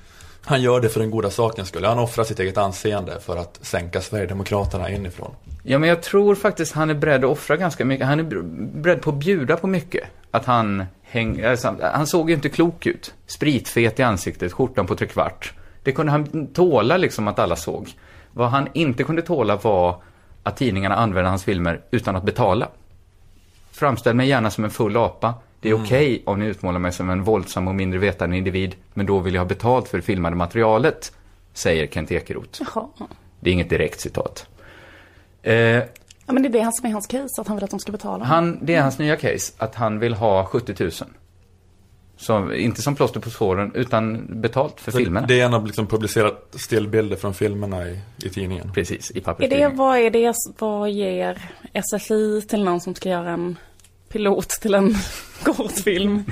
Han 0.45 0.62
gör 0.62 0.79
det 0.79 0.89
för 0.89 0.99
den 0.99 1.12
goda 1.12 1.29
sakens 1.29 1.67
skull. 1.67 1.86
Han 1.86 1.99
offrar 1.99 2.23
sitt 2.23 2.39
eget 2.39 2.57
anseende 2.57 3.19
för 3.19 3.38
att 3.38 3.60
sänka 3.62 4.01
Sverigedemokraterna 4.01 4.89
inifrån. 4.89 5.36
Ja, 5.63 5.79
men 5.79 5.89
jag 5.89 6.03
tror 6.03 6.36
faktiskt 6.36 6.73
han 6.73 6.89
är 6.89 6.93
beredd 6.93 7.23
att 7.25 7.31
offra 7.31 7.57
ganska 7.57 7.86
mycket. 7.86 8.07
Han 8.07 8.19
är 8.19 8.23
beredd 8.81 9.01
på 9.01 9.10
att 9.10 9.15
bjuda 9.15 9.57
på 9.57 9.67
mycket. 9.67 10.03
Att 10.32 10.46
han 10.46 10.86
häng, 11.04 11.44
alltså, 11.44 11.76
han 11.82 12.08
såg 12.08 12.30
ju 12.30 12.36
inte 12.36 12.50
klok 12.50 12.86
ut. 12.86 13.13
Spritfet 13.28 14.00
i 14.00 14.04
ansiktet, 14.04 14.54
skjortan 14.54 14.88
på 14.88 14.96
trekvart. 14.96 15.54
Det 15.84 15.91
kunde 15.91 16.12
han 16.12 16.48
tåla 16.48 16.98
liksom 16.98 17.28
att 17.28 17.39
alla 17.39 17.56
såg. 17.56 17.89
Vad 18.34 18.50
han 18.50 18.67
inte 18.74 19.04
kunde 19.04 19.22
tåla 19.22 19.56
var 19.56 20.02
att 20.44 20.58
tidningarna 20.58 20.96
använde 20.96 21.30
hans 21.30 21.44
filmer 21.44 21.82
utan 21.91 22.15
att 22.15 22.24
betala. 22.24 22.67
Framställ 23.72 24.15
mig 24.15 24.28
gärna 24.28 24.50
som 24.52 24.63
en 24.63 24.70
full 24.70 24.98
apa. 24.98 25.34
Det 25.60 25.70
är 25.70 25.74
Mm. 25.74 25.86
okej 25.86 26.24
om 26.26 26.39
ni 26.39 26.46
utmålar 26.46 26.80
mig 26.80 26.91
som 26.91 27.10
en 27.10 27.24
våldsam 27.24 27.67
och 27.67 27.76
mindre 27.76 28.00
vetande 28.00 28.38
individ, 28.38 28.76
men 28.94 29.06
då 29.06 29.20
vill 29.20 29.34
jag 29.34 29.41
ha 29.41 29.48
betalt 29.48 29.88
för 29.88 29.98
det 29.98 30.04
filmade 30.04 30.36
materialet, 30.36 31.12
säger 31.54 31.88
Kent 31.88 32.12
Ekeroth. 32.12 32.62
Jaha. 32.76 32.86
Det 33.39 33.50
är 33.50 33.54
inget 33.54 33.70
direkt 33.70 34.00
citat. 34.00 34.48
Eh, 35.44 35.84
Ja, 36.32 36.34
men 36.34 36.44
det 36.52 36.60
är 36.60 36.65
det 36.65 36.72
som 36.74 36.86
är 36.86 36.91
hans 36.91 37.08
case, 37.08 37.41
att 37.41 37.48
han 37.48 37.58
vill 37.58 37.63
att 37.63 37.70
de 37.70 37.80
ska 37.80 37.91
betala. 37.91 38.26
han, 38.26 38.60
det 38.65 38.76
är 38.76 38.82
hans 38.82 39.00
nya 39.00 39.15
case, 39.15 39.54
att 39.58 39.76
han 39.76 40.00
vill 40.00 40.13
ha 40.13 40.46
70 40.46 40.76
000. 40.84 40.91
Så, 42.17 42.54
inte 42.54 42.82
som 42.82 42.96
plåster 42.96 43.20
på 43.20 43.30
såren, 43.30 43.72
utan 43.76 44.28
betalt 44.41 44.82
för 44.82 44.91
filmerna. 44.91 45.28
DN 45.28 45.54
har 45.54 45.62
liksom 45.62 45.88
publicerat 45.88 46.56
stillbilder 46.60 47.15
från 47.15 47.34
filmerna 47.34 47.88
i, 47.89 48.00
i 48.24 48.30
tidningen. 48.30 48.72
Precis, 48.74 49.12
i 49.12 49.13
Är 49.13 49.15
det, 49.15 49.22
papperstidningen. 49.26 49.78
vad 49.78 49.98
är 49.98 50.10
det, 50.10 50.34
vad 50.60 50.91
ger 50.91 51.41
SFI 51.74 52.41
till 52.41 52.63
någon 52.63 52.82
som 52.82 52.96
ska 52.96 53.10
göra 53.10 53.30
en 53.32 53.58
pilot 54.10 54.50
till 54.50 54.74
en 54.74 54.96
kortfilm? 55.44 56.24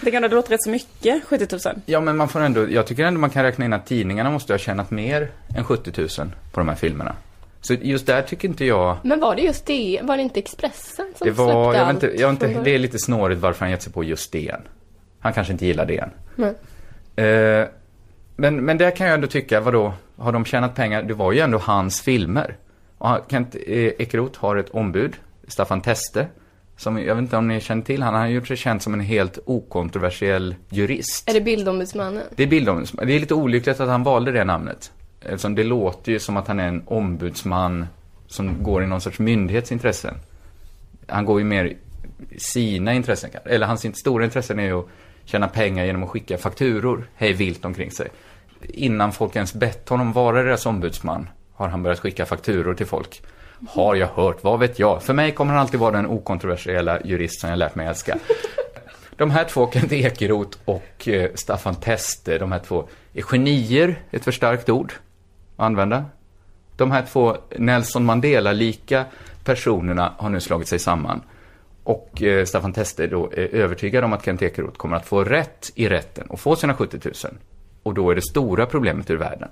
Det 0.00 0.10
kan 0.10 0.22
det 0.22 0.28
låter 0.28 0.50
rätt 0.50 0.62
så 0.62 0.70
mycket, 0.70 1.24
70 1.24 1.46
000. 1.66 1.76
Ja, 1.86 2.00
men 2.00 2.16
man 2.16 2.28
får 2.28 2.40
ändå, 2.40 2.70
jag 2.70 2.86
tycker 2.86 3.04
ändå 3.04 3.20
man 3.20 3.30
kan 3.30 3.42
räkna 3.42 3.64
in 3.64 3.72
att 3.72 3.86
tidningarna 3.86 4.30
måste 4.30 4.52
ha 4.52 4.58
tjänat 4.58 4.90
mer 4.90 5.30
än 5.56 5.64
70 5.64 5.92
000 6.00 6.08
på 6.52 6.60
de 6.60 6.68
här 6.68 6.76
filmerna. 6.76 7.16
Så 7.60 7.74
just 7.74 8.06
där 8.06 8.22
tycker 8.22 8.48
inte 8.48 8.64
jag, 8.64 8.96
Men 9.02 9.20
var 9.20 9.36
det 9.36 9.42
just 9.42 9.66
det? 9.66 10.00
Var 10.02 10.16
det 10.16 10.22
inte 10.22 10.40
Expressen 10.40 11.06
som 11.16 11.26
det 11.26 11.30
var, 11.30 11.72
släppte 11.72 11.78
jag 11.78 11.86
vet 11.86 11.94
inte, 11.94 12.20
jag 12.22 12.32
vet 12.32 12.42
inte, 12.42 12.62
det 12.62 12.74
är 12.74 12.78
lite 12.78 12.98
snårigt 12.98 13.40
varför 13.40 13.60
han 13.60 13.70
gett 13.70 13.82
sig 13.82 13.92
på 13.92 14.04
just 14.04 14.32
DN. 14.32 14.60
Han 15.20 15.32
kanske 15.32 15.52
inte 15.52 15.66
gillar 15.66 15.86
DN. 15.86 16.10
Eh, 17.16 17.68
men, 18.36 18.64
men 18.64 18.78
där 18.78 18.90
kan 18.90 19.06
jag 19.06 19.14
ändå 19.14 19.26
tycka, 19.26 19.60
vadå, 19.60 19.92
har 20.16 20.32
de 20.32 20.44
tjänat 20.44 20.74
pengar? 20.74 21.02
Det 21.02 21.14
var 21.14 21.32
ju 21.32 21.40
ändå 21.40 21.58
hans 21.58 22.00
filmer. 22.00 22.56
Och 22.98 23.18
Kent 23.30 23.54
eh, 23.54 23.76
Ekeroth 23.76 24.40
har 24.40 24.56
ett 24.56 24.70
ombud, 24.70 25.16
Staffan 25.48 25.80
Teste, 25.80 26.26
som, 26.76 26.98
jag 26.98 27.14
vet 27.14 27.22
inte 27.22 27.36
om 27.36 27.48
ni 27.48 27.60
känner 27.60 27.82
till, 27.82 28.02
han 28.02 28.14
har 28.14 28.26
gjort 28.26 28.46
sig 28.46 28.56
känd 28.56 28.82
som 28.82 28.94
en 28.94 29.00
helt 29.00 29.38
okontroversiell 29.44 30.54
jurist. 30.68 31.28
Är 31.28 31.34
det 31.34 31.40
Bildombudsmannen? 31.40 32.22
Det 32.36 32.42
är 32.42 32.46
bildombudsman. 32.46 33.06
Det 33.06 33.12
är 33.12 33.20
lite 33.20 33.34
olyckligt 33.34 33.80
att 33.80 33.88
han 33.88 34.02
valde 34.02 34.32
det 34.32 34.44
namnet. 34.44 34.92
Eftersom 35.20 35.54
det 35.54 35.64
låter 35.64 36.12
ju 36.12 36.18
som 36.18 36.36
att 36.36 36.48
han 36.48 36.60
är 36.60 36.68
en 36.68 36.82
ombudsman 36.86 37.86
som 38.26 38.62
går 38.62 38.82
i 38.82 38.86
någon 38.86 39.00
sorts 39.00 39.18
myndighetsintressen. 39.18 40.14
Han 41.06 41.24
går 41.24 41.40
ju 41.40 41.44
mer 41.44 41.64
i 41.64 41.76
sina 42.38 42.94
intressen, 42.94 43.30
eller 43.44 43.66
hans 43.66 43.98
stora 43.98 44.24
intressen 44.24 44.58
är 44.58 44.64
ju 44.64 44.78
att 44.78 44.88
tjäna 45.24 45.48
pengar 45.48 45.84
genom 45.84 46.02
att 46.02 46.10
skicka 46.10 46.38
fakturor 46.38 47.08
hej 47.14 47.32
vilt 47.32 47.64
omkring 47.64 47.90
sig. 47.90 48.08
Innan 48.62 49.12
folk 49.12 49.36
ens 49.36 49.54
bett 49.54 49.88
honom 49.88 50.12
vara 50.12 50.42
deras 50.42 50.66
ombudsman 50.66 51.28
har 51.54 51.68
han 51.68 51.82
börjat 51.82 51.98
skicka 51.98 52.26
fakturor 52.26 52.74
till 52.74 52.86
folk. 52.86 53.22
Har 53.68 53.94
jag 53.94 54.08
hört, 54.08 54.44
vad 54.44 54.60
vet 54.60 54.78
jag? 54.78 55.02
För 55.02 55.14
mig 55.14 55.32
kommer 55.32 55.52
han 55.52 55.60
alltid 55.60 55.80
vara 55.80 55.90
den 55.90 56.06
okontroversiella 56.06 57.00
jurist 57.04 57.40
som 57.40 57.50
jag 57.50 57.58
lärt 57.58 57.74
mig 57.74 57.86
älska. 57.86 58.18
De 59.16 59.30
här 59.30 59.44
två, 59.44 59.70
Kent 59.70 59.92
Ekeroth 59.92 60.58
och 60.64 61.08
eh, 61.08 61.30
Staffan 61.34 61.74
Teste, 61.74 62.38
de 62.38 62.52
här 62.52 62.58
två 62.58 62.88
är 63.14 63.22
genier, 63.22 63.98
ett 64.10 64.24
för 64.24 64.32
starkt 64.32 64.68
ord 64.68 64.92
använda. 65.58 66.04
De 66.76 66.90
här 66.90 67.06
två 67.12 67.36
Nelson 67.56 68.04
Mandela-lika 68.04 69.04
personerna 69.44 70.12
har 70.16 70.30
nu 70.30 70.40
slagit 70.40 70.68
sig 70.68 70.78
samman. 70.78 71.20
Och 71.84 72.22
eh, 72.22 72.44
Staffan 72.44 72.72
Teste 72.72 73.06
då 73.06 73.30
är 73.32 73.54
övertygad 73.54 74.04
om 74.04 74.12
att 74.12 74.24
Kent 74.24 74.42
Ekeroth 74.42 74.76
kommer 74.76 74.96
att 74.96 75.06
få 75.06 75.24
rätt 75.24 75.70
i 75.74 75.88
rätten 75.88 76.26
och 76.26 76.40
få 76.40 76.56
sina 76.56 76.74
70 76.74 76.98
000. 77.04 77.14
Och 77.82 77.94
då 77.94 78.10
är 78.10 78.14
det 78.14 78.22
stora 78.22 78.66
problemet 78.66 79.10
ur 79.10 79.16
världen. 79.16 79.48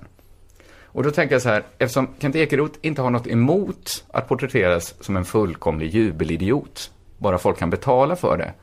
Och 0.97 1.03
då 1.03 1.11
tänker 1.11 1.35
jag 1.35 1.41
så 1.41 1.49
här, 1.49 1.63
eftersom 1.77 2.07
Kent 2.19 2.35
Ekeroth 2.35 2.79
inte 2.81 3.01
har 3.01 3.09
något 3.09 3.27
emot 3.27 4.05
att 4.11 4.27
porträtteras 4.27 5.03
som 5.03 5.17
en 5.17 5.25
fullkomlig 5.25 5.89
jubelidiot, 5.95 6.91
bara 7.17 7.37
folk 7.37 7.57
kan 7.57 7.69
betala 7.69 8.15
för 8.15 8.37
det, 8.37 8.53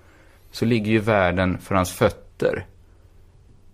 så 0.51 0.65
ligger 0.65 0.93
ju 0.93 0.99
världen 0.99 1.59
för 1.59 1.75
hans 1.75 1.93
fötter. 1.93 2.67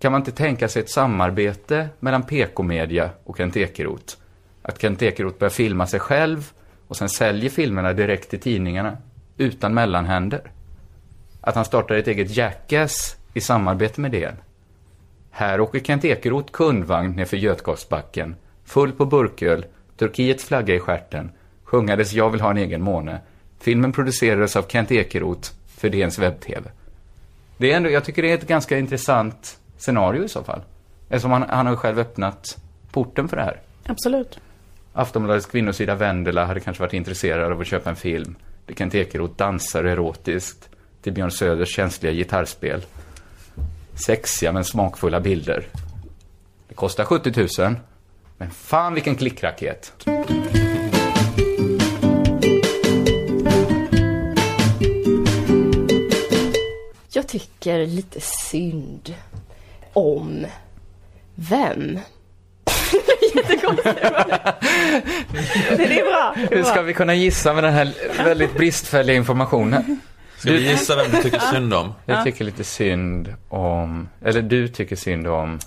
Kan 0.01 0.13
man 0.13 0.21
inte 0.21 0.33
tänka 0.33 0.69
sig 0.69 0.83
ett 0.83 0.91
samarbete 0.91 1.89
mellan 1.99 2.23
PK-media 2.23 3.11
och 3.25 3.37
Kent 3.37 3.57
Ekeroth? 3.57 4.17
Att 4.63 4.81
Kent 4.81 5.03
Ekeroth 5.03 5.39
börjar 5.39 5.51
filma 5.51 5.87
sig 5.87 6.01
själv 6.01 6.53
och 6.89 6.97
sen 6.97 7.09
säljer 7.09 7.51
filmerna 7.51 7.93
direkt 7.93 8.31
till 8.31 8.41
tidningarna, 8.41 8.97
utan 9.37 9.75
mellanhänder. 9.75 10.53
Att 11.41 11.55
han 11.55 11.65
startar 11.65 11.95
ett 11.95 12.09
eget 12.09 12.37
Jackass 12.37 13.17
i 13.35 13.41
samarbete 13.41 14.01
med 14.01 14.11
DN. 14.11 14.37
Här 15.31 15.61
åker 15.61 15.81
Kent 15.81 16.05
Ekeroth 16.05 16.53
kundvagn 16.53 17.13
nerför 17.17 17.37
Götgatsbacken, 17.37 18.37
full 18.65 18.93
på 18.93 19.07
burköl, 19.07 19.67
Turkiets 19.97 20.45
flagga 20.45 20.75
i 20.75 20.81
stjärten, 20.81 21.31
sjungades 21.65 22.13
Jag 22.13 22.31
vill 22.31 22.41
ha 22.41 22.51
en 22.51 22.59
egen 22.59 22.83
måne. 22.83 23.21
Filmen 23.59 23.93
producerades 23.93 24.57
av 24.57 24.63
Kent 24.69 24.93
Ekeroth 24.93 25.51
för 25.67 25.89
DNs 25.89 26.19
webb-tv. 26.19 26.71
Det 27.57 27.73
är 27.73 27.77
ändå, 27.77 27.91
jag 27.91 28.05
tycker 28.05 28.23
det 28.23 28.31
är 28.31 28.35
ett 28.35 28.49
ganska 28.49 28.79
intressant 28.79 29.60
scenario 29.81 30.25
i 30.25 30.29
så 30.29 30.45
fall. 30.45 30.61
Eftersom 31.09 31.31
han, 31.31 31.43
han 31.49 31.67
har 31.67 31.73
ju 31.73 31.77
själv 31.77 31.99
öppnat 31.99 32.59
porten 32.93 33.29
för 33.29 33.37
det 33.37 33.43
här. 33.43 33.61
Absolut. 33.87 34.41
Aftonbladets 34.93 35.47
kvinnosida 35.47 35.95
Vendela 35.95 36.45
hade 36.45 36.61
kanske 36.61 36.83
varit 36.83 36.93
intresserad 36.93 37.53
av 37.53 37.61
att 37.61 37.67
köpa 37.67 37.91
en 37.91 37.97
film 37.97 38.37
där 38.67 38.75
Kent 38.75 38.95
Ekeroth 38.95 39.37
dansar 39.37 39.85
erotiskt 39.85 40.69
till 41.03 41.13
Björn 41.13 41.31
Söders 41.31 41.77
känsliga 41.77 42.13
gitarrspel. 42.13 42.85
Sexiga 43.95 44.53
men 44.53 44.65
smakfulla 44.65 45.21
bilder. 45.21 45.67
Det 46.69 46.75
kostar 46.75 47.05
70 47.05 47.49
000. 47.59 47.77
Men 48.37 48.51
fan 48.51 48.95
vilken 48.95 49.17
klickraket. 49.17 49.93
Jag 57.13 57.29
tycker 57.29 57.87
lite 57.87 58.21
synd 58.21 59.15
om 59.93 60.47
vem? 61.35 61.99
Jättekonstigt. 63.35 64.01
Det 65.77 66.01
är 66.01 66.05
bra. 66.05 66.35
Det 66.37 66.43
är 66.43 66.49
Hur 66.51 66.63
bra. 66.63 66.65
ska 66.65 66.83
vi 66.83 66.95
kunna 66.95 67.15
gissa 67.15 67.53
med 67.53 67.65
den 67.65 67.73
här 67.73 67.93
väldigt 68.25 68.55
bristfälliga 68.55 69.17
informationen? 69.17 70.01
Ska 70.39 70.53
vi 70.53 70.69
gissa 70.71 70.97
vem 70.97 71.11
du 71.11 71.23
tycker 71.23 71.39
synd 71.39 71.75
om? 71.75 71.95
Jag 72.07 72.25
tycker 72.25 72.45
lite 72.45 72.65
synd 72.65 73.35
om, 73.49 74.09
eller 74.25 74.43
du 74.43 74.69
tycker 74.69 74.97
synd 74.97 75.27
om, 75.27 75.59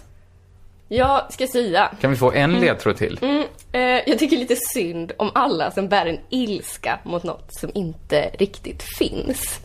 Jag 0.88 1.33
ska 1.33 1.47
säga. 1.47 1.91
kan 2.01 2.09
vi 2.12 2.17
få 2.17 2.31
en 2.31 2.59
ledtråd 2.59 2.97
till? 2.97 3.19
Mm, 3.21 3.43
eh, 3.71 3.81
jag 4.09 4.19
tycker 4.19 4.38
lite 4.38 4.55
synd 4.55 5.12
om 5.17 5.31
alla 5.36 5.71
som 5.71 5.88
bär 5.89 6.05
en 6.05 6.19
ilska 6.29 6.99
mot 7.03 7.23
något 7.23 7.47
som 7.49 7.71
inte 7.73 8.29
riktigt 8.39 8.83
finns. 8.97 9.59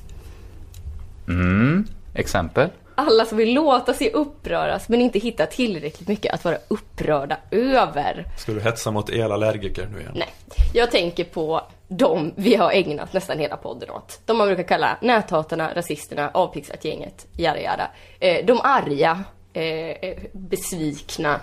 Mm, 1.29 1.87
exempel? 2.14 2.68
Alla 3.01 3.25
som 3.25 3.39
vill 3.39 3.55
låta 3.55 3.95
sig 3.95 4.11
uppröras 4.11 4.89
men 4.89 5.01
inte 5.01 5.19
hitta 5.19 5.47
tillräckligt 5.47 6.09
mycket 6.09 6.35
att 6.35 6.45
vara 6.45 6.59
upprörda 6.69 7.37
över. 7.51 8.25
Ska 8.39 8.53
du 8.53 8.61
hetsa 8.61 8.91
mot 8.91 9.11
elallergiker 9.11 9.89
nu 9.93 10.01
igen? 10.01 10.13
Nej, 10.15 10.29
jag 10.75 10.91
tänker 10.91 11.25
på 11.25 11.63
de 11.89 12.33
vi 12.37 12.55
har 12.55 12.73
ägnat 12.73 13.13
nästan 13.13 13.39
hela 13.39 13.57
podden 13.57 13.91
åt. 13.91 14.21
De 14.27 14.39
man 14.39 14.47
brukar 14.47 14.63
kalla 14.63 14.99
näthatarna, 15.01 15.75
rasisterna, 15.75 16.31
avpixlat 16.35 16.85
gänget, 16.85 17.27
jada 17.37 17.61
jada. 17.61 17.91
Eh, 18.21 18.47
de 18.47 18.61
arga, 18.63 19.25
eh, 19.53 20.19
besvikna, 20.33 21.41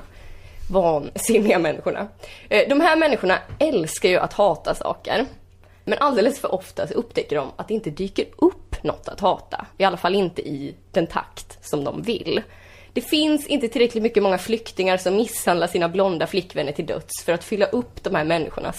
vansinniga 0.71 1.59
människorna. 1.59 2.07
Eh, 2.49 2.69
de 2.69 2.81
här 2.81 2.95
människorna 2.95 3.39
älskar 3.59 4.09
ju 4.09 4.17
att 4.17 4.33
hata 4.33 4.75
saker. 4.75 5.25
Men 5.83 5.97
alldeles 5.99 6.39
för 6.39 6.53
ofta 6.53 6.87
så 6.87 6.93
upptäcker 6.93 7.35
de 7.35 7.51
att 7.55 7.67
det 7.67 7.73
inte 7.73 7.89
dyker 7.89 8.25
upp 8.37 8.64
något 8.85 9.07
att 9.07 9.19
hata. 9.19 9.65
I 9.77 9.83
alla 9.83 9.97
fall 9.97 10.15
inte 10.15 10.41
i 10.41 10.75
den 10.91 11.07
takt 11.07 11.65
som 11.65 11.83
de 11.83 12.01
vill. 12.01 12.41
Det 12.93 13.01
finns 13.01 13.47
inte 13.47 13.67
tillräckligt 13.67 14.03
mycket 14.03 14.23
många 14.23 14.37
flyktingar 14.37 14.97
som 14.97 15.15
misshandlar 15.15 15.67
sina 15.67 15.89
blonda 15.89 16.27
flickvänner 16.27 16.71
till 16.71 16.85
döds 16.85 17.23
för 17.25 17.33
att 17.33 17.43
fylla 17.43 17.65
upp 17.65 18.03
de 18.03 18.15
här 18.15 18.23
människornas 18.23 18.77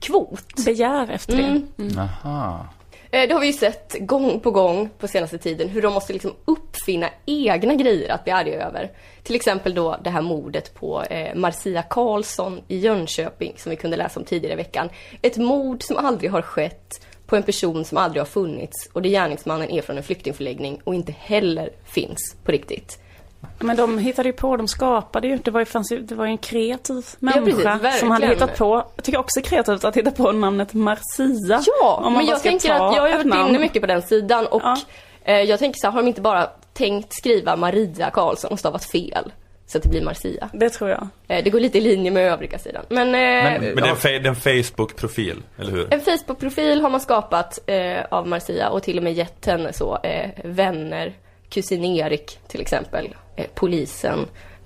kvot. 0.00 0.64
Begär 0.64 1.10
efter 1.10 1.36
det. 1.36 1.62
Mm. 1.82 1.98
Aha. 1.98 2.66
Eh, 3.10 3.28
Det 3.28 3.34
har 3.34 3.40
vi 3.40 3.46
ju 3.46 3.52
sett 3.52 3.96
gång 4.00 4.40
på 4.40 4.50
gång 4.50 4.88
på 4.98 5.08
senaste 5.08 5.38
tiden 5.38 5.68
hur 5.68 5.82
de 5.82 5.94
måste 5.94 6.12
liksom 6.12 6.34
uppfinna 6.44 7.10
egna 7.26 7.74
grejer 7.74 8.12
att 8.12 8.24
bli 8.24 8.32
arga 8.32 8.66
över. 8.66 8.90
Till 9.22 9.34
exempel 9.36 9.74
då 9.74 9.96
det 10.04 10.10
här 10.10 10.22
mordet 10.22 10.74
på 10.74 11.02
eh, 11.02 11.34
Marcia 11.34 11.82
Karlsson 11.82 12.60
i 12.68 12.78
Jönköping 12.78 13.52
som 13.56 13.70
vi 13.70 13.76
kunde 13.76 13.96
läsa 13.96 14.20
om 14.20 14.26
tidigare 14.26 14.52
i 14.52 14.56
veckan. 14.56 14.88
Ett 15.22 15.36
mord 15.36 15.82
som 15.82 15.96
aldrig 15.96 16.30
har 16.30 16.42
skett 16.42 17.06
på 17.26 17.36
en 17.36 17.42
person 17.42 17.84
som 17.84 17.98
aldrig 17.98 18.20
har 18.20 18.26
funnits 18.26 18.88
och 18.92 19.02
där 19.02 19.10
gärningsmannen 19.10 19.70
är 19.70 19.82
från 19.82 19.96
en 19.96 20.02
flyktingförläggning 20.02 20.80
och 20.84 20.94
inte 20.94 21.12
heller 21.12 21.70
finns 21.84 22.36
på 22.44 22.52
riktigt. 22.52 22.98
Men 23.58 23.76
de 23.76 23.98
hittade 23.98 24.28
ju 24.28 24.32
på, 24.32 24.56
de 24.56 24.68
skapade 24.68 25.28
ju, 25.28 25.36
det 25.36 25.50
var 25.50 25.60
ju, 25.60 25.64
fanns 25.66 25.92
ju, 25.92 26.00
det 26.00 26.14
var 26.14 26.24
ju 26.24 26.30
en 26.30 26.38
kreativ 26.38 27.06
människa 27.18 27.78
precis, 27.78 28.00
som 28.00 28.10
hade 28.10 28.26
hittat 28.26 28.58
på, 28.58 28.84
jag 28.96 29.04
tycker 29.04 29.18
också 29.18 29.40
kreativt 29.40 29.84
att 29.84 29.96
hitta 29.96 30.10
på 30.10 30.32
namnet 30.32 30.74
Marcia. 30.74 31.62
Ja, 31.80 32.10
men 32.10 32.26
jag 32.26 32.42
tänker 32.42 32.70
att 32.70 32.96
jag 32.96 33.02
har 33.02 33.10
varit 33.10 33.26
namn. 33.26 33.48
inne 33.48 33.58
mycket 33.58 33.82
på 33.82 33.86
den 33.86 34.02
sidan 34.02 34.46
och 34.46 34.62
eh, 35.24 35.40
jag 35.40 35.58
tänker 35.58 35.80
så 35.80 35.86
här, 35.86 35.92
har 35.92 36.02
de 36.02 36.08
inte 36.08 36.20
bara 36.20 36.46
tänkt 36.72 37.14
skriva 37.14 37.56
Maria 37.56 38.10
Karlsson 38.10 38.52
och 38.52 38.58
stavat 38.58 38.84
fel? 38.84 39.32
Så 39.66 39.78
att 39.78 39.82
det 39.84 39.88
blir 39.90 40.02
Marcia. 40.04 40.48
Det 40.52 40.70
tror 40.70 40.90
jag. 40.90 41.08
Eh, 41.28 41.44
Det 41.44 41.50
går 41.50 41.60
lite 41.60 41.78
i 41.78 41.80
linje 41.80 42.10
med 42.10 42.32
övriga 42.32 42.58
sidan. 42.58 42.84
Men, 42.88 43.06
eh, 43.08 43.12
Men 43.12 43.60
det 43.60 43.82
är 43.82 43.86
en, 43.90 43.96
fa- 43.96 44.02
det 44.22 44.28
är 44.28 44.28
en 44.28 44.36
Facebook-profil, 44.36 45.42
eller 45.58 45.72
hur? 45.72 45.94
en 45.94 46.00
Facebook-profil 46.00 46.80
har 46.80 46.90
man 46.90 47.00
skapat 47.00 47.58
eh, 47.66 48.04
av 48.10 48.28
Marcia 48.28 48.68
och 48.70 48.82
till 48.82 48.96
och 48.96 49.04
med 49.04 49.12
gett 49.12 49.46
henne 49.46 49.72
så 49.72 49.98
eh, 50.02 50.30
vänner, 50.44 51.12
kusin 51.50 51.84
Erik 51.84 52.38
till 52.48 52.60
exempel, 52.60 53.14
eh, 53.36 53.46
polisen 53.54 54.18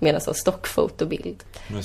med 0.03 0.15
en 0.15 0.21
sån 0.21 0.35
stockfotobild. 0.35 1.43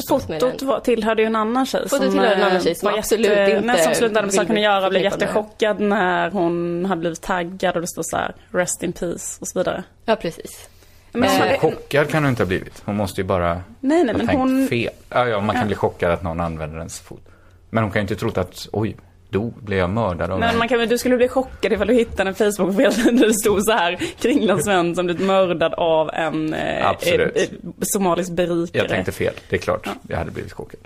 Fotot 0.10 0.62
var- 0.62 0.80
tillhörde 0.80 1.22
ju 1.22 1.26
en 1.26 1.36
annan 1.36 1.66
tjej 1.66 1.90
Fotot 1.90 2.12
tillhörde 2.12 2.36
en 2.36 2.44
annan 2.44 2.62
tjej 2.62 2.76
som 2.76 2.92
var 2.92 2.98
absolut 2.98 3.28
jätte- 3.30 3.52
inte 3.58 3.84
som 3.84 3.94
slutade 3.96 4.26
med 4.26 4.34
saken 4.34 4.56
att 4.58 4.62
göra 4.64 4.86
och 4.86 4.90
blev 4.90 5.04
jättechockad 5.04 5.80
när 5.80 6.32
hon 6.32 6.86
hade 6.86 7.00
blivit 7.00 7.22
taggad 7.22 7.76
och 7.76 7.82
det 7.82 7.88
stod 7.88 8.06
så 8.06 8.18
här 8.18 8.36
Rest 8.52 8.84
in 8.84 8.94
peace 8.94 9.38
och 9.42 9.48
så 9.48 9.60
vidare. 9.60 9.84
Ja, 10.06 10.16
precis. 10.16 10.70
Men 11.16 11.24
Eh, 11.24 11.32
hon 11.32 11.42
hade, 11.42 11.58
Chockad 11.60 12.10
kan 12.10 12.24
hon 12.24 12.30
inte 12.30 12.44
ha 12.44 12.48
blivit. 12.48 12.82
Hon 12.86 12.96
måste 12.96 13.22
ju 13.22 13.28
bara 13.28 13.54
nej, 13.80 14.04
nej, 14.04 14.08
ha 14.08 14.14
men 14.18 14.28
tänkt 14.28 14.40
hon... 14.40 14.68
fel. 14.68 14.90
Ja, 15.10 15.28
ja, 15.28 15.40
man 15.42 15.56
kan 15.56 15.62
Ja. 15.62 15.68
bli 15.68 15.76
chockad 15.76 16.12
att 16.12 16.24
någon 16.24 16.40
använder 16.40 16.78
ens 16.78 17.00
fot. 17.00 17.22
Men 17.70 17.84
hon 17.84 17.92
kan 17.92 18.00
ju 18.00 18.02
inte 18.02 18.16
trott 18.16 18.38
att, 18.38 18.68
oj, 18.72 18.96
då 19.30 19.42
blev 19.62 19.80
jag 19.80 19.90
mördad 19.90 20.32
av 20.32 20.40
Men 20.40 20.50
en. 20.50 20.58
man 20.58 20.68
kan, 20.68 20.80
väl- 20.80 20.90
du 20.90 20.98
skulle 20.98 21.18
bli 21.18 21.28
chockad 21.28 21.74
ifall 21.74 21.88
du 21.88 21.94
hittade 21.94 22.30
en 22.30 22.36
Facebook-profil 22.36 23.04
där 23.18 23.28
det 23.28 23.34
stod 23.34 23.64
så 23.64 23.72
här 23.72 23.96
Kringland 24.22 24.64
Svensson 24.64 25.06
blivit 25.06 25.26
mördad 25.26 25.74
av 25.74 26.10
en 26.14 26.54
eh, 26.54 26.86
eh, 26.90 26.92
eh, 27.14 27.30
somalisk 27.82 28.32
berikare. 28.32 28.82
Jag 28.82 28.90
tänkte 28.90 29.12
fel, 29.12 29.34
det 29.50 29.56
är 29.56 29.60
klart. 29.60 29.88
Jag 30.10 30.18
hade 30.18 30.32
blivit 30.32 30.54
chockad. 30.54 30.80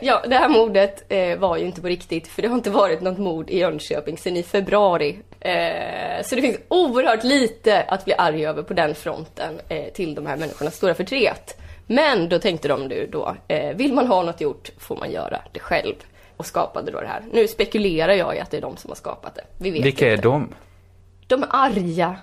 Ja, 0.00 0.22
det 0.28 0.34
här 0.36 0.48
mordet 0.48 1.04
eh, 1.08 1.38
var 1.38 1.56
ju 1.56 1.64
inte 1.66 1.80
på 1.80 1.86
riktigt 1.88 2.28
för 2.28 2.42
det 2.42 2.48
har 2.48 2.54
inte 2.56 2.70
varit 2.70 3.00
något 3.00 3.18
mord 3.18 3.50
i 3.50 3.58
Jönköping 3.58 4.18
sedan 4.18 4.36
i 4.36 4.42
februari. 4.42 5.18
Eh, 5.46 6.22
så 6.24 6.34
det 6.34 6.42
finns 6.42 6.58
oerhört 6.68 7.24
lite 7.24 7.82
att 7.82 8.04
bli 8.04 8.14
arg 8.18 8.46
över 8.46 8.62
på 8.62 8.74
den 8.74 8.94
fronten 8.94 9.60
eh, 9.68 9.92
till 9.92 10.14
de 10.14 10.26
här 10.26 10.36
människornas 10.36 10.76
stora 10.76 10.94
förtret. 10.94 11.60
Men 11.86 12.28
då 12.28 12.38
tänkte 12.38 12.68
de 12.68 12.86
nu 12.86 13.08
då, 13.12 13.36
eh, 13.48 13.76
vill 13.76 13.94
man 13.94 14.06
ha 14.06 14.22
något 14.22 14.40
gjort 14.40 14.70
får 14.78 14.96
man 14.96 15.10
göra 15.10 15.40
det 15.52 15.60
själv. 15.60 15.94
Och 16.36 16.46
skapade 16.46 16.90
då 16.90 17.00
det 17.00 17.06
här. 17.06 17.22
Nu 17.32 17.48
spekulerar 17.48 18.12
jag 18.12 18.36
i 18.36 18.40
att 18.40 18.50
det 18.50 18.56
är 18.56 18.60
de 18.60 18.76
som 18.76 18.90
har 18.90 18.96
skapat 18.96 19.34
det. 19.34 19.44
Vi 19.58 19.70
vet 19.70 19.84
Vilka 19.84 20.06
är 20.06 20.10
inte. 20.10 20.22
de? 20.22 20.54
De 21.26 21.42
är 21.42 21.48
arga. 21.50 22.16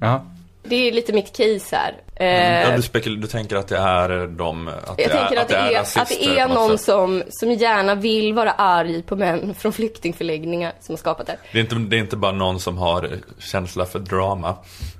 Ja. 0.00 0.26
Det 0.62 0.76
är 0.76 0.92
lite 0.92 1.12
mitt 1.12 1.36
case 1.36 1.76
här. 1.76 1.94
Eh, 2.16 2.62
Ja, 2.70 2.76
du, 2.76 2.82
spekul- 2.82 3.20
du 3.20 3.26
tänker 3.26 3.56
att 3.56 3.68
det 3.68 3.76
är 3.78 4.26
de, 4.26 4.68
att 4.68 4.74
Jag 4.86 4.96
det 4.96 5.08
tänker 5.08 5.36
är, 5.36 5.40
att 5.40 5.48
det 5.48 5.56
är, 5.56 5.68
att 5.68 5.74
rasister 5.96 6.06
det 6.34 6.38
är 6.40 6.48
på 6.48 6.54
någon 6.54 6.78
som, 6.78 7.22
som 7.28 7.50
gärna 7.52 7.94
vill 7.94 8.34
vara 8.34 8.50
arg 8.52 9.02
på 9.02 9.16
män 9.16 9.54
från 9.58 9.72
flyktingförläggningar 9.72 10.72
som 10.80 10.92
har 10.92 10.98
skapat 10.98 11.26
det. 11.26 11.36
Det 11.52 11.58
är, 11.58 11.62
inte, 11.62 11.74
det 11.74 11.96
är 11.96 12.00
inte 12.00 12.16
bara 12.16 12.32
någon 12.32 12.60
som 12.60 12.78
har 12.78 13.10
känsla 13.38 13.84
för 13.86 13.98
drama 13.98 14.56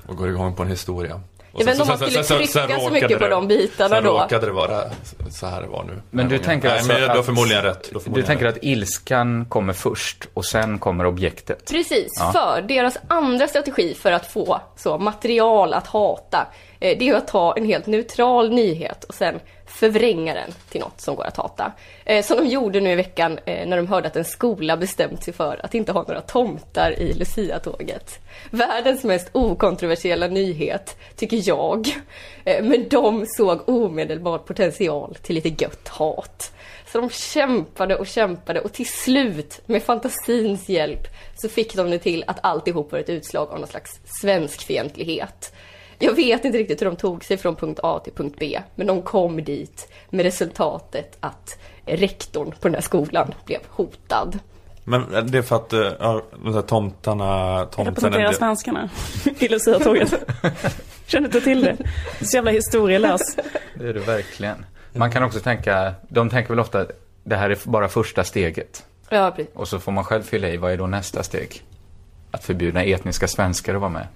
och 0.08 0.16
går 0.16 0.28
igång 0.28 0.54
på 0.56 0.62
en 0.62 0.68
historia. 0.68 1.14
Och 1.52 1.60
Jag 1.60 1.64
vet 1.66 1.74
inte 1.74 1.82
om 1.92 1.98
sen- 1.98 2.06
man 2.06 2.10
sen- 2.12 2.24
skulle 2.24 2.24
sen- 2.24 2.36
trycka 2.38 2.52
sen 2.52 2.68
så 2.68 2.74
råkade 2.88 2.90
mycket 3.00 3.18
på 3.18 3.24
det- 3.24 3.30
de 3.30 3.48
bitarna 3.48 3.88
sen 3.94 4.04
då. 4.04 4.10
råkade 4.12 4.46
det 4.46 4.52
vara 4.52 4.80
så 5.30 5.46
här 5.46 5.62
det 5.62 5.68
var 5.68 5.84
nu. 5.84 6.02
Men 6.10 6.28
du 6.28 6.38
tänker 6.38 6.68
Nej, 6.68 6.76
alltså 6.78 6.92
men 6.92 7.02
du 7.02 7.08
har 7.08 7.18
att- 7.18 7.24
förmodligen 7.26 7.62
rätt. 7.62 7.82
Du, 7.82 7.88
har 7.88 7.94
Du 7.94 8.00
förmodligen 8.00 8.26
tänker 8.26 8.44
rätt. 8.44 8.56
att 8.56 8.64
ilskan 8.64 9.44
kommer 9.48 9.72
först 9.72 10.28
och 10.34 10.44
sen 10.44 10.78
kommer 10.78 11.06
objektet? 11.06 11.70
Precis, 11.70 12.06
Ja. 12.20 12.32
för 12.32 12.62
deras 12.62 12.96
andra 13.08 13.48
strategi 13.48 13.94
för 13.94 14.12
att 14.12 14.26
få 14.32 14.60
så 14.76 14.98
material 14.98 15.74
att 15.74 15.86
hata, 15.86 16.46
Eh, 16.84 16.98
det 16.98 17.04
är 17.04 17.06
ju 17.06 17.16
att 17.16 17.28
ta 17.28 17.54
en 17.56 17.64
helt 17.64 17.86
neutral 17.86 18.50
nyhet 18.50 19.04
och 19.04 19.14
sen 19.14 19.40
förvränga 19.66 20.34
den 20.34 20.50
till 20.68 20.80
något 20.80 21.00
som 21.00 21.14
går 21.14 21.24
att 21.24 21.36
hata. 21.36 21.72
Eh, 22.04 22.24
som 22.24 22.36
de 22.36 22.46
gjorde 22.46 22.80
nu 22.80 22.92
i 22.92 22.94
veckan 22.94 23.38
eh, 23.44 23.68
när 23.68 23.76
de 23.76 23.86
hörde 23.86 24.06
att 24.06 24.16
en 24.16 24.24
skola 24.24 24.76
bestämt 24.76 25.24
sig 25.24 25.34
för 25.34 25.60
att 25.64 25.74
inte 25.74 25.92
ha 25.92 26.02
några 26.02 26.20
tomtar 26.20 26.98
i 26.98 27.14
Lucia-tåget. 27.14 28.20
Världens 28.50 29.04
mest 29.04 29.28
okontroversiella 29.32 30.26
nyhet, 30.26 30.96
tycker 31.16 31.48
jag. 31.48 31.88
Men 32.44 32.88
de 32.88 33.26
såg 33.26 33.68
omedelbart 33.68 34.46
potential 34.46 35.16
till 35.22 35.34
lite 35.34 35.48
gött 35.48 35.88
hat. 35.88 36.52
Så 36.92 37.00
de 37.00 37.10
kämpade 37.10 37.96
och 37.96 38.06
kämpade 38.06 38.60
och 38.60 38.72
till 38.72 38.88
slut, 38.88 39.60
med 39.66 39.82
fantasins 39.82 40.68
hjälp, 40.68 41.06
så 41.36 41.48
fick 41.48 41.74
de 41.74 41.90
det 41.90 41.98
till 41.98 42.24
att 42.26 42.38
alltihop 42.42 42.92
var 42.92 42.98
ett 42.98 43.08
utslag 43.08 43.48
av 43.50 43.58
någon 43.58 43.68
slags 43.68 44.00
svenskfientlighet. 44.20 45.52
Jag 46.04 46.14
vet 46.14 46.44
inte 46.44 46.58
riktigt 46.58 46.80
hur 46.80 46.86
de 46.86 46.96
tog 46.96 47.24
sig 47.24 47.36
från 47.36 47.56
punkt 47.56 47.80
A 47.82 48.00
till 48.04 48.12
punkt 48.12 48.36
B, 48.38 48.60
men 48.74 48.86
de 48.86 49.02
kom 49.02 49.44
dit 49.44 49.92
med 50.10 50.24
resultatet 50.24 51.16
att 51.20 51.58
rektorn 51.86 52.50
på 52.50 52.68
den 52.68 52.74
här 52.74 52.80
skolan 52.80 53.34
blev 53.44 53.60
hotad. 53.68 54.38
Men 54.84 55.30
det 55.30 55.38
är 55.38 55.42
för 55.42 55.56
att 55.56 55.72
eh, 55.72 55.92
ja, 55.98 56.22
de 56.44 56.54
här 56.54 56.62
tomtarna, 56.62 57.64
tomten 57.66 57.94
Representerar 57.94 58.32
svenskarna 58.32 58.90
i 59.38 59.48
Lucia-tåget. 59.48 60.14
Känner 61.06 61.28
inte 61.28 61.40
till 61.40 61.62
det. 61.62 61.76
Så 62.20 62.36
jävla 62.36 62.50
historielös. 62.50 63.36
Det 63.74 63.88
är 63.88 63.94
det 63.94 64.00
verkligen. 64.00 64.66
Man 64.92 65.10
kan 65.10 65.22
också 65.22 65.40
tänka, 65.40 65.94
de 66.08 66.30
tänker 66.30 66.48
väl 66.48 66.60
ofta, 66.60 66.86
det 67.24 67.36
här 67.36 67.50
är 67.50 67.58
bara 67.64 67.88
första 67.88 68.24
steget. 68.24 68.84
Ja, 69.08 69.32
precis. 69.36 69.54
Och 69.54 69.68
så 69.68 69.78
får 69.78 69.92
man 69.92 70.04
själv 70.04 70.22
fylla 70.22 70.48
i, 70.48 70.56
vad 70.56 70.72
är 70.72 70.76
då 70.76 70.86
nästa 70.86 71.22
steg? 71.22 71.62
Att 72.30 72.44
förbjuda 72.44 72.84
etniska 72.84 73.28
svenskar 73.28 73.74
att 73.74 73.80
vara 73.80 73.90
med. 73.90 74.06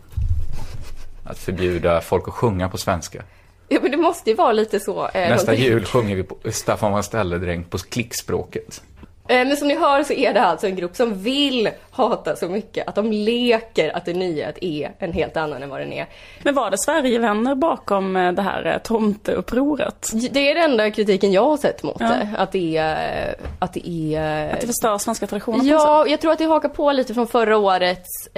Att 1.30 1.38
förbjuda 1.38 2.00
folk 2.00 2.28
att 2.28 2.34
sjunga 2.34 2.68
på 2.68 2.78
svenska. 2.78 3.22
Ja, 3.68 3.78
men 3.82 3.90
det 3.90 3.96
måste 3.96 4.30
ju 4.30 4.36
vara 4.36 4.52
lite 4.52 4.80
så. 4.80 5.08
eh, 5.08 5.30
Nästa 5.30 5.54
jul 5.54 5.84
sjunger 5.84 6.16
vi 6.16 6.22
på 6.22 6.36
Staffan 6.50 6.92
var 6.92 7.02
ställedräng 7.02 7.64
på 7.64 7.78
klickspråket. 7.78 8.82
Eh, 9.28 9.46
Men 9.46 9.56
som 9.56 9.68
ni 9.68 9.76
hör 9.78 10.02
så 10.02 10.12
är 10.12 10.34
det 10.34 10.42
alltså 10.42 10.66
en 10.66 10.76
grupp 10.76 10.96
som 10.96 11.14
vill 11.22 11.70
hata 11.90 12.36
så 12.36 12.48
mycket 12.48 12.88
att 12.88 12.94
de 12.94 13.12
leker 13.12 13.96
att 13.96 14.08
en 14.08 14.18
nyhet 14.18 14.58
är 14.60 14.92
en 14.98 15.12
helt 15.12 15.36
annan 15.36 15.62
än 15.62 15.68
vad 15.68 15.80
den 15.80 15.92
är. 15.92 16.06
Men 16.42 16.54
var 16.54 16.70
det 16.70 16.78
Sverigevänner 16.78 17.54
bakom 17.54 18.16
eh, 18.16 18.32
det 18.32 18.42
här 18.42 18.66
eh, 18.66 18.78
tomteupproret? 18.78 20.10
Det 20.30 20.50
är 20.50 20.54
den 20.54 20.70
enda 20.70 20.90
kritiken 20.90 21.32
jag 21.32 21.44
har 21.44 21.56
sett 21.56 21.82
mot 21.82 21.96
Ja. 22.00 22.06
det. 22.08 22.28
Att 22.38 22.52
det 22.52 22.76
är... 22.76 23.34
Att 23.58 23.72
det 23.72 23.88
är... 23.88 24.50
Att 24.54 24.60
det 24.60 24.66
förstör 24.66 24.98
svenska 24.98 25.26
traditioner 25.26 25.64
Ja, 25.64 26.06
jag 26.06 26.20
tror 26.20 26.32
att 26.32 26.38
det 26.38 26.44
hakar 26.44 26.68
på 26.68 26.92
lite 26.92 27.14
från 27.14 27.26
förra 27.26 27.56
årets 27.56 28.28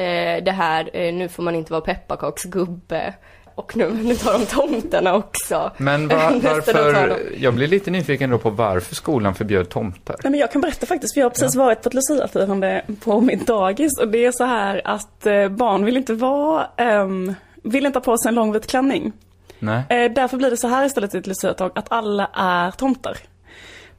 det 0.42 0.54
här, 0.56 1.12
nu 1.12 1.28
får 1.28 1.42
man 1.42 1.54
inte 1.54 1.72
vara 1.72 1.80
pepparkaksgubbe. 1.80 3.14
Och 3.54 3.76
nu, 3.76 3.90
nu 4.02 4.14
tar 4.14 4.32
de 4.32 4.46
tomtarna 4.46 5.14
också. 5.14 5.70
Men 5.76 6.08
va, 6.08 6.30
Nästa 6.42 6.48
dag 6.52 6.64
tar 6.64 6.92
varför, 6.92 7.20
jag 7.38 7.54
blir 7.54 7.66
lite 7.66 7.90
nyfiken 7.90 8.30
då 8.30 8.38
på 8.38 8.50
varför 8.50 8.94
skolan 8.94 9.34
förbjöd 9.34 9.68
tomtar. 9.68 10.16
Nej 10.22 10.30
men 10.30 10.40
jag 10.40 10.52
kan 10.52 10.60
berätta 10.60 10.86
faktiskt, 10.86 11.14
för 11.14 11.20
jag 11.20 11.24
har 11.24 11.30
precis 11.30 11.54
varit 11.54 11.82
på 11.82 11.88
ett 11.88 11.94
luciafirande 11.94 12.84
på 13.04 13.20
mitt 13.20 13.46
dagis 13.46 13.98
och 13.98 14.08
det 14.08 14.24
är 14.24 14.32
så 14.32 14.44
här 14.44 14.82
att 14.84 15.26
eh, 15.26 15.48
barn 15.48 15.84
vill 15.84 15.96
inte 15.96 16.14
vara, 16.14 16.66
ehm, 16.76 17.34
vill 17.62 17.86
inte 17.86 17.98
ha 17.98 18.04
på 18.04 18.18
sig 18.18 18.28
en 18.28 18.34
lång 18.34 18.52
vit 18.52 18.66
klänning. 18.66 19.12
Nej. 19.58 19.82
Eh, 19.88 20.12
därför 20.12 20.36
blir 20.36 20.50
det 20.50 20.56
så 20.56 20.68
här 20.68 20.84
istället 20.84 21.14
i 21.14 21.18
ett 21.18 21.26
luciatåg, 21.26 21.70
att 21.74 21.92
alla 21.92 22.30
är 22.34 22.70
tomtar. 22.70 23.16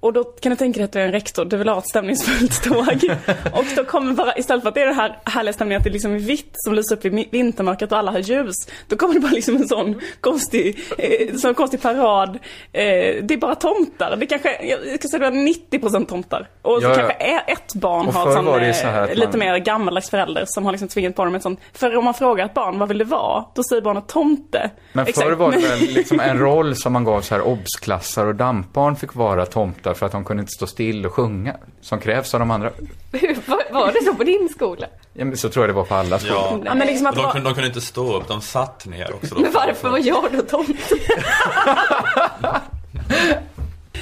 Och 0.01 0.13
då 0.13 0.23
kan 0.23 0.49
du 0.49 0.55
tänka 0.55 0.77
dig 0.77 0.85
att 0.85 0.91
du 0.91 0.99
är 0.99 1.05
en 1.05 1.11
rektor, 1.11 1.45
du 1.45 1.57
vill 1.57 1.67
ha 1.69 1.77
ett 1.77 1.87
stämningsfullt 1.89 2.63
tåg. 2.63 2.77
och 3.53 3.65
då 3.75 3.83
kommer 3.85 4.13
bara, 4.13 4.37
istället 4.37 4.61
för 4.63 4.69
att 4.69 4.75
det 4.75 4.81
är 4.81 4.85
den 4.85 4.95
här 4.95 5.19
härliga 5.25 5.53
stämningen 5.53 5.77
att 5.79 5.83
det 5.83 5.89
liksom 5.89 6.13
är 6.15 6.19
vitt 6.19 6.51
som 6.53 6.73
lyser 6.73 6.95
upp 6.95 7.05
i 7.05 7.27
vintermörkret 7.31 7.91
och 7.91 7.97
alla 7.97 8.11
har 8.11 8.19
ljus. 8.19 8.55
Då 8.87 8.95
kommer 8.95 9.13
det 9.13 9.19
bara 9.19 9.31
liksom 9.31 9.55
en 9.55 9.67
sån 9.67 10.01
konstig, 10.21 10.79
eh, 10.97 11.35
sån 11.35 11.53
konstig 11.53 11.81
parad. 11.81 12.29
Eh, 12.71 12.81
det 13.23 13.33
är 13.33 13.37
bara 13.37 13.55
tomtar. 13.55 14.15
Det 14.15 14.25
kanske, 14.25 14.65
jag 14.65 14.99
ska 14.99 15.07
säga 15.07 15.29
var 15.29 15.37
90% 15.37 16.05
tomtar. 16.05 16.47
Och 16.61 16.81
så 16.81 16.87
Ja, 16.87 16.95
kanske 16.95 17.13
ett 17.47 17.73
barn 17.73 18.07
Och 18.07 18.13
har 18.13 18.35
sån, 18.35 18.45
så 18.73 18.87
eh, 18.87 19.03
att 19.03 19.15
lite 19.17 19.37
man- 19.37 19.39
mer 19.39 19.57
gammaldags 19.57 20.09
förälder 20.09 20.43
som 20.47 20.65
har 20.65 20.71
liksom 20.71 20.87
tvingat 20.87 21.15
på 21.15 21.25
dem 21.25 21.35
ett 21.35 21.43
sånt. 21.43 21.59
För 21.73 21.95
om 21.97 22.05
man 22.05 22.13
frågar 22.13 22.45
ett 22.45 22.53
barn, 22.53 22.79
vad 22.79 22.87
vill 22.87 22.97
du 22.97 23.05
vara? 23.05 23.45
Då 23.55 23.63
säger 23.63 23.81
barnet 23.81 24.07
tomte. 24.07 24.69
Men 24.93 25.05
förr 25.05 25.31
var 25.31 25.51
det 25.51 25.57
väl 25.57 25.79
liksom 25.93 26.19
en 26.19 26.39
roll 26.39 26.75
som 26.75 26.93
man 26.93 27.03
gav 27.03 27.21
så 27.21 27.35
här 27.35 27.41
obsklassar 27.41 28.25
och 28.25 28.35
dampbarn 28.35 28.95
fick 28.95 29.15
vara 29.15 29.45
tomtar 29.45 29.90
för 29.93 30.05
att 30.05 30.11
de 30.11 30.23
kunde 30.25 30.41
inte 30.41 30.53
stå 30.53 30.67
still 30.67 31.05
och 31.05 31.13
sjunga. 31.13 31.55
Som 31.81 31.99
krävs 31.99 32.33
av 32.33 32.39
de 32.39 32.51
andra. 32.51 32.69
var, 33.47 33.73
var 33.73 33.91
det 33.91 34.03
så 34.05 34.13
på 34.15 34.23
din 34.23 34.49
skola? 34.49 34.87
Ja, 35.13 35.25
men 35.25 35.37
så 35.37 35.49
tror 35.49 35.63
jag 35.65 35.69
det 35.69 35.73
var 35.73 35.83
på 35.85 35.95
alla 35.95 36.19
skolor. 36.19 36.37
Ja, 36.37 36.59
Ja, 36.65 36.73
men 36.75 36.87
liksom 36.87 37.07
att 37.07 37.15
de, 37.15 37.31
kunde, 37.31 37.49
de 37.49 37.53
kunde 37.53 37.67
inte 37.67 37.81
stå 37.81 38.17
upp, 38.17 38.27
de 38.27 38.41
satt 38.41 38.85
ner 38.85 39.13
också. 39.13 39.35
Då. 39.35 39.41
Men 39.41 39.51
varför 39.51 39.89
var 39.89 39.99
jag 39.99 40.23
då 40.31 40.41
tomte? 40.41 40.95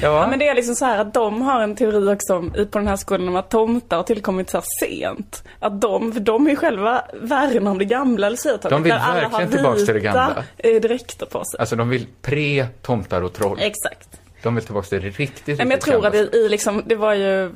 Ja 0.01 0.27
men 0.29 0.39
det 0.39 0.47
är 0.47 0.55
liksom 0.55 0.75
så 0.75 0.85
här 0.85 0.99
att 0.99 1.13
de 1.13 1.41
har 1.41 1.61
en 1.61 1.75
teori 1.75 2.13
också 2.15 2.35
om, 2.35 2.51
på 2.51 2.77
den 2.79 2.87
här 2.87 2.95
skolan 2.95 3.27
om 3.27 3.35
att 3.35 3.49
tomtar 3.49 3.97
har 3.97 4.03
tillkommit 4.03 4.49
så 4.49 4.57
här 4.57 4.65
sent. 4.79 5.43
Att 5.59 5.81
de, 5.81 6.13
för 6.13 6.19
de 6.19 6.45
är 6.45 6.49
ju 6.49 6.55
själva 6.55 7.03
värna 7.21 7.71
om 7.71 7.77
det 7.77 7.85
gamla 7.85 8.29
luciatåget. 8.29 8.69
De 8.71 8.83
vill 8.83 8.91
verkligen 8.93 9.31
har 9.31 9.45
tillbaks 9.45 9.77
till 9.85 9.93
det 9.93 9.99
vita, 9.99 10.13
gamla. 10.13 10.43
eh, 10.57 10.81
dräkter 10.81 11.25
på 11.25 11.43
sig. 11.45 11.59
Alltså 11.59 11.75
de 11.75 11.89
vill 11.89 12.07
pre-tomtar 12.21 13.21
och 13.21 13.33
troll. 13.33 13.57
Exakt. 13.61 14.18
De 14.43 14.55
vill 14.55 14.63
tillbaka 14.63 14.87
till 14.87 15.01
det 15.01 15.09
riktigt, 15.09 15.47
Nej, 15.47 15.57
men 15.57 15.71
jag 15.71 15.81
tror 15.81 16.05
att 16.05 16.13
det, 16.13 16.35
i 16.37 16.49
liksom, 16.49 16.83
det 16.85 16.95
var 16.95 17.13
ju, 17.13 17.51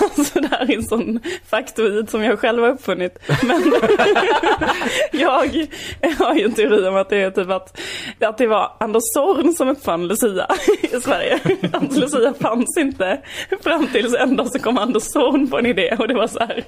alltså 0.00 0.40
det 0.40 0.48
här 0.50 0.70
är 0.70 0.76
en 0.76 0.84
sån 0.84 1.20
faktoid 1.46 2.10
som 2.10 2.22
jag 2.22 2.38
själv 2.38 2.62
har 2.62 2.70
uppfunnit. 2.70 3.18
Men 3.42 3.74
jag 5.12 5.30
har 6.18 6.34
ju 6.34 6.44
en 6.44 6.54
teori 6.54 6.88
om 6.88 6.96
att 6.96 7.08
det 7.08 7.16
är 7.16 7.30
typ 7.30 7.50
att, 7.50 7.80
att 8.20 8.38
det 8.38 8.46
var 8.46 8.76
Anders 8.80 9.02
Zorn 9.14 9.52
som 9.52 9.68
uppfann 9.68 10.08
Lucia 10.08 10.46
i 10.82 11.00
Sverige. 11.00 11.40
Att 11.72 11.96
Lucia 11.96 12.34
fanns 12.40 12.76
inte 12.78 13.20
fram 13.62 13.86
tills 13.86 14.14
en 14.14 14.36
dag 14.36 14.52
så 14.52 14.58
kom 14.58 14.78
Anders 14.78 15.02
Zorn 15.02 15.50
på 15.50 15.58
en 15.58 15.66
idé 15.66 15.96
och 15.98 16.08
det 16.08 16.14
var 16.14 16.26
så 16.26 16.38
här. 16.38 16.64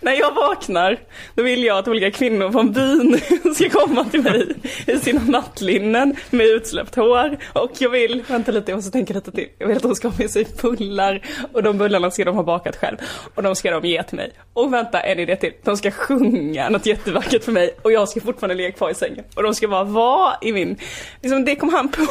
När 0.00 0.12
jag 0.12 0.34
vaknar 0.34 0.96
då 1.34 1.42
vill 1.42 1.64
jag 1.64 1.78
att 1.78 1.88
olika 1.88 2.10
kvinnor 2.10 2.52
från 2.52 2.72
byn 2.72 3.20
ska 3.54 3.68
komma 3.68 4.04
till 4.04 4.22
mig 4.22 4.54
i 4.86 4.98
sina 4.98 5.20
nattlinnen 5.20 6.16
med 6.30 6.46
utsläppt 6.46 6.94
hår. 6.94 7.36
Och 7.52 7.72
jag 7.78 7.90
vill, 7.90 8.22
vänta 8.28 8.52
lite 8.52 8.65
jag 8.68 8.76
måste 8.76 8.90
tänka 8.90 9.14
lite 9.14 9.32
till. 9.32 9.48
Jag 9.58 9.66
vill 9.66 9.76
att 9.76 9.82
de 9.82 9.94
ska 9.94 10.08
ha 10.08 10.14
med 10.18 10.30
sig 10.30 10.46
bullar 10.62 11.22
och 11.52 11.62
de 11.62 11.78
bullarna 11.78 12.10
ska 12.10 12.24
de 12.24 12.36
ha 12.36 12.42
bakat 12.42 12.76
själv. 12.76 12.96
Och 13.34 13.42
de 13.42 13.56
ska 13.56 13.70
de 13.70 13.88
ge 13.88 14.02
till 14.02 14.16
mig. 14.16 14.32
Och 14.52 14.72
vänta 14.72 15.00
en 15.00 15.18
idé 15.18 15.36
till. 15.36 15.52
De 15.62 15.76
ska 15.76 15.90
sjunga 15.90 16.68
något 16.68 16.86
jättevackert 16.86 17.44
för 17.44 17.52
mig 17.52 17.76
och 17.82 17.92
jag 17.92 18.08
ska 18.08 18.20
fortfarande 18.20 18.54
ligga 18.54 18.72
kvar 18.72 18.90
i 18.90 18.94
sängen. 18.94 19.24
Och 19.34 19.42
de 19.42 19.54
ska 19.54 19.68
bara 19.68 19.84
vara 19.84 20.34
i 20.42 20.52
min, 20.52 20.76
liksom 21.22 21.44
det 21.44 21.56
kom 21.56 21.68
han 21.68 21.88
på. 21.88 22.02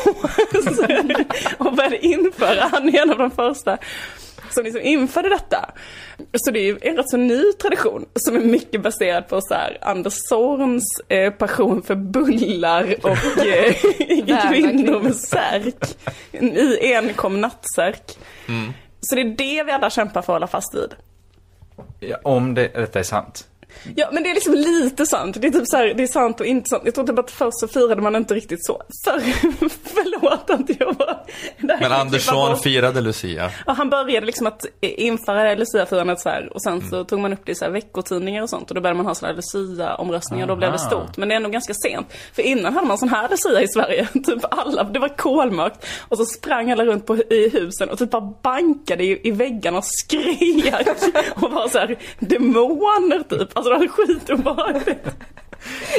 och 1.63 1.73
började 1.73 2.05
införa, 2.05 2.69
han 2.71 2.89
är 2.89 3.01
en 3.01 3.11
av 3.11 3.17
de 3.17 3.31
första 3.31 3.77
som 4.55 4.63
liksom 4.63 4.81
införde 4.81 5.29
detta. 5.29 5.69
Så 6.33 6.51
det 6.51 6.59
är 6.59 6.63
ju 6.63 6.77
en 6.81 6.97
rätt 6.97 7.09
så 7.09 7.17
ny 7.17 7.53
tradition 7.53 8.05
som 8.15 8.35
är 8.35 8.39
mycket 8.39 8.81
baserad 8.81 9.27
på 9.27 9.41
så 9.41 9.53
här 9.53 9.77
Anders 9.81 10.13
Zorns 10.29 11.01
eh, 11.07 11.33
passion 11.33 11.81
för 11.81 11.95
bullar 11.95 12.95
och 13.03 13.45
eh, 13.45 13.73
kvinnor 14.49 14.99
med 14.99 15.15
särk. 15.15 15.97
I 16.31 16.93
enkom 16.93 17.41
nattsärk. 17.41 18.17
Mm. 18.47 18.73
Så 19.01 19.15
det 19.15 19.21
är 19.21 19.25
det 19.25 19.63
vi 19.63 19.71
alla 19.71 19.89
kämpar 19.89 20.21
för 20.21 20.33
att 20.33 20.35
hålla 20.35 20.47
fast 20.47 20.75
vid. 20.75 20.95
Ja, 21.99 22.17
om 22.23 22.53
det, 22.53 22.67
detta 22.67 22.99
är 22.99 23.03
sant. 23.03 23.47
Ja 23.95 24.09
men 24.11 24.23
det 24.23 24.29
är 24.29 24.33
liksom 24.33 24.53
lite 24.53 25.05
sant. 25.05 25.37
Det 25.41 25.47
är 25.47 25.51
typ 25.51 25.67
så 25.67 25.77
här, 25.77 25.93
det 25.93 26.03
är 26.03 26.07
sant 26.07 26.39
och 26.39 26.45
inte 26.45 26.69
sant. 26.69 26.81
Jag 26.85 26.95
tror 26.95 27.07
typ 27.07 27.19
att 27.19 27.31
först 27.31 27.59
så 27.59 27.67
firade 27.67 28.01
man 28.01 28.15
inte 28.15 28.33
riktigt 28.33 28.65
så. 28.65 28.81
För, 29.03 29.19
förlåt 29.83 30.49
att 30.49 30.79
jag 30.79 30.93
var... 30.93 31.19
Men 31.57 31.91
Andersson 31.91 32.51
bort. 32.51 32.63
firade 32.63 33.01
Lucia. 33.01 33.51
Ja, 33.65 33.73
han 33.73 33.89
började 33.89 34.25
liksom 34.25 34.47
att 34.47 34.65
införa 34.81 35.55
Lucia-firandet 35.55 36.19
så 36.19 36.29
här 36.29 36.53
och 36.53 36.61
sen 36.61 36.89
så 36.89 37.03
tog 37.03 37.19
man 37.19 37.33
upp 37.33 37.45
det 37.45 37.51
i 37.51 37.55
så 37.55 37.65
här 37.65 37.71
veckotidningar 37.71 38.43
och 38.43 38.49
sånt 38.49 38.69
och 38.69 38.75
då 38.75 38.81
började 38.81 38.97
man 38.97 39.05
ha 39.05 39.15
sådana 39.15 39.33
här 39.33 39.35
Lucia-omröstningar 39.35 40.47
då 40.47 40.55
blev 40.55 40.71
det 40.71 40.79
stort. 40.79 41.17
Men 41.17 41.29
det 41.29 41.35
är 41.35 41.37
ändå 41.37 41.49
ganska 41.49 41.73
sent. 41.73 42.13
För 42.33 42.41
innan 42.41 42.73
hade 42.73 42.87
man 42.87 42.97
sån 42.97 43.09
här 43.09 43.29
Lucia 43.29 43.61
i 43.61 43.67
Sverige. 43.67 44.07
Typ 44.13 44.43
alla, 44.51 44.83
det 44.83 44.99
var 44.99 45.17
kolmörkt 45.17 45.85
och 45.99 46.17
så 46.17 46.25
sprang 46.25 46.71
alla 46.71 46.85
runt 46.85 47.05
på, 47.05 47.15
i 47.17 47.49
husen 47.49 47.89
och 47.89 47.97
typ 47.97 48.11
bara 48.11 48.33
bankade 48.41 49.03
i, 49.03 49.27
i 49.27 49.31
väggarna 49.31 49.77
och 49.77 49.85
skrek 49.85 50.87
och 51.35 51.51
var 51.51 51.67
så 51.67 51.79
här 51.79 51.97
demoner 52.19 53.23
typ. 53.29 53.57
Alltså 53.57 53.64
det 53.69 53.77
var 53.77 53.87
skitobehagligt. 53.87 55.05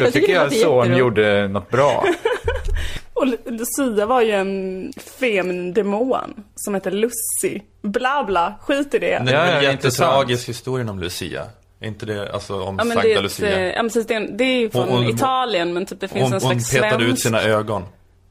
Då 0.01 0.11
tycker 0.11 0.33
jag 0.33 0.47
är 0.47 0.51
son 0.51 0.97
gjorde 0.97 1.49
något 1.49 1.71
bra. 1.71 2.05
Och 3.13 3.27
Lu- 3.27 3.39
Lucia 3.51 4.07
var 4.07 4.21
ju 4.23 4.31
en 4.33 4.93
feminin 5.19 5.73
demon 5.75 6.45
som 6.55 6.75
hette 6.75 6.91
Lucy. 6.91 7.61
Bla 7.83 8.25
bla, 8.25 8.55
skit 8.61 8.95
i 8.95 8.99
det. 8.99 9.23
Det 9.27 9.33
är 9.33 9.57
en 9.57 9.63
jättetragisk 9.63 10.49
historien 10.49 10.89
om 10.89 11.01
Lucia. 11.01 11.45
Är 11.81 11.87
inte 11.89 12.07
det 12.07 12.33
alltså 12.33 12.63
om 12.63 12.77
Ja 12.79 12.85
men 12.85 12.87
Sankta 12.95 13.03
det 13.03 13.13
är, 13.13 13.17
ett, 13.17 13.23
Lucia? 13.23 13.59
eh, 13.59 13.67
ja, 13.67 13.83
men 13.83 13.87
precis, 13.89 14.07
det, 14.07 14.15
är, 14.15 14.29
det 14.39 14.45
är 14.45 14.59
ju 14.59 14.71
från 14.71 14.89
Hon- 14.89 15.05
hon- 15.05 15.15
Italien 15.15 15.73
men 15.73 15.87
typ 15.87 16.01
det 16.01 16.09
finns 16.09 16.23
Hon, 16.23 16.33
en 16.33 16.41
hon 16.43 16.61
slags 16.61 16.71
petade 16.71 16.95
ut 17.05 17.09
svensk... 17.09 17.23
sina 17.23 17.43
ögon. 17.43 17.83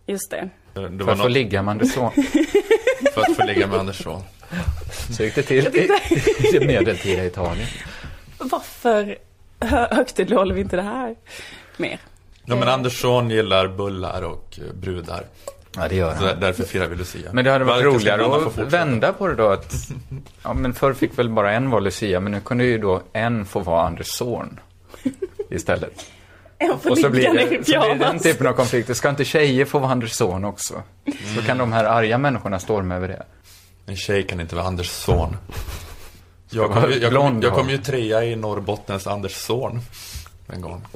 Just 0.07 0.31
det. 0.31 0.49
Det 0.73 0.81
För 0.97 1.03
var 1.03 1.13
att 1.13 1.19
få 1.21 1.27
ligga 1.27 1.61
med 1.61 1.71
Anders 1.71 1.93
son. 1.93 2.11
för 3.13 3.21
att 3.21 3.35
få 3.35 3.43
ligga 3.45 3.67
med 3.67 3.79
Andersson. 3.79 4.21
Så 5.17 5.23
gick 5.23 5.35
det 5.35 5.41
till 5.41 5.67
i, 5.67 5.89
i 6.47 6.59
det 6.59 6.65
medeltida 6.67 7.25
Italien. 7.25 7.67
Varför 8.37 9.17
hö, 9.59 9.87
högtidlighåller 9.91 10.55
vi 10.55 10.61
inte 10.61 10.75
det 10.75 10.81
här 10.81 11.15
mer? 11.77 11.99
Ja 12.45 12.55
men 12.55 12.67
Andersson 12.67 13.29
gillar 13.29 13.67
bullar 13.67 14.21
och 14.21 14.59
brudar. 14.73 15.25
Ja, 15.77 15.87
det 15.87 15.95
gör 15.95 16.15
Så 16.15 16.25
han. 16.25 16.39
därför 16.39 16.63
firar 16.63 16.87
vi 16.87 16.95
Lucia. 16.95 17.29
Men 17.33 17.45
det 17.45 17.51
hade 17.51 17.65
varit 17.65 17.85
Varför 17.85 17.99
ska 17.99 18.17
roligare 18.17 18.45
att 18.65 18.73
vända 18.73 19.13
på 19.13 19.27
det 19.27 19.35
då 19.35 19.47
att, 19.49 19.73
ja 20.43 20.53
men 20.53 20.73
förr 20.73 20.93
fick 20.93 21.19
väl 21.19 21.29
bara 21.29 21.51
en 21.51 21.69
vara 21.69 21.79
Lucia, 21.81 22.19
men 22.19 22.31
nu 22.31 22.41
kunde 22.41 22.63
ju 22.63 22.77
då 22.77 23.01
en 23.13 23.45
få 23.45 23.59
vara 23.59 23.87
Anders 23.87 24.07
son 24.07 24.59
istället. 25.49 26.05
Och 26.73 26.97
så 26.97 27.09
blir, 27.09 27.33
det, 27.33 27.65
så 27.65 27.79
blir 27.79 27.93
det 27.93 28.05
den 28.05 28.19
typen 28.19 28.47
av 28.47 28.53
konflikter. 28.53 28.93
Ska 28.93 29.09
inte 29.09 29.25
tjejer 29.25 29.65
få 29.65 29.79
vara 29.79 29.91
Anders 29.91 30.11
son 30.11 30.45
också? 30.45 30.83
Så 31.35 31.41
kan 31.41 31.57
de 31.57 31.73
här 31.73 31.85
arga 31.85 32.17
människorna 32.17 32.59
storma 32.59 32.95
över 32.95 33.07
det. 33.07 33.23
En 33.85 33.95
tjej 33.97 34.23
kan 34.23 34.39
inte 34.41 34.55
vara 34.55 34.65
Anders 34.65 34.89
son. 34.89 35.37
Jag 36.49 36.71
kom, 36.71 36.91
ju- 36.91 36.99
jag, 36.99 37.13
kom, 37.13 37.41
jag 37.41 37.53
kom 37.53 37.69
ju 37.69 37.77
trea 37.77 38.23
i 38.23 38.35
Norrbottens 38.35 39.07
Anders 39.07 39.35
son. 39.35 39.79
En 40.53 40.61
gång. 40.61 40.81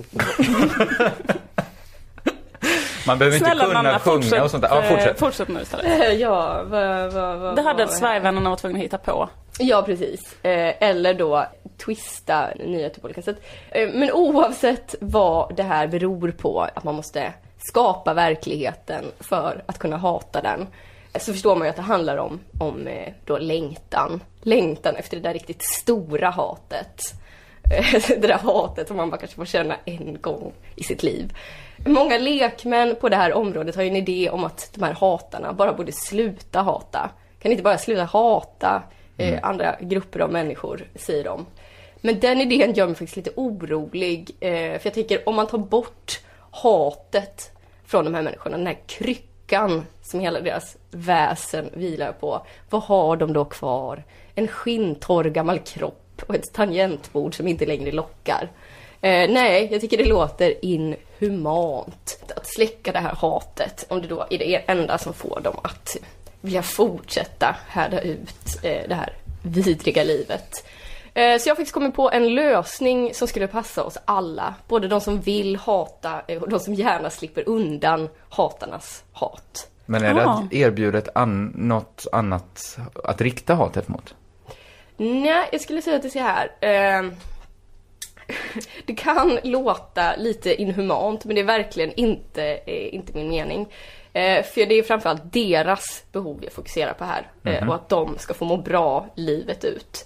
Man 3.08 3.18
behöver 3.20 3.38
inte 3.38 3.46
Snälla 3.50 3.66
kunna 3.66 3.82
Nanna, 3.82 4.00
sjunga 4.00 4.22
fortsätt, 4.22 4.44
och 4.44 4.52
sånt 4.52 4.64
där. 4.64 4.70
Ja, 4.70 4.82
eh, 4.82 4.90
fortsätt. 4.90 5.20
fortsätt 5.20 5.48
nu 5.48 5.62
istället. 5.62 6.20
Ja, 6.20 6.64
vad, 6.64 7.14
vad, 7.14 7.38
vad 7.40 7.56
Det 7.56 7.62
hade 7.62 7.88
Sverigevännerna 7.88 8.50
varit 8.50 8.60
tvungna 8.60 8.80
att 8.80 8.86
hitta 8.86 8.98
på. 8.98 9.30
Ja, 9.60 9.82
precis. 9.86 10.36
Eh, 10.44 10.74
eller 10.90 11.14
då 11.14 11.46
twista 11.86 12.48
nyheter 12.66 13.02
på 13.02 13.06
olika 13.06 13.22
sätt. 13.22 13.42
Eh, 13.72 13.90
men 13.94 14.12
oavsett 14.12 14.96
vad 15.02 15.56
det 15.56 15.64
här 15.64 15.88
beror 15.88 16.32
på, 16.32 16.62
att 16.76 16.84
man 16.84 16.96
måste 16.96 17.34
skapa 17.58 18.14
verkligheten 18.14 19.06
för 19.20 19.64
att 19.66 19.80
kunna 19.80 19.98
hata 19.98 20.42
den, 20.42 20.68
så 21.16 21.34
förstår 21.34 21.56
man 21.56 21.68
ju 21.68 21.70
att 21.70 21.76
det 21.76 21.82
handlar 21.82 22.18
om, 22.18 22.40
om 22.60 22.88
eh, 22.88 23.14
då 23.26 23.38
längtan. 23.38 24.24
Längtan 24.42 24.96
efter 24.96 25.18
det 25.18 25.24
där 25.24 25.34
riktigt 25.34 25.64
stora 25.64 26.30
hatet. 26.30 27.02
Eh, 27.72 28.02
det 28.08 28.28
där 28.28 28.38
hatet 28.38 28.88
som 28.88 28.98
man 28.98 29.10
bara 29.10 29.18
kanske 29.18 29.36
får 29.36 29.46
känna 29.46 29.76
en 29.86 30.18
gång 30.22 30.54
i 30.76 30.84
sitt 30.84 31.04
liv. 31.04 31.34
Många 31.86 32.18
lekmän 32.18 32.96
på 33.02 33.10
det 33.10 33.16
här 33.16 33.34
området 33.34 33.76
har 33.76 33.84
ju 33.84 33.90
en 33.90 33.96
idé 33.96 34.30
om 34.30 34.44
att 34.44 34.70
de 34.74 34.84
här 34.84 34.94
hatarna 34.94 35.54
bara 35.54 35.74
borde 35.74 35.92
sluta 35.92 36.62
hata. 36.62 37.12
Kan 37.42 37.52
inte 37.52 37.64
bara 37.64 37.78
sluta 37.78 38.04
hata 38.04 38.84
eh, 39.18 39.40
andra 39.44 39.76
grupper 39.80 40.20
av 40.20 40.32
människor, 40.32 40.88
säger 40.96 41.24
de. 41.24 41.46
Men 42.02 42.20
den 42.20 42.42
idén 42.42 42.74
gör 42.74 42.86
mig 42.86 42.96
faktiskt 42.96 43.16
lite 43.16 43.32
orolig. 43.36 44.36
För 44.40 44.82
jag 44.84 44.94
tänker 44.94 45.30
om 45.30 45.36
man 45.36 45.48
tar 45.48 45.58
bort 45.58 46.20
hatet 46.52 47.52
från 47.86 48.06
de 48.06 48.14
här 48.14 48.22
människorna, 48.22 48.58
den 48.58 48.68
här 48.68 48.78
lyckan 49.50 49.86
som 50.02 50.20
hela 50.20 50.42
deras 50.42 50.78
väsen 50.92 51.70
vilar 51.74 52.12
på. 52.12 52.46
Vad 52.70 52.84
har 52.84 53.18
de 53.18 53.34
då 53.34 53.46
kvar? 53.46 54.04
En 54.36 54.48
skinntorr 54.48 55.24
gammal 55.24 55.60
kropp 55.60 56.22
och 56.28 56.36
ett 56.36 56.54
tangentbord 56.54 57.36
som 57.36 57.48
inte 57.48 57.66
längre 57.66 57.92
lockar. 57.92 58.50
Eh, 59.02 59.30
nej, 59.30 59.68
jag 59.72 59.82
tycker 59.82 59.98
det 59.98 60.06
låter 60.06 60.66
inhumant 60.66 62.34
att 62.36 62.48
släcka 62.48 62.92
det 62.92 63.00
här 63.00 63.16
hatet 63.16 63.86
om 63.90 64.02
det 64.02 64.08
då 64.08 64.26
är 64.30 64.38
det 64.38 64.56
enda 64.56 64.98
som 64.98 65.14
får 65.14 65.42
dem 65.44 65.56
att 65.64 65.98
vilja 66.42 66.62
fortsätta 66.62 67.56
härda 67.68 68.02
ut 68.02 68.60
eh, 68.64 68.88
det 68.88 68.96
här 68.96 69.14
vidriga 69.42 70.04
livet. 70.04 70.66
Eh, 71.20 71.38
Så 71.40 71.50
jag 71.50 71.52
har 71.52 71.56
faktiskt 71.56 71.74
kommit 71.74 71.94
på 71.96 72.12
en 72.12 72.36
lösning 72.36 73.14
som 73.14 73.28
skulle 73.28 73.48
passa 73.48 73.84
oss 73.84 73.98
alla. 74.06 74.56
Både 74.68 74.88
de 74.88 75.02
som 75.02 75.22
vill 75.22 75.56
hata 75.56 76.22
eh, 76.28 76.42
och 76.42 76.50
de 76.50 76.60
som 76.60 76.74
gärna 76.74 77.10
slipper 77.10 77.50
undan 77.50 78.10
hatarnas 78.30 79.04
hat. 79.12 79.68
Men 79.86 80.04
är 80.04 80.14
det 80.14 80.26
Ah. 80.26 80.30
att 80.30 80.54
erbjuda 80.54 80.98
ett 80.98 81.10
an, 81.16 81.54
något 81.56 82.08
annat 82.12 82.78
att 83.04 83.22
rikta 83.22 83.54
hatet 83.56 83.88
mot? 83.88 84.16
Nej, 84.98 85.50
jag 85.52 85.62
skulle 85.62 85.82
säga 85.82 85.96
att 85.96 86.02
det 86.02 86.08
är 86.08 86.10
så 86.10 86.20
här. 86.20 86.52
Eh, 86.62 87.12
det 88.86 88.96
kan 88.96 89.40
låta 89.44 90.16
lite 90.16 90.62
inhumant, 90.62 91.26
men 91.26 91.36
det 91.36 91.42
är 91.42 91.46
verkligen 91.46 91.94
inte, 91.94 92.44
eh, 92.66 92.96
inte 92.96 93.14
min 93.14 93.30
mening. 93.30 93.68
Eh, 94.14 94.44
för 94.44 94.66
det 94.66 94.76
är 94.76 94.84
framförallt 94.84 95.34
deras 95.34 96.04
behov 96.12 96.40
jag 96.44 96.54
fokuserar 96.54 96.94
på 96.94 97.04
här. 97.04 97.32
Eh, 97.44 97.60
Mhm. 97.60 97.70
och 97.70 97.76
att 97.76 97.90
de 97.90 98.18
ska 98.18 98.34
få 98.34 98.46
må 98.46 98.58
bra 98.58 99.08
livet 99.16 99.64
ut. 99.64 100.06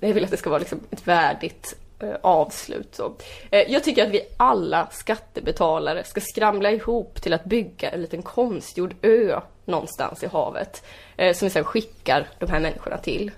Jag 0.00 0.14
vill 0.14 0.24
att 0.24 0.30
det 0.30 0.36
ska 0.36 0.50
vara 0.50 0.58
liksom 0.58 0.80
ett 0.90 1.06
värdigt 1.06 1.74
eh, 2.00 2.14
avslut. 2.20 2.94
Så. 2.94 3.14
Eh, 3.50 3.72
jag 3.72 3.84
tycker 3.84 4.06
att 4.06 4.12
vi 4.12 4.22
alla 4.36 4.88
skattebetalare 4.90 6.04
ska 6.04 6.20
skramla 6.20 6.70
ihop 6.70 7.22
till 7.22 7.32
att 7.32 7.44
bygga 7.44 7.90
en 7.90 8.02
liten 8.02 8.22
konstgjord 8.22 8.94
ö 9.02 9.40
någonstans 9.64 10.22
i 10.22 10.26
havet. 10.26 10.84
Eh, 11.16 11.34
som 11.34 11.46
vi 11.46 11.50
sen 11.50 11.64
skickar 11.64 12.28
de 12.38 12.50
här 12.50 12.60
människorna 12.60 12.98
till. 12.98 13.30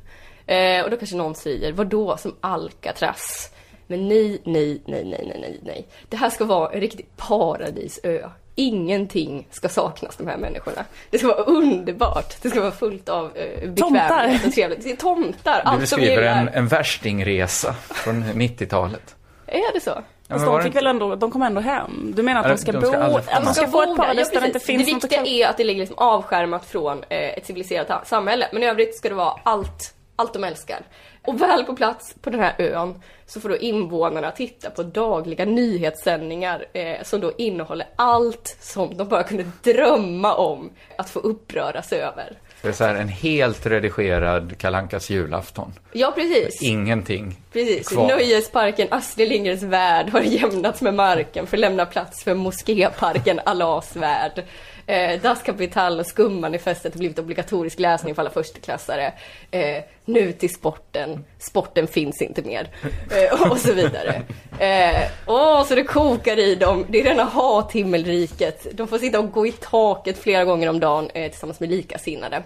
Och 0.85 0.91
då 0.91 0.97
kanske 0.97 1.17
någon 1.17 1.35
säger, 1.35 1.73
vadå, 1.73 2.11
då 2.11 2.17
som 2.17 2.37
Alcatraz? 2.41 3.51
Men 3.87 4.09
nej, 4.09 4.41
nej, 4.45 4.83
nej, 4.87 5.05
nej, 5.05 5.25
nej, 5.27 5.39
nej, 5.41 5.61
nej. 5.63 5.87
Det 6.09 6.17
här 6.17 6.31
ska 6.31 6.45
vara 6.45 6.73
en 6.73 6.81
riktig 6.81 7.07
paradisö. 7.17 8.31
Ingenting 8.55 9.47
ska 9.51 9.69
saknas 9.69 10.17
de 10.17 10.27
här 10.27 10.37
människorna. 10.37 10.85
Det 11.11 11.19
ska 11.19 11.27
vara 11.29 11.43
underbart. 11.43 12.43
Det 12.43 12.51
ska 12.51 12.61
vara 12.61 12.71
fullt 12.71 13.09
av 13.09 13.37
eh, 13.37 13.71
bekvämlighet 13.71 14.47
och 14.47 14.53
trevligt. 14.53 14.85
Det 14.85 14.91
är 14.91 14.97
tomtar, 14.97 15.63
Du 15.65 15.69
allt 15.71 15.81
beskriver 15.81 16.23
en, 16.23 16.49
en 16.49 16.69
värstingresa 16.69 17.73
från 17.73 18.25
90-talet. 18.25 19.17
Är 19.47 19.75
det 19.75 19.81
så? 19.81 19.91
Fast 20.29 20.45
men 20.45 20.53
de 20.55 20.63
fick 20.63 20.77
väl 20.77 20.87
ändå, 20.87 21.15
de 21.17 21.31
kommer 21.31 21.47
ändå 21.47 21.61
hem? 21.61 22.13
Du 22.17 22.23
menar 22.23 22.41
att 22.41 22.49
de 22.49 22.59
ska 22.59 22.73
de 22.73 22.79
bo, 22.81 22.87
ska 22.87 23.11
få 23.11 23.17
att 23.17 23.45
de 23.45 23.55
ska 23.55 23.67
få 23.69 23.83
ett 23.83 23.89
bo 23.89 23.97
paradis 23.97 24.31
där 24.31 24.41
det 24.41 24.47
inte 24.47 24.61
finns 24.61 24.87
Det 24.87 24.93
något 24.93 25.03
viktiga 25.05 25.19
kalla- 25.19 25.31
är 25.31 25.49
att 25.49 25.57
det 25.57 25.65
ligger 25.65 25.81
liksom 25.81 25.99
avskärmat 25.99 26.65
från 26.67 27.05
eh, 27.09 27.19
ett 27.39 27.47
civiliserat 27.47 28.09
samhälle. 28.09 28.49
Men 28.53 28.63
i 28.63 28.67
övrigt 28.67 28.97
ska 28.97 29.09
det 29.09 29.15
vara 29.15 29.35
allt, 29.43 29.95
allt 30.17 30.33
de 30.33 30.45
älskar. 30.45 30.81
Och 31.27 31.41
väl 31.41 31.65
på 31.65 31.77
plats 31.77 32.15
på 32.21 32.31
den 32.31 32.41
här 32.41 32.55
ön 32.59 32.95
så 33.27 33.41
får 33.41 33.49
då 33.49 33.57
invånarna 33.57 34.31
titta 34.31 34.71
på 34.71 34.83
dagliga 34.83 35.45
nyhetssändningar 35.45 36.67
eh, 36.73 37.03
som 37.03 37.21
då 37.21 37.33
innehåller 37.39 37.87
allt 37.97 38.57
som 38.61 38.97
de 38.97 39.09
bara 39.09 39.23
kunde 39.23 39.45
drömma 39.63 40.35
om 40.35 40.71
att 40.99 41.11
få 41.11 41.19
uppröras 41.19 41.93
över. 41.93 42.39
Det 42.63 42.69
är 42.69 42.73
så 42.73 42.85
här 42.85 42.95
en 42.95 43.09
helt 43.09 43.67
redigerad 43.67 44.59
Kalankas 44.59 45.11
julafton. 45.11 45.73
Ja, 45.93 46.13
precis. 46.15 46.63
Ingenting 46.63 47.37
Precis. 47.53 47.89
kvar. 47.89 48.09
Nöjesparken 48.09 48.89
Astrid 48.91 49.29
Lindgrens 49.29 49.63
Värld 49.63 50.09
har 50.09 50.21
jämnats 50.21 50.83
med 50.83 50.95
marken 50.95 51.47
för 51.47 51.57
att 51.57 51.61
lämna 51.61 51.87
plats 51.87 52.25
för 52.25 52.35
mosképarken 52.35 53.41
Allahs 53.45 53.97
Värld. 53.97 54.45
Eh, 54.87 55.21
Das 55.21 55.43
Kapital 55.43 56.01
och 56.01 56.07
Skummanifestet 56.07 56.95
har 56.95 56.99
blivit 56.99 57.19
obligatorisk 57.19 57.79
läsning 57.79 58.15
för 58.15 58.23
alla 58.23 58.31
försteklassare. 58.31 59.13
Eh, 59.51 59.85
nu 60.05 60.33
till 60.33 60.55
sporten. 60.55 61.25
Sporten 61.39 61.87
finns 61.87 62.23
inte 62.23 62.43
mer. 62.43 62.69
Eh, 63.11 63.51
och 63.51 63.59
så 63.59 63.73
vidare. 63.73 64.23
Eh, 64.59 65.11
åh, 65.27 65.65
så 65.65 65.75
det 65.75 65.85
kokar 65.85 66.39
i 66.39 66.55
dem. 66.55 66.87
Det 66.89 67.01
är 67.01 67.05
rena 67.05 67.25
hathimmelriket. 67.25 68.67
De 68.73 68.89
får 68.89 68.99
sitta 68.99 69.19
och 69.19 69.33
gå 69.33 69.47
i 69.47 69.53
taket 69.53 70.19
flera 70.19 70.45
gånger 70.45 70.69
om 70.69 70.81
dagen 70.81 71.11
eh, 71.15 71.31
tillsammans 71.31 71.61
med 71.61 71.71
likasinnade. 71.71 72.43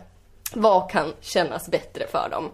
Vad 0.54 0.90
kan 0.90 1.12
kännas 1.20 1.68
bättre 1.68 2.06
för 2.06 2.28
dem? 2.30 2.50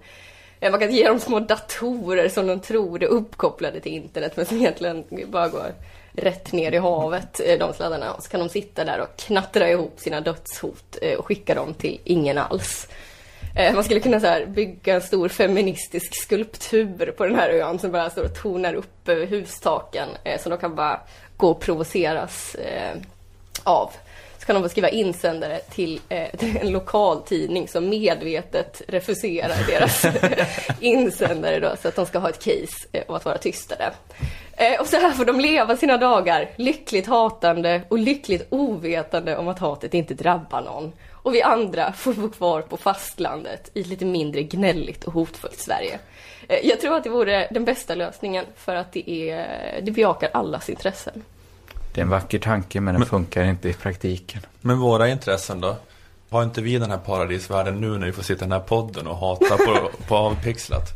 Eh, 0.61 0.71
man 0.71 0.81
kan 0.81 0.93
ge 0.93 1.09
dem 1.09 1.21
små 1.21 1.41
datorer 1.41 2.29
som 2.29 2.47
de 2.47 2.61
tror 2.61 3.03
är 3.03 3.07
uppkopplade 3.07 3.81
till 3.81 3.93
internet 3.93 4.33
men 4.37 4.47
som 4.47 4.57
egentligen 4.57 5.05
bara 5.27 5.49
går 5.49 5.73
rätt 6.17 6.53
ner 6.53 6.73
i 6.73 6.79
havet, 6.79 7.41
eh, 7.41 7.59
de 7.59 7.73
sladdarna. 7.73 8.13
Och 8.13 8.23
så 8.23 8.31
kan 8.31 8.41
de 8.41 8.49
sitta 8.49 8.85
där 8.85 9.01
och 9.01 9.17
knattra 9.17 9.71
ihop 9.71 10.01
sina 10.01 10.21
dödshot 10.21 10.99
eh, 11.03 11.19
och 11.19 11.27
skicka 11.27 11.55
dem 11.55 11.75
till 11.75 12.01
ingen 12.05 12.39
alls. 12.39 12.89
Eh, 13.57 13.75
man 13.75 13.85
skulle 13.85 14.01
kunna 14.01 14.21
så 14.21 14.27
här 14.27 14.47
bygga 14.47 14.95
en 14.95 15.03
stor 15.03 15.29
feministisk 15.29 16.23
skulptur 16.23 17.15
på 17.17 17.25
den 17.25 17.35
här 17.35 17.51
ön 17.51 17.79
som 17.79 17.93
bara 17.93 18.11
står 18.11 18.25
och 18.25 18.43
tonar 18.43 18.75
upp 18.75 19.09
över 19.09 19.27
hustaken. 19.27 20.09
som 20.25 20.39
Så 20.41 20.49
de 20.49 20.59
kan 20.59 20.75
bara 20.75 21.01
gå 21.37 21.49
och 21.49 21.61
provoceras 21.61 22.57
av. 23.65 23.91
Så 24.45 24.47
kan 24.47 24.55
de 24.55 24.63
få 24.63 24.69
skriva 24.69 24.89
insändare 24.89 25.59
till, 25.59 26.01
eh, 26.09 26.37
till 26.39 26.57
en 26.57 26.71
lokal 26.71 27.23
tidning 27.23 27.69
som 27.69 27.89
medvetet 27.89 28.83
refuserar 28.89 29.67
deras 29.67 30.07
insändare 30.81 31.61
då, 31.61 31.77
så 31.83 31.89
att 31.89 31.97
de 31.97 32.07
ska 32.07 32.19
ha 32.19 32.29
ett 32.29 32.45
case 32.45 32.87
eh, 32.93 33.03
om 33.07 33.15
att 33.15 33.25
vara 33.25 33.39
tystade. 33.39 33.93
Eh, 34.57 34.81
och 34.81 34.87
så 34.87 34.97
här 34.97 35.11
får 35.11 35.25
de 35.25 35.41
leva 35.41 35.77
sina 35.77 35.97
dagar, 35.97 36.51
lyckligt 36.57 37.07
hatande 37.07 37.83
och 37.89 37.99
lyckligt 37.99 38.47
ovetande 38.51 39.37
om 39.37 39.49
att 39.49 39.59
hatet 39.59 39.95
inte 39.95 40.15
drabbar 40.15 40.63
någon. 40.63 40.93
Och 41.13 41.35
vi 41.35 41.43
andra 41.43 41.93
får 41.93 42.13
bo 42.13 42.31
kvar 42.31 42.63
på 42.63 42.77
fastlandet 42.77 43.71
i 43.75 43.81
ett 43.81 43.87
lite 43.87 44.05
mindre 44.05 44.43
gnälligt 44.43 45.05
och 45.05 45.13
hotfullt 45.13 45.59
Sverige. 45.59 45.99
Eh, 46.49 46.67
jag 46.67 46.81
tror 46.81 46.97
att 46.97 47.05
det 47.05 47.11
vore 47.11 47.49
den 47.51 47.65
bästa 47.65 47.95
lösningen 47.95 48.45
för 48.57 48.75
att 48.75 48.93
det, 48.93 49.11
är, 49.11 49.81
det 49.83 49.91
bejakar 49.91 50.31
allas 50.33 50.71
intressen. 50.71 51.23
Det 51.95 52.01
är 52.01 52.03
en 52.03 52.09
vacker 52.11 52.39
tanke 52.39 52.81
men 52.81 52.95
den 52.95 53.07
funkar 53.07 53.45
inte 53.45 53.69
i 53.69 53.73
praktiken. 53.73 54.41
Men 54.61 54.79
våra 54.79 55.09
intressen 55.09 55.61
då? 55.61 55.77
Har 56.31 56.43
inte 56.43 56.63
vi 56.63 56.79
den 56.79 56.91
här 56.91 56.99
paradisvärlden 56.99 57.81
nu 57.81 57.99
när 57.99 58.07
vi 58.07 58.13
får 58.13 58.23
sitta 58.23 58.45
i 58.45 58.49
den 58.49 58.53
här 58.53 58.61
podden 58.67 59.07
och 59.07 59.17
hata 59.17 59.57
på, 59.57 59.91
på 60.09 60.17
avpixlat? 60.17 60.89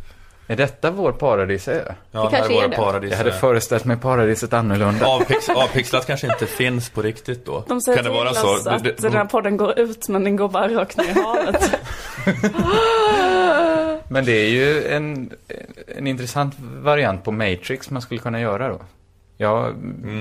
Är 0.47 0.57
detta 0.57 0.91
vår 0.91 1.13
paradisö? 1.13 1.83
Ja, 2.11 2.21
Det 2.23 2.29
här 2.29 2.31
kanske 2.37 2.55
är 2.59 2.63
vår 2.63 2.69
det. 2.69 2.77
paradisö. 2.77 3.11
Jag 3.15 3.19
hade 3.19 3.33
föreställt 3.33 3.85
mig 3.85 3.97
paradiset 3.97 4.53
annorlunda. 4.53 5.07
Avpix, 5.07 5.49
avpixlat 5.49 6.07
kanske 6.07 6.27
inte 6.33 6.47
finns 6.47 6.91
på 6.91 7.03
riktigt 7.03 7.47
då? 7.47 7.65
De 7.69 7.81
säger 7.81 7.97
kan 7.99 8.05
det 8.05 8.19
vara 8.19 8.35
så? 8.35 8.55
att 8.55 8.65
Det- 8.65 8.91
det- 8.93 9.03
den 9.03 9.13
här 9.13 9.25
podden 9.25 9.57
går 9.57 9.79
ut 9.79 10.09
men 10.09 10.25
den 10.25 10.37
går 10.37 10.49
bara 10.49 10.69
rakt 10.69 10.97
ner 10.97 11.05
i 11.05 11.13
havet. 11.23 11.71
Men 14.11 14.25
det 14.25 14.33
är 14.33 14.49
ju 14.49 14.87
en, 14.89 15.31
en 15.97 16.07
intressant 16.07 16.55
variant 16.61 17.25
på 17.25 17.33
Matrix 17.33 17.91
man 17.91 18.03
skulle 18.03 18.21
kunna 18.21 18.41
göra 18.41 18.69
då. 18.69 18.81
Jag 19.41 19.55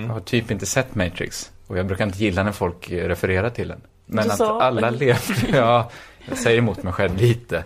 har 0.09 0.19
typ 0.19 0.51
inte 0.51 0.65
sett 0.65 0.95
Matrix 0.95 1.51
och 1.67 1.77
jag 1.77 1.85
brukar 1.85 2.05
inte 2.05 2.17
gilla 2.23 2.43
när 2.43 2.51
folk 2.51 2.91
refererar 2.91 3.49
till 3.49 3.67
den. 3.67 3.81
Men 4.05 4.25
Du 4.25 4.31
att 4.31 4.37
sa- 4.37 4.61
alla 4.61 4.89
lever, 5.03 5.49
ja, 5.53 5.91
jag 6.29 6.37
säger 6.37 6.57
emot 6.57 6.83
mig 6.83 6.93
själv 6.93 7.17
lite. 7.17 7.63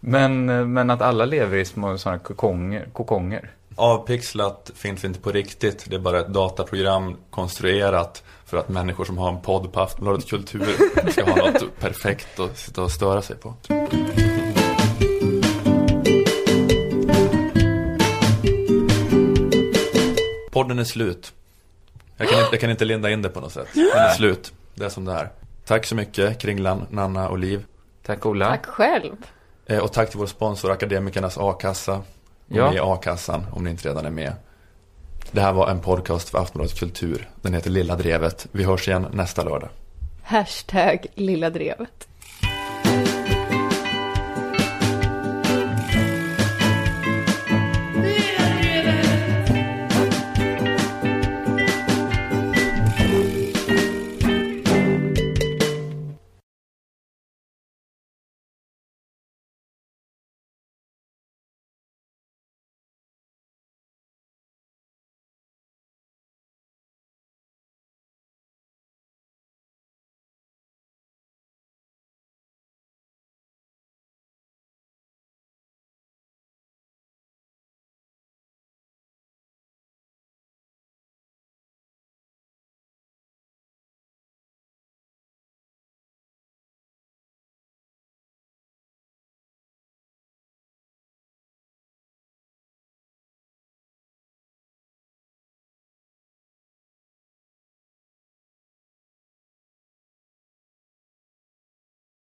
Men, 0.00 0.44
men 0.72 0.90
att 0.90 1.02
alla 1.02 1.24
lever 1.24 1.56
i 1.58 1.64
små 1.64 1.98
sådana 1.98 2.18
kokonger, 2.18 2.88
kokonger. 2.92 3.50
Avpixlat 3.76 4.70
finns 4.74 5.04
inte 5.04 5.20
på 5.20 5.30
riktigt. 5.32 5.84
Det 5.88 5.96
är 5.96 6.00
bara 6.00 6.20
ett 6.20 6.28
dataprogram 6.28 7.16
konstruerat 7.30 8.22
för 8.46 8.56
att 8.56 8.68
människor 8.68 9.04
som 9.04 9.18
har 9.18 9.28
en 9.28 9.40
podd 9.40 9.72
på 9.72 9.80
Aftonbladet 9.80 10.28
Kultur 10.30 10.66
ska 11.10 11.24
ha 11.24 11.36
något 11.36 11.64
perfekt 11.80 12.40
att 12.40 12.58
sitta 12.58 12.82
och 12.82 12.90
störa 12.90 13.22
sig 13.22 13.36
på. 13.36 13.54
Podden 20.54 20.78
är 20.78 20.84
slut. 20.84 21.32
Jag 22.16 22.28
kan, 22.28 22.38
inte, 22.38 22.48
jag 22.52 22.60
kan 22.60 22.70
inte 22.70 22.84
linda 22.84 23.10
in 23.10 23.22
det 23.22 23.28
på 23.28 23.40
något 23.40 23.52
sätt. 23.52 23.66
Den 23.74 23.82
är 23.86 24.08
slut. 24.14 24.52
Det 24.74 24.84
är 24.84 24.88
som 24.88 25.04
det 25.04 25.12
är. 25.12 25.28
Tack 25.66 25.86
så 25.86 25.94
mycket 25.94 26.38
Kringlan, 26.38 26.86
Nanna 26.90 27.28
och 27.28 27.38
Liv. 27.38 27.64
Tack 28.06 28.26
Ola. 28.26 28.48
Tack 28.48 28.66
själv. 28.66 29.12
Eh, 29.66 29.78
Och 29.78 29.92
tack 29.92 30.10
till 30.10 30.18
vår 30.18 30.26
sponsor 30.26 30.70
Akademikernas 30.70 31.38
A-kassa. 31.38 32.02
Gå 32.48 32.58
Ja. 32.58 32.64
med 32.66 32.74
i 32.74 32.78
A-kassan 32.78 33.46
om 33.52 33.64
ni 33.64 33.70
inte 33.70 33.88
redan 33.88 34.06
är 34.06 34.10
med. 34.10 34.32
Det 35.30 35.40
här 35.40 35.52
var 35.52 35.68
en 35.70 35.80
podcast 35.80 36.28
för 36.28 36.38
Aftonbladet 36.38 36.78
Kultur. 36.78 37.28
Den 37.42 37.54
heter 37.54 37.70
Lilla 37.70 37.96
Drevet. 37.96 38.46
Vi 38.52 38.64
hörs 38.64 38.88
igen 38.88 39.06
nästa 39.12 39.42
lördag. 39.44 39.68
Hashtag 40.22 41.06
Lilla 41.14 41.50
Drevet. 41.50 42.08